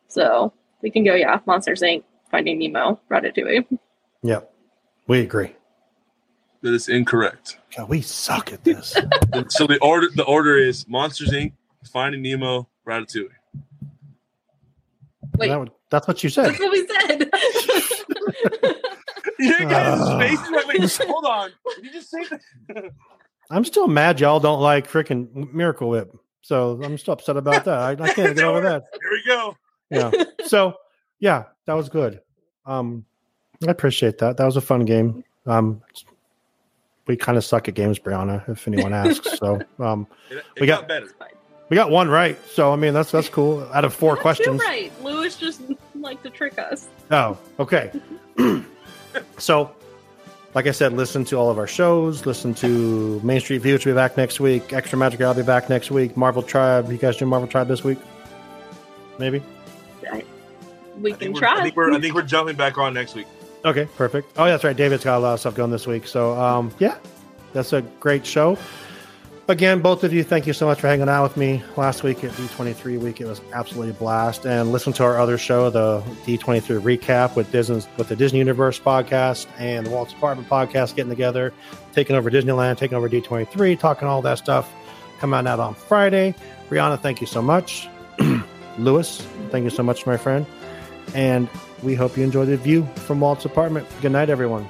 So 0.08 0.52
we 0.82 0.90
can 0.90 1.04
go, 1.04 1.14
yeah, 1.14 1.38
Monsters 1.46 1.80
Inc., 1.80 2.02
Finding 2.30 2.58
Nemo, 2.58 3.00
Ratatouille. 3.10 3.78
Yep. 4.22 4.52
We 5.06 5.20
agree. 5.20 5.54
That 6.62 6.74
is 6.74 6.88
incorrect. 6.88 7.58
God, 7.76 7.88
we 7.88 8.00
suck 8.02 8.52
at 8.52 8.64
this. 8.64 8.96
so 9.48 9.66
the 9.68 9.78
order 9.80 10.08
the 10.14 10.24
order 10.24 10.58
is 10.58 10.88
Monsters 10.88 11.30
Inc., 11.30 11.52
Finding 11.92 12.20
Nemo, 12.22 12.68
Ratatouille. 12.86 13.28
Wait. 15.38 15.48
That 15.48 15.60
would- 15.60 15.70
that's 15.90 16.06
what 16.08 16.22
you 16.22 16.30
said. 16.30 16.46
That's 16.46 16.60
what 16.60 16.72
we 16.72 16.86
said. 16.86 17.30
You 19.40 19.56
guys' 19.60 20.00
Uh. 20.00 20.18
faces 20.18 20.50
like, 20.50 20.66
wait, 20.66 21.08
hold 21.08 21.24
on. 21.24 21.50
Did 21.76 21.84
you 21.84 21.92
just 21.92 22.10
say 22.10 22.24
that? 22.24 22.90
I'm 23.50 23.64
still 23.64 23.86
mad 23.86 24.18
y'all 24.18 24.40
don't 24.40 24.60
like 24.60 24.90
freaking 24.90 25.52
Miracle 25.54 25.88
Whip. 25.90 26.12
So 26.40 26.80
I'm 26.82 26.98
still 26.98 27.14
upset 27.14 27.36
about 27.36 27.64
that. 27.64 27.78
I, 27.78 27.90
I 27.92 28.12
can't 28.14 28.34
get 28.36 28.44
over 28.44 28.60
that. 28.62 28.82
Here 29.00 29.10
we 29.12 29.22
go. 29.26 29.56
Yeah. 29.90 30.10
So 30.46 30.74
yeah, 31.20 31.44
that 31.66 31.74
was 31.74 31.88
good. 31.88 32.20
Um, 32.66 33.04
I 33.66 33.70
appreciate 33.70 34.18
that. 34.18 34.36
That 34.38 34.44
was 34.44 34.56
a 34.56 34.60
fun 34.60 34.84
game. 34.84 35.22
Um, 35.46 35.82
we 37.06 37.16
kind 37.16 37.38
of 37.38 37.44
suck 37.44 37.68
at 37.68 37.74
games, 37.74 37.98
Brianna, 38.00 38.46
if 38.48 38.66
anyone 38.66 38.92
asks. 38.92 39.38
So 39.38 39.60
um, 39.78 40.08
It, 40.30 40.38
it 40.38 40.44
We 40.60 40.66
got, 40.66 40.80
got- 40.80 40.88
better. 40.88 41.06
We 41.68 41.74
got 41.74 41.90
one 41.90 42.08
right. 42.08 42.38
So 42.50 42.72
I 42.72 42.76
mean, 42.76 42.94
that's 42.94 43.10
that's 43.10 43.28
cool. 43.28 43.68
Out 43.72 43.84
of 43.84 43.94
four 43.94 44.10
Not 44.14 44.16
too 44.16 44.22
questions. 44.22 44.60
right. 44.60 44.92
Lewis 45.02 45.36
just 45.36 45.60
like 45.94 46.22
to 46.22 46.30
trick 46.30 46.58
us. 46.58 46.88
Oh, 47.10 47.38
okay. 47.58 47.92
so, 49.38 49.70
like 50.54 50.66
I 50.66 50.70
said, 50.72 50.92
listen 50.92 51.24
to 51.26 51.36
all 51.36 51.50
of 51.50 51.58
our 51.58 51.66
shows. 51.66 52.26
Listen 52.26 52.54
to 52.54 53.20
Main 53.22 53.40
Street 53.40 53.58
View, 53.58 53.74
which 53.74 53.86
will 53.86 53.92
be 53.92 53.96
back 53.96 54.16
next 54.16 54.40
week. 54.40 54.72
Extra 54.72 54.98
Magic, 54.98 55.20
I'll 55.20 55.34
be 55.34 55.42
back 55.42 55.68
next 55.68 55.90
week. 55.90 56.16
Marvel 56.16 56.42
Tribe, 56.42 56.90
you 56.90 56.98
guys 56.98 57.16
do 57.16 57.26
Marvel 57.26 57.48
Tribe 57.48 57.68
this 57.68 57.84
week? 57.84 57.98
Maybe. 59.18 59.42
We 61.00 61.12
I 61.12 61.16
can 61.16 61.34
try. 61.34 61.58
I 61.58 61.62
think 61.62 61.76
we're 61.76 61.92
I 61.92 62.00
think 62.00 62.14
we're 62.14 62.22
jumping 62.22 62.56
back 62.56 62.78
on 62.78 62.92
next 62.94 63.14
week. 63.14 63.26
Okay, 63.64 63.86
perfect. 63.96 64.32
Oh, 64.36 64.44
yeah, 64.44 64.52
that's 64.52 64.64
right. 64.64 64.76
David's 64.76 65.04
got 65.04 65.18
a 65.18 65.20
lot 65.20 65.34
of 65.34 65.40
stuff 65.40 65.54
going 65.54 65.70
this 65.70 65.86
week. 65.86 66.06
So, 66.06 66.38
um, 66.40 66.72
yeah, 66.78 66.96
that's 67.52 67.72
a 67.72 67.82
great 67.82 68.24
show. 68.24 68.56
Again, 69.48 69.80
both 69.80 70.04
of 70.04 70.12
you, 70.12 70.24
thank 70.24 70.46
you 70.46 70.52
so 70.52 70.66
much 70.66 70.78
for 70.78 70.88
hanging 70.88 71.08
out 71.08 71.22
with 71.22 71.38
me 71.38 71.62
last 71.78 72.02
week 72.02 72.22
at 72.22 72.32
D23 72.32 73.00
week. 73.00 73.18
It 73.22 73.26
was 73.26 73.40
absolutely 73.54 73.92
a 73.92 73.94
blast. 73.94 74.44
And 74.44 74.72
listen 74.72 74.92
to 74.92 75.04
our 75.04 75.18
other 75.18 75.38
show, 75.38 75.70
the 75.70 76.02
D23 76.26 76.78
recap 76.82 77.34
with 77.34 77.50
Disney, 77.50 77.82
with 77.96 78.08
the 78.08 78.16
Disney 78.16 78.40
Universe 78.40 78.78
podcast 78.78 79.46
and 79.58 79.86
the 79.86 79.90
Walt's 79.90 80.12
Apartment 80.12 80.50
podcast, 80.50 80.96
getting 80.96 81.08
together, 81.08 81.54
taking 81.94 82.14
over 82.14 82.30
Disneyland, 82.30 82.76
taking 82.76 82.98
over 82.98 83.08
D23, 83.08 83.78
talking 83.80 84.06
all 84.06 84.20
that 84.20 84.36
stuff. 84.36 84.70
Coming 85.18 85.46
out 85.46 85.58
on 85.58 85.74
Friday. 85.74 86.34
Brianna, 86.68 87.00
thank 87.00 87.22
you 87.22 87.26
so 87.26 87.40
much. 87.40 87.88
Lewis, 88.78 89.26
thank 89.48 89.64
you 89.64 89.70
so 89.70 89.82
much, 89.82 90.04
my 90.04 90.18
friend. 90.18 90.44
And 91.14 91.48
we 91.82 91.94
hope 91.94 92.18
you 92.18 92.22
enjoy 92.22 92.44
the 92.44 92.58
view 92.58 92.84
from 92.96 93.20
Walt's 93.20 93.46
apartment. 93.46 93.88
Good 94.02 94.12
night, 94.12 94.28
everyone. 94.28 94.68